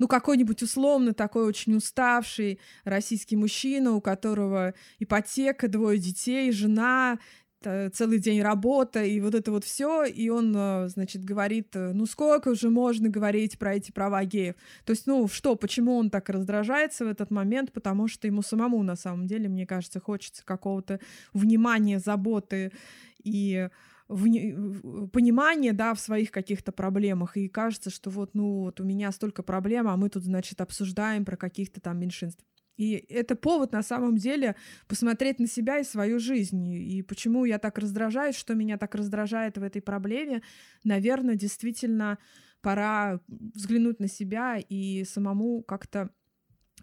ну, 0.02 0.08
какой-нибудь 0.08 0.60
условно 0.64 1.14
такой 1.14 1.44
очень 1.44 1.76
уставший 1.76 2.58
российский 2.82 3.36
мужчина, 3.36 3.92
у 3.92 4.00
которого 4.00 4.74
ипотека, 4.98 5.68
двое 5.68 5.96
детей, 5.96 6.50
жена, 6.50 7.20
целый 7.62 8.18
день 8.18 8.42
работа, 8.42 9.04
и 9.04 9.20
вот 9.20 9.36
это 9.36 9.52
вот 9.52 9.62
все, 9.62 10.02
и 10.02 10.28
он, 10.28 10.52
э, 10.56 10.88
значит, 10.88 11.22
говорит, 11.22 11.76
э, 11.76 11.92
ну 11.92 12.06
сколько 12.06 12.48
уже 12.48 12.68
можно 12.68 13.10
говорить 13.10 13.60
про 13.60 13.76
эти 13.76 13.92
права 13.92 14.24
геев? 14.24 14.56
То 14.84 14.90
есть, 14.90 15.06
ну 15.06 15.28
что, 15.28 15.54
почему 15.54 15.96
он 15.96 16.10
так 16.10 16.28
раздражается 16.30 17.04
в 17.04 17.08
этот 17.08 17.30
момент? 17.30 17.70
Потому 17.70 18.08
что 18.08 18.26
ему 18.26 18.42
самому, 18.42 18.82
на 18.82 18.96
самом 18.96 19.28
деле, 19.28 19.48
мне 19.48 19.68
кажется, 19.68 20.00
хочется 20.00 20.44
какого-то 20.44 20.98
внимания, 21.32 22.00
заботы 22.00 22.72
и 23.22 23.68
в, 24.12 25.08
понимание, 25.08 25.72
да, 25.72 25.94
в 25.94 26.00
своих 26.00 26.30
каких-то 26.30 26.72
проблемах, 26.72 27.36
и 27.36 27.48
кажется, 27.48 27.90
что 27.90 28.10
вот, 28.10 28.34
ну, 28.34 28.60
вот 28.60 28.80
у 28.80 28.84
меня 28.84 29.10
столько 29.12 29.42
проблем, 29.42 29.88
а 29.88 29.96
мы 29.96 30.08
тут, 30.08 30.24
значит, 30.24 30.60
обсуждаем 30.60 31.24
про 31.24 31.36
каких-то 31.36 31.80
там 31.80 31.98
меньшинств. 31.98 32.44
И 32.76 32.92
это 33.08 33.36
повод 33.36 33.72
на 33.72 33.82
самом 33.82 34.16
деле 34.16 34.56
посмотреть 34.88 35.38
на 35.38 35.46
себя 35.46 35.78
и 35.78 35.84
свою 35.84 36.18
жизнь. 36.18 36.66
И 36.68 37.02
почему 37.02 37.44
я 37.44 37.58
так 37.58 37.78
раздражаюсь, 37.78 38.34
что 38.34 38.54
меня 38.54 38.78
так 38.78 38.94
раздражает 38.94 39.58
в 39.58 39.62
этой 39.62 39.82
проблеме, 39.82 40.42
наверное, 40.82 41.34
действительно 41.34 42.18
пора 42.62 43.20
взглянуть 43.28 44.00
на 44.00 44.08
себя 44.08 44.58
и 44.58 45.04
самому 45.04 45.62
как-то 45.62 46.10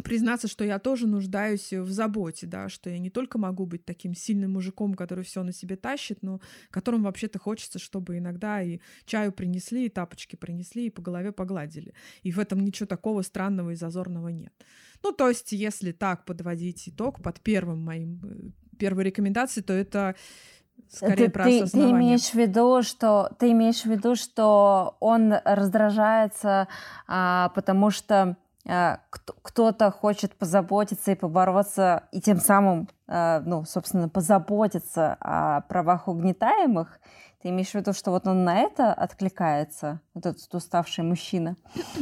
признаться, 0.03 0.47
что 0.47 0.63
я 0.63 0.79
тоже 0.79 1.07
нуждаюсь 1.07 1.73
в 1.73 1.89
заботе, 1.89 2.47
да, 2.47 2.69
что 2.69 2.89
я 2.89 2.99
не 2.99 3.09
только 3.09 3.37
могу 3.37 3.65
быть 3.65 3.85
таким 3.85 4.13
сильным 4.13 4.53
мужиком, 4.53 4.93
который 4.93 5.23
все 5.23 5.43
на 5.43 5.51
себе 5.51 5.75
тащит, 5.75 6.19
но 6.21 6.39
которым 6.71 7.03
вообще-то 7.03 7.39
хочется, 7.39 7.79
чтобы 7.79 8.17
иногда 8.17 8.61
и 8.61 8.79
чаю 9.05 9.31
принесли, 9.31 9.85
и 9.85 9.89
тапочки 9.89 10.35
принесли, 10.35 10.87
и 10.87 10.89
по 10.89 11.01
голове 11.01 11.31
погладили. 11.31 11.93
И 12.23 12.31
в 12.31 12.39
этом 12.39 12.59
ничего 12.61 12.87
такого 12.87 13.21
странного 13.21 13.71
и 13.71 13.75
зазорного 13.75 14.29
нет. 14.29 14.53
Ну, 15.03 15.11
то 15.11 15.29
есть, 15.29 15.51
если 15.51 15.91
так 15.91 16.25
подводить 16.25 16.89
итог 16.89 17.21
под 17.21 17.39
первым 17.41 17.83
моим, 17.83 18.21
э, 18.23 18.77
первой 18.77 19.05
рекомендацией, 19.05 19.63
то 19.63 19.73
это 19.73 20.15
скорее 20.89 21.25
ты, 21.25 21.31
про 21.31 21.43
ты. 21.45 21.65
Ты 21.65 21.91
имеешь 21.91 22.29
в 22.29 22.35
виду, 22.35 22.81
что 22.83 23.31
ты 23.37 23.51
имеешь 23.51 23.83
в 23.83 23.85
виду, 23.85 24.15
что 24.15 24.97
он 24.99 25.33
раздражается, 25.43 26.67
а, 27.07 27.49
потому 27.49 27.91
что 27.91 28.37
кто-то 28.65 29.91
хочет 29.91 30.35
позаботиться 30.35 31.11
и 31.11 31.15
побороться, 31.15 32.03
и 32.11 32.21
тем 32.21 32.39
самым, 32.39 32.89
а, 33.07 33.41
ну, 33.45 33.63
собственно, 33.65 34.09
позаботиться 34.09 35.17
о 35.19 35.61
правах 35.61 36.07
угнетаемых, 36.07 36.99
ты 37.41 37.49
имеешь 37.49 37.69
в 37.69 37.75
виду, 37.75 37.93
что 37.93 38.11
вот 38.11 38.27
он 38.27 38.43
на 38.43 38.59
это 38.59 38.93
откликается, 38.93 40.01
вот 40.13 40.25
этот 40.25 40.53
уставший 40.53 41.05
мужчина? 41.05 41.55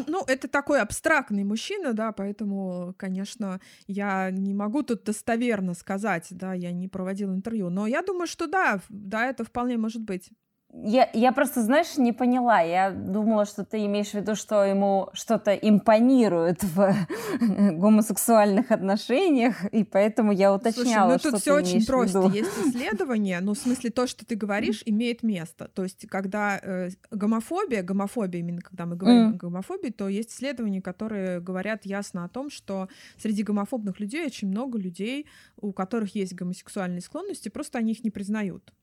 Ну, 0.08 0.24
это 0.26 0.48
такой 0.48 0.82
абстрактный 0.82 1.44
мужчина, 1.44 1.94
да, 1.94 2.12
поэтому, 2.12 2.96
конечно, 2.98 3.62
я 3.86 4.32
не 4.32 4.56
могу 4.56 4.82
тут 4.82 5.04
достоверно 5.04 5.76
сказать, 5.76 6.28
да, 6.32 6.54
я 6.54 6.72
не 6.72 6.88
проводила 6.88 7.34
интервью, 7.34 7.70
но 7.70 7.86
я 7.86 8.02
думаю, 8.02 8.26
что 8.26 8.48
да, 8.48 8.80
да, 8.90 9.28
это 9.28 9.44
вполне 9.44 9.78
может 9.78 10.02
быть. 10.02 10.32
Я, 10.74 11.10
я 11.14 11.32
просто, 11.32 11.64
знаешь, 11.64 11.98
не 11.98 12.12
поняла. 12.12 12.60
Я 12.62 12.92
думала, 12.92 13.46
что 13.46 13.64
ты 13.64 13.86
имеешь 13.86 14.10
в 14.10 14.14
виду, 14.16 14.36
что 14.36 14.64
ему 14.64 15.10
что-то 15.14 15.56
импонирует 15.56 16.64
в 16.64 16.94
гомосексуальных 17.40 18.72
отношениях, 18.72 19.66
и 19.72 19.84
поэтому 19.84 20.32
я 20.32 20.54
уточняла, 20.54 21.18
Слушай, 21.18 21.26
ну 21.26 21.32
тут 21.32 21.42
все 21.42 21.56
очень 21.56 21.86
просто. 21.86 22.22
Есть 22.34 22.52
исследование, 22.66 23.40
ну 23.40 23.54
в 23.54 23.58
смысле 23.58 23.90
то, 23.92 24.08
что 24.08 24.26
ты 24.26 24.36
говоришь, 24.36 24.84
имеет 24.86 25.24
место. 25.24 25.70
То 25.74 25.84
есть 25.84 26.06
когда 26.08 26.60
э, 26.62 26.90
гомофобия, 27.12 27.82
гомофобия 27.82 28.42
именно 28.42 28.62
когда 28.62 28.86
мы 28.86 28.98
говорим 28.98 29.32
mm. 29.32 29.36
о 29.36 29.38
гомофобии, 29.38 29.90
то 29.90 30.10
есть 30.10 30.32
исследования, 30.32 30.82
которые 30.82 31.40
говорят 31.40 31.86
ясно 31.86 32.26
о 32.26 32.30
том, 32.30 32.50
что 32.50 32.90
среди 33.18 33.44
гомофобных 33.44 34.00
людей 34.00 34.26
очень 34.26 34.50
много 34.50 34.78
людей, 34.78 35.28
у 35.56 35.72
которых 35.72 36.14
есть 36.16 36.34
гомосексуальные 36.34 37.02
склонности, 37.02 37.50
просто 37.50 37.80
они 37.80 37.94
их 37.94 38.04
не 38.04 38.12
признают. 38.12 38.74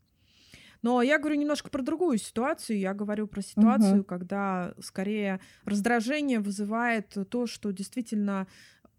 Но 0.84 1.00
я 1.00 1.18
говорю 1.18 1.36
немножко 1.36 1.70
про 1.70 1.80
другую 1.80 2.18
ситуацию. 2.18 2.78
Я 2.78 2.92
говорю 2.92 3.26
про 3.26 3.40
ситуацию, 3.40 4.00
угу. 4.00 4.04
когда 4.04 4.74
скорее 4.82 5.40
раздражение 5.64 6.40
вызывает 6.40 7.16
то, 7.30 7.46
что 7.46 7.70
действительно 7.70 8.46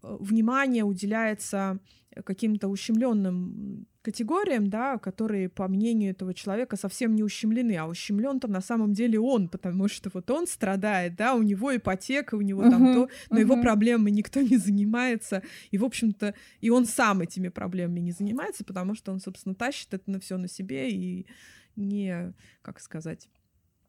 э, 0.01 0.17
внимание 0.19 0.83
уделяется 0.83 1.79
каким-то 2.23 2.69
ущемленным 2.69 3.85
категориям, 4.01 4.67
да, 4.67 4.97
которые, 4.97 5.47
по 5.47 5.67
мнению 5.67 6.09
этого 6.09 6.33
человека, 6.33 6.75
совсем 6.75 7.13
не 7.13 7.21
ущемлены, 7.21 7.77
а 7.77 7.85
ущемлен-то 7.85 8.47
на 8.47 8.61
самом 8.61 8.93
деле 8.93 9.19
он, 9.19 9.47
потому 9.47 9.87
что 9.87 10.09
вот 10.11 10.31
он 10.31 10.47
страдает, 10.47 11.15
да, 11.15 11.35
у 11.35 11.43
него 11.43 11.75
ипотека, 11.75 12.33
у 12.33 12.41
него 12.41 12.63
uh-huh, 12.63 12.71
там 12.71 12.93
то, 12.93 13.09
но 13.29 13.37
uh-huh. 13.37 13.41
его 13.41 13.61
проблемами 13.61 14.09
никто 14.09 14.41
не 14.41 14.57
занимается, 14.57 15.43
и, 15.69 15.77
в 15.77 15.83
общем-то, 15.83 16.33
и 16.61 16.69
он 16.71 16.85
сам 16.85 17.21
этими 17.21 17.49
проблемами 17.49 17.99
не 17.99 18.11
занимается, 18.11 18.63
потому 18.63 18.95
что 18.95 19.11
он, 19.11 19.19
собственно, 19.19 19.53
тащит 19.53 19.93
это 19.93 20.09
на 20.09 20.19
все 20.19 20.37
на 20.37 20.47
себе 20.47 20.89
и 20.89 21.27
не, 21.75 22.33
как 22.61 22.79
сказать, 22.79 23.27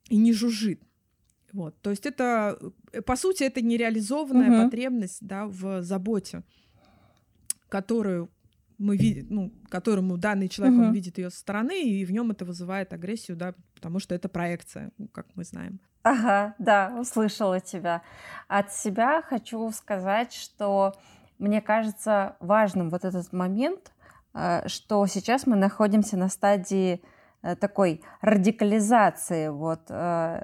и 0.08 0.16
не 0.16 0.32
жужжит. 0.32 0.82
Вот, 1.52 1.80
то 1.80 1.90
есть 1.90 2.06
это, 2.06 2.58
э, 2.92 3.02
по 3.02 3.16
сути, 3.16 3.44
это 3.44 3.62
нереализованная 3.62 4.50
угу. 4.50 4.64
потребность, 4.64 5.18
да, 5.26 5.46
в 5.46 5.82
заботе, 5.82 6.42
которую 7.68 8.30
мы 8.78 8.96
видим, 8.96 9.26
ну, 9.30 9.52
которому 9.68 10.18
данный 10.18 10.48
человек 10.48 10.76
угу. 10.76 10.86
он 10.86 10.92
видит 10.92 11.18
ее 11.18 11.30
со 11.30 11.38
стороны, 11.38 11.82
и 11.82 12.04
в 12.04 12.12
нем 12.12 12.30
это 12.30 12.44
вызывает 12.44 12.92
агрессию, 12.92 13.36
да, 13.36 13.54
потому 13.74 14.00
что 14.00 14.14
это 14.14 14.28
проекция, 14.28 14.90
ну, 14.98 15.08
как 15.08 15.26
мы 15.34 15.44
знаем. 15.44 15.80
Ага, 16.02 16.54
да, 16.58 16.96
услышала 17.00 17.60
тебя. 17.60 18.02
От 18.48 18.72
себя 18.72 19.22
хочу 19.22 19.70
сказать, 19.72 20.32
что 20.32 20.94
мне 21.38 21.60
кажется 21.60 22.36
важным 22.40 22.90
вот 22.90 23.04
этот 23.04 23.32
момент, 23.32 23.92
э, 24.34 24.68
что 24.68 25.06
сейчас 25.06 25.46
мы 25.46 25.56
находимся 25.56 26.16
на 26.16 26.28
стадии 26.28 27.02
такой 27.54 28.02
радикализации 28.20 29.48
вот 29.48 29.82
э, 29.88 30.42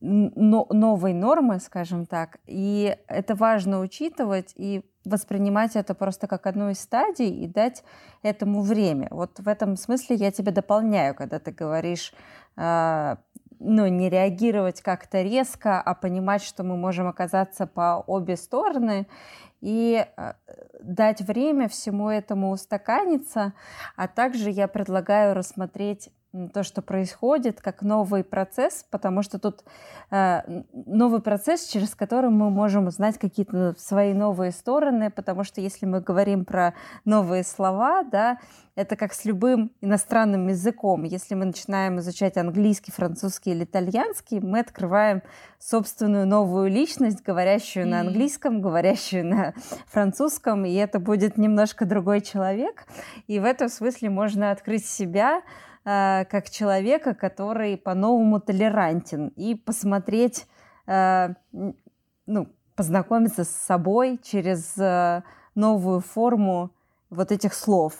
новой 0.00 1.12
нормы, 1.12 1.60
скажем 1.60 2.06
так, 2.06 2.38
и 2.46 2.96
это 3.06 3.34
важно 3.34 3.80
учитывать 3.80 4.54
и 4.56 4.82
воспринимать 5.04 5.76
это 5.76 5.94
просто 5.94 6.26
как 6.26 6.46
одну 6.46 6.70
из 6.70 6.80
стадий 6.80 7.30
и 7.30 7.46
дать 7.46 7.84
этому 8.22 8.62
время. 8.62 9.08
Вот 9.10 9.38
в 9.38 9.48
этом 9.48 9.76
смысле 9.76 10.16
я 10.16 10.30
тебя 10.30 10.52
дополняю, 10.52 11.14
когда 11.14 11.38
ты 11.38 11.50
говоришь, 11.52 12.12
э, 12.56 13.16
ну, 13.58 13.86
не 13.86 14.08
реагировать 14.08 14.80
как-то 14.80 15.20
резко, 15.20 15.80
а 15.80 15.94
понимать, 15.94 16.42
что 16.42 16.64
мы 16.64 16.76
можем 16.76 17.06
оказаться 17.06 17.66
по 17.66 18.02
обе 18.06 18.36
стороны 18.36 19.06
и 19.60 20.04
э, 20.16 20.32
дать 20.80 21.20
время 21.20 21.68
всему 21.68 22.08
этому 22.08 22.50
устаканиться, 22.50 23.52
а 23.96 24.08
также 24.08 24.50
я 24.50 24.68
предлагаю 24.68 25.34
рассмотреть 25.34 26.10
то, 26.52 26.62
что 26.62 26.80
происходит, 26.80 27.60
как 27.60 27.82
новый 27.82 28.22
процесс, 28.22 28.86
потому 28.90 29.22
что 29.22 29.38
тут 29.38 29.64
э, 30.10 30.62
новый 30.72 31.20
процесс, 31.20 31.66
через 31.66 31.94
который 31.94 32.30
мы 32.30 32.50
можем 32.50 32.86
узнать 32.86 33.18
какие-то 33.18 33.74
свои 33.76 34.14
новые 34.14 34.52
стороны, 34.52 35.10
потому 35.10 35.42
что 35.42 35.60
если 35.60 35.86
мы 35.86 36.00
говорим 36.00 36.44
про 36.44 36.74
новые 37.04 37.42
слова, 37.42 38.04
да, 38.04 38.38
это 38.76 38.94
как 38.94 39.12
с 39.12 39.24
любым 39.24 39.72
иностранным 39.80 40.46
языком. 40.48 41.02
Если 41.02 41.34
мы 41.34 41.46
начинаем 41.46 41.98
изучать 41.98 42.36
английский, 42.36 42.92
французский 42.92 43.50
или 43.50 43.64
итальянский, 43.64 44.40
мы 44.40 44.60
открываем 44.60 45.22
собственную 45.58 46.26
новую 46.26 46.70
личность, 46.70 47.22
говорящую 47.22 47.86
mm-hmm. 47.86 47.90
на 47.90 48.00
английском, 48.00 48.62
говорящую 48.62 49.26
на 49.26 49.54
французском, 49.86 50.64
и 50.64 50.72
это 50.74 51.00
будет 51.00 51.36
немножко 51.36 51.84
другой 51.84 52.20
человек. 52.20 52.86
И 53.26 53.40
в 53.40 53.44
этом 53.44 53.68
смысле 53.68 54.10
можно 54.10 54.52
открыть 54.52 54.86
себя, 54.86 55.42
Э, 55.84 56.24
как 56.26 56.50
человека, 56.50 57.14
который 57.14 57.78
по-новому 57.78 58.38
толерантен, 58.38 59.28
и 59.28 59.54
посмотреть, 59.54 60.46
э, 60.86 61.30
ну, 62.26 62.48
познакомиться 62.76 63.44
с 63.44 63.50
собой 63.50 64.20
через 64.22 64.76
э, 64.76 65.22
новую 65.54 66.00
форму 66.00 66.70
вот 67.08 67.32
этих 67.32 67.54
слов. 67.54 67.94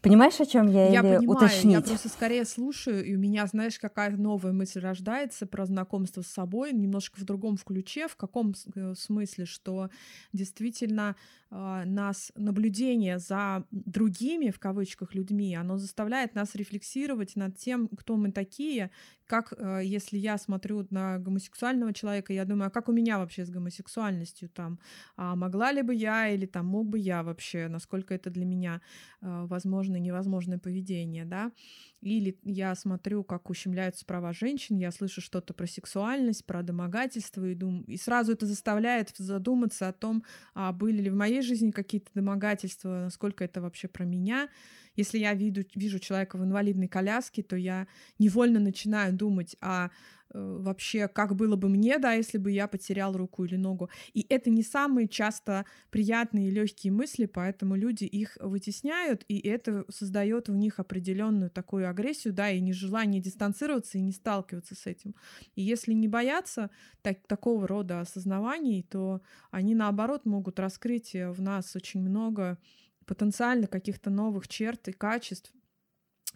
Понимаешь, 0.00 0.40
о 0.40 0.46
чем 0.46 0.68
я, 0.68 0.88
я 0.88 1.00
или 1.00 1.16
понимаю, 1.18 1.30
уточнить? 1.30 1.74
Я 1.74 1.80
просто 1.80 2.08
скорее 2.08 2.44
слушаю, 2.44 3.04
и 3.04 3.14
у 3.16 3.18
меня, 3.18 3.46
знаешь, 3.46 3.78
какая 3.78 4.10
новая 4.16 4.52
мысль 4.52 4.80
рождается 4.80 5.46
про 5.46 5.66
знакомство 5.66 6.22
с 6.22 6.28
собой, 6.28 6.72
немножко 6.72 7.18
в 7.20 7.24
другом 7.24 7.56
ключе, 7.56 8.06
в 8.06 8.16
каком 8.16 8.54
смысле, 8.94 9.44
что 9.44 9.90
действительно 10.32 11.16
а, 11.50 11.84
нас 11.86 12.30
наблюдение 12.36 13.18
за 13.18 13.64
другими, 13.70 14.50
в 14.50 14.58
кавычках, 14.58 15.14
людьми, 15.14 15.56
оно 15.56 15.78
заставляет 15.78 16.34
нас 16.34 16.54
рефлексировать 16.54 17.36
над 17.36 17.56
тем, 17.56 17.88
кто 17.88 18.16
мы 18.16 18.32
такие, 18.32 18.90
как 19.26 19.52
э, 19.56 19.82
если 19.84 20.18
я 20.18 20.38
смотрю 20.38 20.86
на 20.90 21.18
гомосексуального 21.18 21.92
человека, 21.92 22.32
я 22.32 22.44
думаю, 22.44 22.68
а 22.68 22.70
как 22.70 22.88
у 22.88 22.92
меня 22.92 23.18
вообще 23.18 23.44
с 23.44 23.50
гомосексуальностью 23.50 24.48
там, 24.48 24.78
а 25.16 25.36
могла 25.36 25.72
ли 25.72 25.82
бы 25.82 25.94
я 25.94 26.28
или 26.28 26.46
там 26.46 26.66
мог 26.66 26.86
бы 26.86 26.98
я 26.98 27.22
вообще, 27.22 27.68
насколько 27.68 28.14
это 28.14 28.30
для 28.30 28.44
меня 28.44 28.80
э, 29.20 29.46
возможное 29.88 30.00
невозможное 30.00 30.58
поведение, 30.58 31.24
да, 31.24 31.52
или 32.00 32.38
я 32.44 32.74
смотрю, 32.74 33.24
как 33.24 33.50
ущемляются 33.50 34.04
права 34.04 34.32
женщин, 34.32 34.76
я 34.76 34.92
слышу 34.92 35.20
что-то 35.20 35.54
про 35.54 35.66
сексуальность, 35.66 36.44
про 36.44 36.62
домогательство, 36.62 37.44
и, 37.44 37.54
дум... 37.54 37.82
и 37.82 37.96
сразу 37.96 38.32
это 38.32 38.46
заставляет 38.46 39.10
задуматься 39.16 39.88
о 39.88 39.92
том, 39.92 40.22
а 40.54 40.72
были 40.72 41.02
ли 41.02 41.10
в 41.10 41.14
моей 41.14 41.42
жизни 41.42 41.70
какие-то 41.70 42.10
домогательства, 42.14 43.04
насколько 43.04 43.44
это 43.44 43.60
вообще 43.60 43.88
про 43.88 44.04
меня. 44.04 44.48
Если 44.96 45.18
я 45.18 45.34
вижу, 45.34 45.64
вижу 45.74 45.98
человека 45.98 46.36
в 46.36 46.44
инвалидной 46.44 46.88
коляске, 46.88 47.42
то 47.42 47.56
я 47.56 47.86
невольно 48.18 48.60
начинаю 48.60 49.12
думать, 49.12 49.56
Э, 49.60 49.88
вообще, 50.34 51.08
как 51.08 51.34
было 51.34 51.56
бы 51.56 51.68
мне, 51.68 51.98
да, 51.98 52.12
если 52.12 52.38
бы 52.38 52.50
я 52.50 52.68
потерял 52.68 53.16
руку 53.16 53.44
или 53.44 53.56
ногу. 53.56 53.90
И 54.12 54.26
это 54.28 54.50
не 54.50 54.62
самые 54.62 55.08
часто 55.08 55.64
приятные 55.90 56.48
и 56.48 56.50
легкие 56.50 56.92
мысли, 56.92 57.26
поэтому 57.26 57.76
люди 57.76 58.04
их 58.04 58.36
вытесняют, 58.40 59.24
и 59.28 59.38
это 59.40 59.84
создает 59.88 60.48
в 60.48 60.54
них 60.54 60.78
определенную 60.78 61.50
такую 61.50 61.88
агрессию, 61.88 62.34
да, 62.34 62.50
и 62.50 62.60
нежелание 62.60 63.20
дистанцироваться 63.20 63.98
и 63.98 64.02
не 64.02 64.12
сталкиваться 64.12 64.74
с 64.74 64.86
этим. 64.86 65.14
И 65.54 65.62
если 65.62 65.92
не 65.92 66.08
бояться 66.08 66.70
так, 67.02 67.26
такого 67.26 67.66
рода 67.66 68.00
осознаваний, 68.00 68.82
то 68.82 69.22
они 69.50 69.74
наоборот 69.74 70.26
могут 70.26 70.58
раскрыть 70.58 71.14
в 71.14 71.40
нас 71.40 71.74
очень 71.74 72.00
много 72.00 72.58
потенциально 73.06 73.66
каких-то 73.66 74.10
новых 74.10 74.48
черт 74.48 74.86
и 74.88 74.92
качеств, 74.92 75.52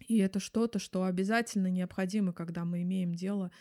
и 0.07 0.17
это 0.17 0.39
что-то, 0.39 0.79
что 0.79 1.03
обязательно 1.05 1.67
необходимо, 1.67 2.33
когда 2.33 2.65
мы 2.65 2.81
имеем 2.83 3.13
дело 3.13 3.51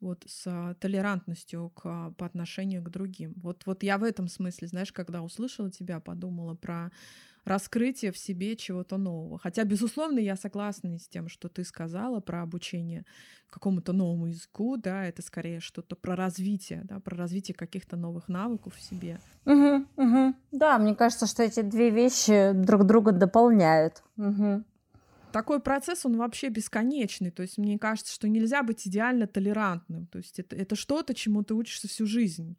вот 0.00 0.24
с 0.26 0.76
толерантностью 0.80 1.70
к, 1.70 2.12
по 2.16 2.26
отношению 2.26 2.82
к 2.82 2.90
другим. 2.90 3.34
Вот, 3.36 3.62
вот 3.66 3.82
я 3.82 3.98
в 3.98 4.04
этом 4.04 4.28
смысле, 4.28 4.68
знаешь, 4.68 4.92
когда 4.92 5.22
услышала 5.22 5.70
тебя, 5.70 6.00
подумала 6.00 6.54
про 6.54 6.92
раскрытие 7.44 8.12
в 8.12 8.18
себе 8.18 8.56
чего-то 8.56 8.98
нового. 8.98 9.38
Хотя, 9.38 9.64
безусловно, 9.64 10.18
я 10.18 10.36
согласна 10.36 10.98
с 10.98 11.08
тем, 11.08 11.28
что 11.28 11.48
ты 11.48 11.64
сказала 11.64 12.20
про 12.20 12.42
обучение 12.42 13.04
какому-то 13.50 13.92
новому 13.92 14.26
языку, 14.26 14.76
да, 14.76 15.06
это 15.06 15.22
скорее 15.22 15.60
что-то 15.60 15.96
про 15.96 16.14
развитие, 16.14 16.82
да, 16.84 17.00
про 17.00 17.16
развитие 17.16 17.54
каких-то 17.54 17.96
новых 17.96 18.28
навыков 18.28 18.74
в 18.76 18.82
себе. 18.82 19.18
Угу, 19.46 19.86
угу. 19.96 20.34
Да, 20.52 20.78
мне 20.78 20.94
кажется, 20.94 21.26
что 21.26 21.42
эти 21.42 21.62
две 21.62 21.88
вещи 21.90 22.52
друг 22.52 22.84
друга 22.84 23.12
дополняют. 23.12 24.02
Угу 24.16 24.64
такой 25.32 25.60
процесс, 25.60 26.04
он 26.04 26.16
вообще 26.16 26.48
бесконечный. 26.48 27.30
То 27.30 27.42
есть 27.42 27.58
мне 27.58 27.78
кажется, 27.78 28.12
что 28.12 28.28
нельзя 28.28 28.62
быть 28.62 28.86
идеально 28.86 29.26
толерантным. 29.26 30.06
То 30.06 30.18
есть 30.18 30.38
это, 30.38 30.56
это 30.56 30.76
что-то, 30.76 31.14
чему 31.14 31.42
ты 31.42 31.54
учишься 31.54 31.88
всю 31.88 32.06
жизнь. 32.06 32.56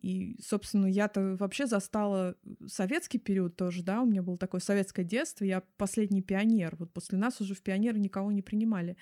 И, 0.00 0.36
собственно, 0.40 0.86
я-то 0.86 1.36
вообще 1.38 1.66
застала 1.66 2.36
советский 2.66 3.18
период 3.18 3.56
тоже, 3.56 3.82
да, 3.82 4.02
у 4.02 4.06
меня 4.06 4.22
было 4.22 4.38
такое 4.38 4.60
советское 4.60 5.04
детство, 5.04 5.44
я 5.44 5.62
последний 5.76 6.22
пионер, 6.22 6.76
вот 6.78 6.92
после 6.92 7.18
нас 7.18 7.40
уже 7.40 7.54
в 7.54 7.62
пионеры 7.62 7.98
никого 7.98 8.30
не 8.30 8.42
принимали. 8.42 8.96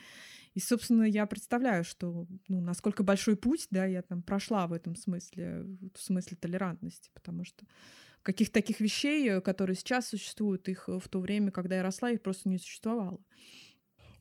И, 0.54 0.60
собственно, 0.60 1.02
я 1.02 1.26
представляю, 1.26 1.84
что, 1.84 2.26
ну, 2.48 2.60
насколько 2.60 3.02
большой 3.02 3.36
путь, 3.36 3.66
да, 3.70 3.84
я 3.84 4.00
там 4.00 4.22
прошла 4.22 4.66
в 4.66 4.72
этом 4.72 4.96
смысле, 4.96 5.66
в 5.94 6.00
смысле 6.00 6.36
толерантности, 6.38 7.10
потому 7.12 7.44
что 7.44 7.66
каких-то 8.26 8.54
таких 8.54 8.80
вещей, 8.80 9.30
э, 9.30 9.40
которые 9.40 9.76
сейчас 9.76 10.08
существуют, 10.08 10.68
их 10.68 10.88
э, 10.88 10.98
в 10.98 11.08
то 11.08 11.20
время, 11.20 11.52
когда 11.52 11.76
я 11.76 11.82
росла, 11.84 12.10
их 12.10 12.20
просто 12.22 12.48
не 12.48 12.58
существовало. 12.58 13.20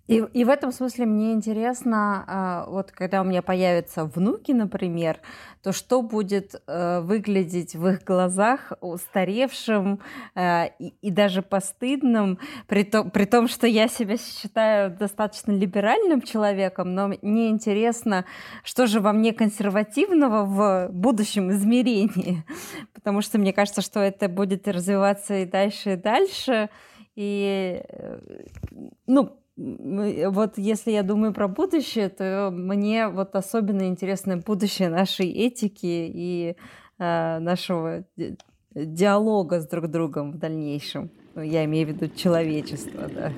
И, 0.08 0.18
и 0.18 0.44
в 0.44 0.50
этом 0.50 0.72
смысле 0.72 1.06
мне 1.08 1.34
интересно, 1.34 2.24
а, 2.28 2.66
вот 2.68 2.92
когда 2.92 3.22
у 3.22 3.24
меня 3.24 3.42
появятся 3.42 4.06
внуки, 4.06 4.52
например, 4.52 5.20
то 5.64 5.72
что 5.72 6.04
будет 6.04 6.62
э, 6.68 7.00
выглядеть 7.00 7.76
в 7.76 7.88
их 7.88 8.04
глазах 8.04 8.74
устаревшим 8.82 10.00
э, 10.36 10.68
и, 10.78 10.94
и 11.02 11.10
даже 11.10 11.42
постыдным, 11.42 12.38
при, 12.68 12.84
то, 12.84 13.04
при 13.06 13.26
том, 13.26 13.48
что 13.48 13.66
я 13.66 13.88
себя 13.88 14.18
считаю 14.18 14.96
достаточно 14.96 15.52
либеральным 15.54 16.22
человеком, 16.22 16.94
но 16.94 17.08
мне 17.08 17.50
интересно, 17.50 18.26
что 18.64 18.86
же 18.86 19.00
во 19.00 19.12
мне 19.12 19.34
консервативного 19.34 20.46
в 20.46 20.90
будущем 20.92 21.50
измерении, 21.50 22.44
потому 22.94 23.22
что 23.22 23.40
мне 23.40 23.52
кажется, 23.52 23.82
что 23.82 24.02
это 24.02 24.30
будет 24.30 24.68
развиваться 24.68 25.34
и 25.38 25.46
дальше, 25.46 25.94
и 25.94 25.96
дальше. 25.96 26.70
И, 27.16 27.82
э, 27.90 28.20
ну, 29.08 29.40
вот 29.58 30.58
если 30.58 30.92
я 30.92 31.04
думаю 31.04 31.34
про 31.34 31.48
будущее, 31.48 32.10
то 32.10 32.50
мне 32.52 33.08
вот 33.08 33.36
особенно 33.36 33.88
интересно 33.88 34.38
будущее 34.38 34.90
нашей 34.90 35.30
этики 35.30 35.86
и 35.86 36.56
э, 37.00 37.40
нашего 37.40 38.04
диалога 38.74 39.62
с 39.62 39.68
друг 39.68 39.88
другом 39.88 40.34
в 40.34 40.38
дальнейшем. 40.38 41.10
Ну, 41.36 41.42
я 41.42 41.64
имею 41.66 41.88
в 41.88 41.90
виду 41.92 42.14
человечество, 42.14 43.08
да. 43.08 43.32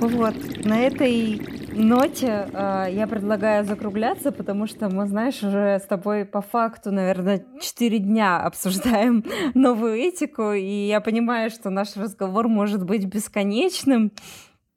Вот, 0.00 0.34
на 0.64 0.80
этой 0.80 1.53
ноте 1.74 2.48
э, 2.52 2.86
я 2.92 3.06
предлагаю 3.06 3.64
закругляться, 3.64 4.32
потому 4.32 4.66
что 4.66 4.88
мы, 4.88 5.06
знаешь, 5.06 5.42
уже 5.42 5.78
с 5.78 5.86
тобой 5.86 6.24
по 6.24 6.40
факту, 6.40 6.90
наверное, 6.90 7.44
4 7.60 7.98
дня 7.98 8.40
обсуждаем 8.40 9.24
новую 9.54 9.94
этику, 9.94 10.52
и 10.52 10.86
я 10.86 11.00
понимаю, 11.00 11.50
что 11.50 11.70
наш 11.70 11.96
разговор 11.96 12.48
может 12.48 12.84
быть 12.84 13.04
бесконечным. 13.06 14.12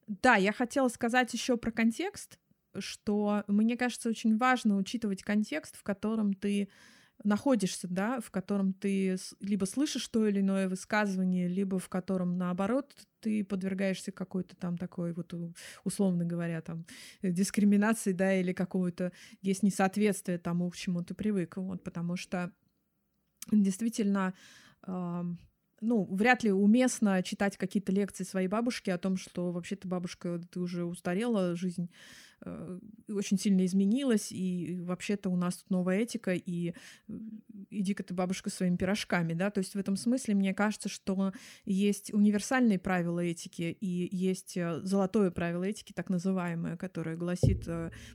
Да, 0.08 0.36
я 0.36 0.54
хотела 0.54 0.88
сказать 0.88 1.34
еще 1.34 1.58
про 1.58 1.72
контекст, 1.72 2.40
что 2.78 3.44
мне 3.48 3.78
кажется 3.78 4.10
очень 4.10 4.38
важно 4.38 4.78
учитывать 4.78 5.24
контекст, 5.24 5.76
в 5.78 5.84
котором 5.84 6.34
ты 6.34 6.70
находишься, 7.24 7.88
да, 7.88 8.20
в 8.20 8.30
котором 8.32 8.74
ты 8.74 9.18
либо 9.40 9.66
слышишь 9.66 10.08
то 10.08 10.28
или 10.28 10.40
иное 10.40 10.70
высказывание, 10.70 11.48
либо 11.48 11.80
в 11.80 11.90
котором, 11.90 12.38
наоборот, 12.38 12.96
ты 13.20 13.44
подвергаешься 13.44 14.12
какой-то 14.12 14.56
там 14.56 14.78
такой 14.78 15.14
вот, 15.14 15.34
условно 15.84 16.26
говоря, 16.26 16.62
там, 16.62 16.86
дискриминации, 17.22 18.12
да, 18.12 18.34
или 18.34 18.54
какого-то 18.54 19.12
есть 19.42 19.64
несоответствие 19.64 20.38
тому, 20.38 20.70
к 20.70 20.76
чему 20.76 21.04
ты 21.04 21.14
привык, 21.14 21.58
вот, 21.58 21.84
потому 21.84 22.16
что 22.16 22.52
действительно 23.52 24.34
э, 24.86 25.24
ну, 25.82 26.06
вряд 26.06 26.44
ли 26.44 26.52
уместно 26.52 27.24
читать 27.24 27.58
какие-то 27.58 27.92
лекции 27.92 28.24
своей 28.24 28.48
бабушки 28.48 28.90
о 28.90 28.98
том, 28.98 29.18
что 29.18 29.52
вообще-то 29.52 29.88
бабушка, 29.88 30.40
ты 30.52 30.60
уже 30.60 30.86
устарела, 30.86 31.56
жизнь 31.56 31.90
Э, 31.90 31.92
очень 33.10 33.40
сильно 33.40 33.66
изменилась, 33.66 34.32
и 34.32 34.80
вообще-то 34.82 35.30
у 35.30 35.36
нас 35.36 35.58
тут 35.58 35.70
новая 35.70 36.00
этика, 36.00 36.34
и 36.34 36.74
э, 37.08 37.20
иди-ка 37.70 38.04
ты, 38.04 38.14
бабушка, 38.14 38.50
своими 38.50 38.76
пирожками, 38.76 39.34
да, 39.34 39.50
то 39.50 39.60
есть 39.60 39.74
в 39.74 39.80
этом 39.80 39.96
смысле 39.96 40.36
мне 40.36 40.54
кажется, 40.54 40.90
что 40.90 41.34
есть 41.66 42.14
универсальные 42.14 42.80
правила 42.80 43.20
этики, 43.20 43.78
и 43.80 44.10
есть 44.16 44.58
э, 44.58 44.82
золотое 44.84 45.32
правило 45.32 45.64
этики, 45.64 45.94
так 45.94 46.10
называемое, 46.10 46.78
которое 46.78 47.16
гласит 47.16 47.68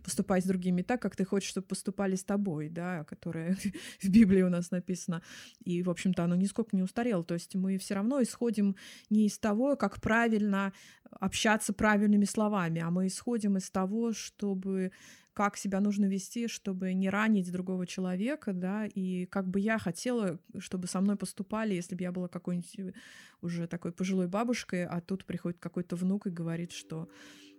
поступай 0.04 0.40
с 0.40 0.44
другими 0.44 0.82
так, 0.82 1.00
как 1.00 1.16
ты 1.16 1.24
хочешь, 1.24 1.50
чтобы 1.50 1.66
поступали 1.66 2.14
с 2.14 2.24
тобой, 2.24 2.68
да, 2.68 3.04
которое 3.04 3.56
в 4.02 4.08
Библии 4.08 4.42
у 4.42 4.50
нас 4.50 4.70
написано, 4.70 5.22
и, 5.64 5.82
в 5.82 5.90
общем-то, 5.90 6.24
оно 6.24 6.36
нисколько 6.36 6.76
не 6.76 6.82
устарело, 6.82 7.24
то 7.24 7.34
есть 7.34 7.54
мы 7.54 7.78
все 7.78 7.94
равно 7.94 8.22
исходим 8.22 8.76
не 9.10 9.26
из 9.26 9.38
того, 9.38 9.76
как 9.76 10.00
правильно 10.00 10.72
общаться 11.20 11.72
правильными 11.72 12.24
словами, 12.24 12.80
а 12.80 12.90
мы 12.90 13.06
исходим 13.06 13.56
из 13.56 13.70
того, 13.70 14.12
чтобы 14.12 14.92
как 15.34 15.56
себя 15.56 15.80
нужно 15.80 16.06
вести, 16.06 16.46
чтобы 16.46 16.92
не 16.92 17.08
ранить 17.08 17.50
другого 17.50 17.86
человека, 17.86 18.52
да, 18.52 18.86
и 18.86 19.24
как 19.26 19.48
бы 19.48 19.60
я 19.60 19.78
хотела, 19.78 20.38
чтобы 20.58 20.86
со 20.88 21.00
мной 21.00 21.16
поступали, 21.16 21.74
если 21.74 21.94
бы 21.94 22.02
я 22.02 22.12
была 22.12 22.28
какой-нибудь 22.28 22.94
уже 23.40 23.66
такой 23.66 23.92
пожилой 23.92 24.28
бабушкой, 24.28 24.84
а 24.84 25.00
тут 25.00 25.24
приходит 25.24 25.58
какой-то 25.58 25.96
внук 25.96 26.26
и 26.26 26.30
говорит, 26.30 26.72
что 26.72 27.08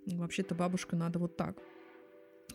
вообще-то 0.05 0.53
бабушка 0.53 0.95
надо 0.95 1.17
вот 1.19 1.35
так. 1.35 1.57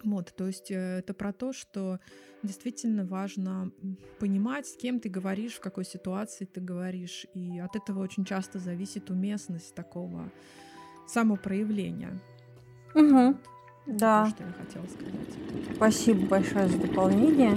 Вот, 0.05 0.33
то 0.37 0.47
есть 0.47 0.71
э, 0.71 0.99
это 0.99 1.13
про 1.13 1.33
то, 1.33 1.53
что 1.53 1.99
действительно 2.45 3.05
важно 3.05 3.73
понимать, 4.21 4.67
с 4.69 4.77
кем 4.77 5.01
ты 5.01 5.09
говоришь, 5.09 5.55
в 5.55 5.61
какой 5.61 5.85
ситуации 5.85 6.45
ты 6.45 6.61
говоришь, 6.61 7.27
и 7.35 7.59
от 7.59 7.75
этого 7.75 8.01
очень 8.01 8.25
часто 8.25 8.61
зависит 8.61 9.11
уместность 9.11 9.75
такого 9.75 10.31
самопроявления. 11.09 12.19
Угу. 12.95 13.37
Да. 13.87 14.25
То, 14.25 14.31
что 14.31 14.45
я 14.45 14.53
хотела 14.53 14.87
сказать. 14.87 15.75
Спасибо 15.75 16.27
большое 16.27 16.69
за 16.69 16.79
дополнение. 16.79 17.57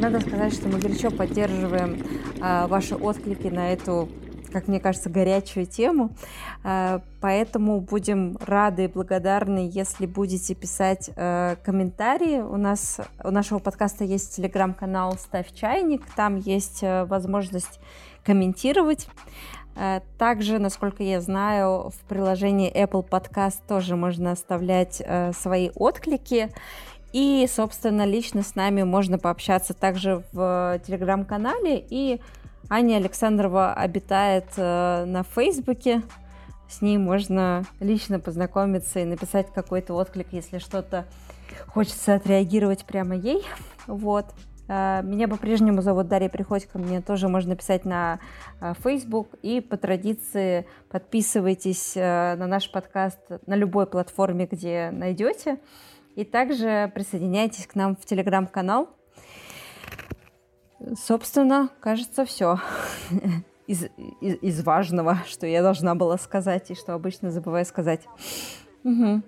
Надо 0.00 0.20
сказать, 0.20 0.54
что 0.54 0.68
мы 0.68 0.78
горячо 0.78 1.10
поддерживаем 1.10 1.98
а, 2.40 2.66
ваши 2.68 2.94
отклики 2.94 3.48
на 3.48 3.72
эту 3.72 4.08
как 4.52 4.68
мне 4.68 4.80
кажется, 4.80 5.10
горячую 5.10 5.66
тему. 5.66 6.16
А, 6.64 7.02
поэтому 7.20 7.80
будем 7.80 8.36
рады 8.40 8.84
и 8.84 8.88
благодарны, 8.88 9.68
если 9.72 10.06
будете 10.06 10.54
писать 10.54 11.10
а, 11.16 11.56
комментарии. 11.56 12.40
У 12.40 12.56
нас 12.56 13.00
у 13.22 13.30
нашего 13.30 13.58
подкаста 13.58 14.04
есть 14.04 14.36
телеграм-канал 14.36 15.16
«Ставь 15.18 15.52
чайник». 15.52 16.02
Там 16.16 16.36
есть 16.36 16.80
а, 16.82 17.04
возможность 17.06 17.80
комментировать. 18.24 19.08
Э, 19.78 20.00
также, 20.18 20.58
насколько 20.58 21.04
я 21.04 21.20
знаю, 21.20 21.90
в 21.90 22.08
приложении 22.08 22.72
Apple 22.72 23.08
Podcast 23.08 23.60
тоже 23.68 23.94
можно 23.94 24.32
оставлять 24.32 25.00
э, 25.04 25.32
свои 25.32 25.70
отклики. 25.74 26.50
И, 27.12 27.48
собственно, 27.50 28.04
лично 28.04 28.42
с 28.42 28.54
нами 28.56 28.82
можно 28.82 29.18
пообщаться 29.18 29.74
также 29.74 30.24
в 30.32 30.80
телеграм-канале. 30.84 31.82
И 31.88 32.20
Аня 32.68 32.96
Александрова 32.96 33.72
обитает 33.72 34.46
э, 34.56 35.04
на 35.06 35.22
Фейсбуке. 35.22 36.02
С 36.68 36.82
ней 36.82 36.98
можно 36.98 37.64
лично 37.78 38.18
познакомиться 38.18 38.98
и 38.98 39.04
написать 39.04 39.46
какой-то 39.54 39.94
отклик, 39.94 40.26
если 40.32 40.58
что-то 40.58 41.06
хочется 41.68 42.14
отреагировать 42.16 42.84
прямо 42.84 43.14
ей. 43.14 43.46
Вот. 43.86 44.26
Э, 44.68 45.00
меня 45.02 45.28
по-прежнему 45.28 45.80
зовут 45.80 46.08
Дарья 46.08 46.28
Приходько, 46.28 46.78
мне 46.78 47.00
тоже 47.00 47.28
можно 47.28 47.56
писать 47.56 47.84
на 47.84 48.20
э, 48.60 48.74
Facebook. 48.84 49.30
И 49.42 49.60
по 49.60 49.76
традиции 49.76 50.66
подписывайтесь 50.90 51.96
э, 51.96 52.36
на 52.36 52.46
наш 52.46 52.70
подкаст 52.70 53.18
на 53.46 53.54
любой 53.54 53.86
платформе, 53.86 54.46
где 54.46 54.90
найдете. 54.92 55.58
И 56.14 56.24
также 56.24 56.90
присоединяйтесь 56.94 57.66
к 57.66 57.74
нам 57.74 57.96
в 57.96 58.04
телеграм-канал. 58.04 58.90
Собственно, 60.96 61.70
кажется, 61.80 62.24
все 62.24 62.60
из, 63.66 63.84
из, 64.20 64.36
из 64.42 64.62
важного, 64.62 65.18
что 65.26 65.46
я 65.46 65.62
должна 65.62 65.94
была 65.94 66.18
сказать 66.18 66.70
и 66.70 66.74
что 66.74 66.94
обычно 66.94 67.30
забываю 67.30 67.64
сказать. 67.64 68.02
Угу. 68.84 69.22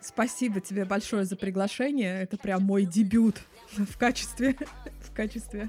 Спасибо 0.00 0.60
тебе 0.60 0.84
большое 0.84 1.24
за 1.24 1.36
приглашение. 1.36 2.22
Это 2.22 2.36
прям 2.38 2.62
мой 2.62 2.84
дебют 2.84 3.42
в 3.76 3.96
качестве, 3.96 4.56
в 5.00 5.12
качестве 5.12 5.68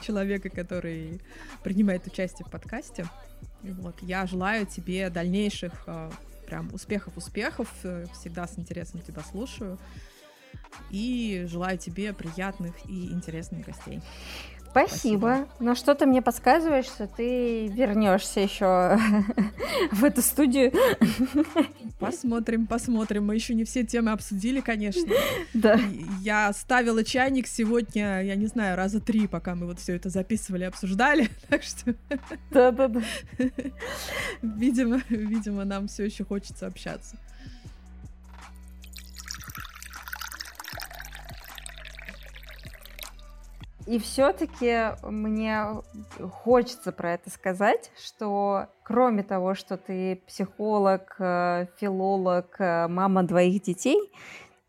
человека, 0.00 0.50
который 0.50 1.20
принимает 1.62 2.06
участие 2.06 2.46
в 2.46 2.50
подкасте. 2.50 3.06
Вот. 3.62 3.96
Я 4.02 4.26
желаю 4.26 4.66
тебе 4.66 5.10
дальнейших 5.10 5.72
э, 5.86 6.10
прям 6.46 6.72
успехов-успехов. 6.72 7.68
Всегда 8.12 8.46
с 8.46 8.58
интересом 8.58 9.00
тебя 9.00 9.22
слушаю. 9.22 9.78
И 10.90 11.44
желаю 11.48 11.78
тебе 11.78 12.12
приятных 12.12 12.74
и 12.88 13.06
интересных 13.12 13.64
гостей. 13.64 14.00
Спасибо. 14.74 15.36
Спасибо. 15.36 15.48
Но 15.60 15.74
что-то 15.76 16.04
мне 16.04 16.20
подсказывает, 16.20 16.84
что 16.84 17.06
ты 17.06 17.68
вернешься 17.68 18.40
еще 18.40 18.98
в 19.92 20.02
эту 20.02 20.20
студию. 20.20 20.72
Посмотрим, 22.00 22.66
посмотрим. 22.66 23.24
Мы 23.26 23.36
еще 23.36 23.54
не 23.54 23.62
все 23.62 23.84
темы 23.84 24.10
обсудили, 24.10 24.60
конечно. 24.60 25.12
Да. 25.52 25.78
Я 26.22 26.52
ставила 26.52 27.04
чайник 27.04 27.46
сегодня, 27.46 28.22
я 28.22 28.34
не 28.34 28.46
знаю, 28.46 28.76
раза 28.76 29.00
три, 29.00 29.28
пока 29.28 29.54
мы 29.54 29.66
вот 29.66 29.78
все 29.78 29.94
это 29.94 30.10
записывали, 30.10 30.64
обсуждали. 30.64 31.28
Так 31.48 31.62
что. 31.62 31.94
Да, 32.50 32.72
да, 32.72 32.88
да. 32.88 33.02
Видимо, 34.42 35.02
видимо, 35.08 35.64
нам 35.64 35.86
все 35.86 36.04
еще 36.04 36.24
хочется 36.24 36.66
общаться. 36.66 37.16
И 43.86 43.98
все-таки 43.98 44.94
мне 45.02 45.66
хочется 46.42 46.90
про 46.90 47.14
это 47.14 47.28
сказать, 47.28 47.90
что 48.02 48.68
кроме 48.82 49.22
того, 49.22 49.54
что 49.54 49.76
ты 49.76 50.22
психолог, 50.26 51.16
э, 51.18 51.66
филолог, 51.76 52.56
э, 52.58 52.88
мама 52.88 53.24
двоих 53.24 53.62
детей, 53.62 54.10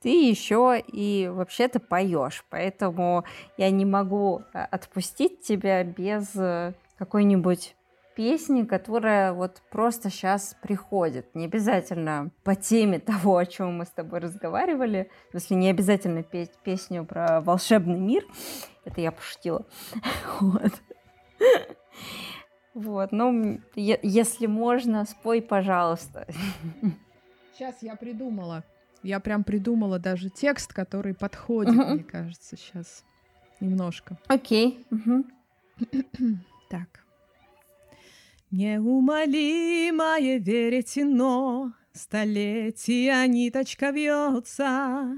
ты 0.01 0.09
еще 0.09 0.84
и 0.86 1.32
вообще-то 1.34 1.80
поешь. 1.80 2.43
Поэтому 2.49 3.24
я 3.57 3.70
не 3.70 3.86
могу 3.86 4.41
э, 4.53 4.59
отпустить 4.59 5.41
тебя 5.41 5.84
без 5.86 6.36
какой-нибудь 6.97 7.76
песни, 8.16 8.63
которая 8.63 9.34
вот 9.34 9.61
просто 9.70 10.09
сейчас 10.09 10.55
приходит. 10.61 11.36
Не 11.36 11.45
обязательно 11.45 12.32
по 12.43 12.55
теме 12.55 12.99
того, 13.11 13.38
о 13.38 13.45
чем 13.45 13.78
мы 13.78 13.86
с 13.86 13.89
тобой 13.89 14.20
разговаривали. 14.20 15.11
Если 15.34 15.53
не 15.53 15.70
обязательно 15.70 16.24
петь 16.24 16.51
песню 16.63 17.05
про 17.05 17.41
волшебный 17.41 17.99
мир. 17.99 18.24
Это 18.86 19.01
я 19.01 19.11
пошутила. 19.11 19.66
Вот. 20.39 20.72
Вот, 22.74 23.13
ну, 23.13 23.61
если 23.76 24.47
можно, 24.47 25.05
спой, 25.05 25.41
пожалуйста. 25.41 26.28
Сейчас 27.53 27.82
я 27.82 27.95
придумала. 27.95 28.66
Я 29.01 29.22
прям 29.22 29.45
придумала 29.45 29.97
даже 29.97 30.30
текст, 30.30 30.74
который 30.74 31.13
подходит, 31.13 31.74
uh-huh. 31.74 31.93
мне 31.93 32.03
кажется, 32.03 32.57
сейчас 32.57 33.05
немножко. 33.61 34.18
Окей. 34.28 34.86
Okay. 34.91 35.24
Uh-huh. 35.80 36.36
так. 36.70 37.05
Неумолимое 38.58 40.38
веретено, 40.39 41.74
Столетия 41.91 43.28
ниточка 43.28 43.89
вьется, 43.89 45.12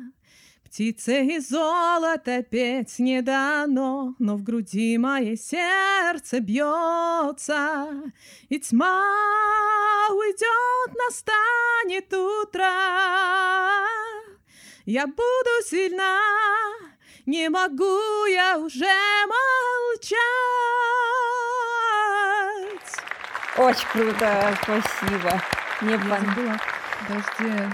Птице 0.66 1.24
и 1.24 1.38
золото 1.38 2.42
петь 2.42 2.98
не 2.98 3.22
дано, 3.22 4.16
Но 4.18 4.38
в 4.38 4.42
груди 4.42 4.98
мое 4.98 5.36
сердце 5.36 6.40
бьется, 6.40 8.12
И 8.50 8.58
тьма 8.58 9.06
уйдет, 10.10 10.96
настанет 11.06 12.12
утро. 12.12 12.74
Я 14.88 15.06
буду 15.06 15.54
сильна, 15.64 16.20
не 17.28 17.50
могу 17.50 18.26
я 18.26 18.58
уже 18.58 18.96
молчать. 19.28 20.18
Очень 23.58 23.88
круто, 23.91 24.55
спасибо. 24.62 25.41
Не 25.82 25.97
забыла, 25.97 26.58
подожди, 27.08 27.74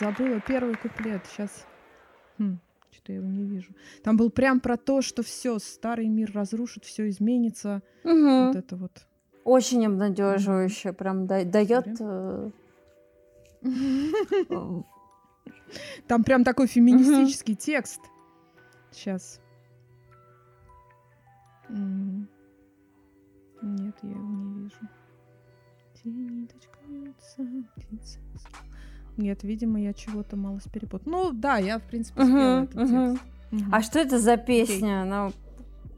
забыла 0.00 0.40
первый 0.40 0.74
куплет, 0.76 1.24
сейчас 1.26 1.66
Хм, 2.38 2.58
что-то 2.90 3.12
я 3.12 3.18
его 3.18 3.28
не 3.28 3.44
вижу. 3.44 3.72
Там 4.02 4.16
был 4.16 4.30
прям 4.30 4.60
про 4.60 4.76
то, 4.76 5.02
что 5.02 5.22
все, 5.22 5.58
старый 5.58 6.08
мир 6.08 6.32
разрушит, 6.34 6.84
все 6.84 7.08
изменится. 7.08 7.82
Угу. 8.02 8.46
Вот 8.46 8.56
это 8.56 8.76
вот. 8.76 9.06
Очень 9.44 9.86
обнадеживающе, 9.86 10.92
прям 10.92 11.26
да- 11.26 11.44
дает. 11.44 11.86
Э, 12.00 12.50
Там 16.06 16.24
прям 16.24 16.44
такой 16.44 16.66
феминистический 16.66 17.54
текст. 17.54 18.00
Сейчас. 18.90 19.40
Нет, 23.62 23.96
я 24.02 24.10
его 24.10 24.22
не 24.22 24.62
вижу. 24.64 24.76
Нет, 29.16 29.42
видимо, 29.44 29.80
я 29.80 29.92
чего-то 29.92 30.36
мало 30.36 30.60
перепутала. 30.72 31.12
Ну 31.12 31.32
да, 31.32 31.58
я, 31.58 31.78
в 31.78 31.82
принципе, 31.82 32.24
спела 32.24 32.36
uh-huh, 32.36 32.64
этот 32.64 32.76
uh-huh. 32.76 33.12
текст. 33.12 33.24
Uh-huh. 33.52 33.68
А 33.70 33.82
что 33.82 33.98
это 34.00 34.18
за 34.18 34.36
песня? 34.36 34.88
Okay. 34.88 35.02
Она 35.02 35.32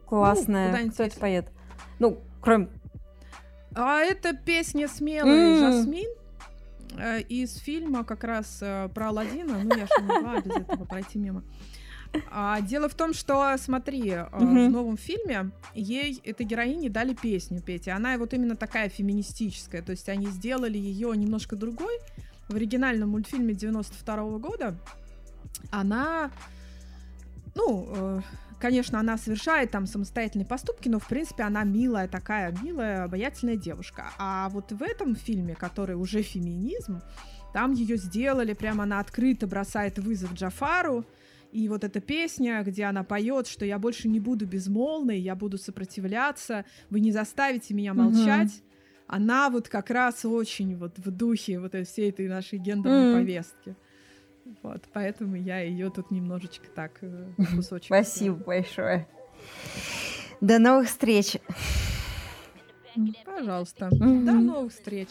классная. 0.07 0.85
Ну, 0.85 0.91
Кто 0.93 1.03
это 1.05 1.19
поет? 1.19 1.49
Ну, 1.99 2.19
кроме... 2.41 2.69
А 3.75 4.01
это 4.01 4.35
песня 4.35 4.89
«Смелая» 4.89 5.55
mm. 5.55 5.59
Жасмин 5.59 6.11
э, 6.99 7.21
из 7.23 7.57
фильма 7.57 8.05
как 8.05 8.25
раз 8.25 8.59
э, 8.63 8.89
про 8.95 9.09
Алладина. 9.09 9.59
Ну, 9.63 9.77
я 9.77 9.87
же 9.87 9.93
не 10.01 10.07
могла 10.07 10.41
без 10.41 10.57
этого 10.57 10.85
пройти 10.87 11.19
мимо. 11.19 11.43
А, 12.31 12.61
дело 12.61 12.89
в 12.89 12.95
том, 12.95 13.15
что, 13.15 13.57
смотри, 13.59 14.11
э, 14.11 14.27
в 14.33 14.43
новом 14.43 14.97
фильме 14.97 15.51
ей, 15.75 16.21
этой 16.25 16.47
героине, 16.47 16.91
дали 16.91 17.15
песню 17.15 17.61
петь. 17.61 17.87
И 17.87 17.91
она 17.91 18.17
вот 18.19 18.35
именно 18.35 18.57
такая 18.57 18.89
феминистическая. 18.89 19.83
То 19.83 19.93
есть 19.93 20.09
они 20.09 20.27
сделали 20.29 20.79
ее 20.79 21.17
немножко 21.17 21.57
другой, 21.57 21.99
в 22.49 22.55
оригинальном 22.55 23.11
мультфильме 23.11 23.55
92 23.55 24.17
-го 24.17 24.39
года 24.39 24.77
она, 25.71 26.31
ну, 27.55 27.89
э, 27.89 28.21
конечно, 28.59 29.01
она 29.01 29.17
совершает 29.17 29.71
там 29.71 29.87
самостоятельные 29.87 30.47
поступки, 30.47 30.89
но, 30.89 30.99
в 30.99 31.09
принципе, 31.09 31.43
она 31.43 31.65
милая 31.65 32.09
такая, 32.09 32.55
милая, 32.63 33.05
обаятельная 33.05 33.57
девушка. 33.57 34.11
А 34.19 34.49
вот 34.51 34.73
в 34.73 34.83
этом 34.83 35.17
фильме, 35.17 35.55
который 35.55 35.97
уже 35.97 36.23
феминизм, 36.23 37.01
там 37.53 37.73
ее 37.73 37.97
сделали, 37.97 38.53
прямо 38.53 38.85
она 38.85 39.01
открыто 39.01 39.47
бросает 39.47 39.99
вызов 39.99 40.35
Джафару, 40.35 41.05
и 41.53 41.69
вот 41.69 41.85
эта 41.85 42.01
песня, 42.01 42.63
где 42.63 42.85
она 42.85 43.05
поет, 43.05 43.47
что 43.47 43.65
я 43.65 43.79
больше 43.79 44.09
не 44.09 44.21
буду 44.21 44.47
безмолвной, 44.47 45.19
я 45.19 45.35
буду 45.35 45.59
сопротивляться, 45.59 46.65
вы 46.91 47.01
не 47.01 47.13
заставите 47.13 47.75
меня 47.75 47.95
молчать. 47.95 48.49
Угу 48.49 48.67
она 49.09 49.51
вот 49.51 49.69
как 49.69 49.91
раз 49.91 50.25
очень 50.25 50.77
вот 50.77 50.99
в 50.99 51.11
духе 51.11 51.61
вот 51.61 51.75
всей 51.87 52.11
этой 52.11 52.29
нашей 52.29 52.59
гендерной 52.59 53.13
mm. 53.13 53.15
повестки. 53.15 53.77
Вот, 54.63 54.83
поэтому 54.93 55.37
я 55.37 55.61
ее 55.61 55.91
тут 55.91 56.11
немножечко 56.11 56.69
так 56.75 56.99
э, 57.01 57.29
кусочек. 57.55 57.87
Спасибо 57.87 58.37
большое. 58.37 59.09
До 60.41 60.59
новых 60.59 60.89
встреч. 60.89 61.39
Пожалуйста. 63.25 63.91
До 63.91 64.33
новых 64.33 64.73
встреч. 64.73 65.09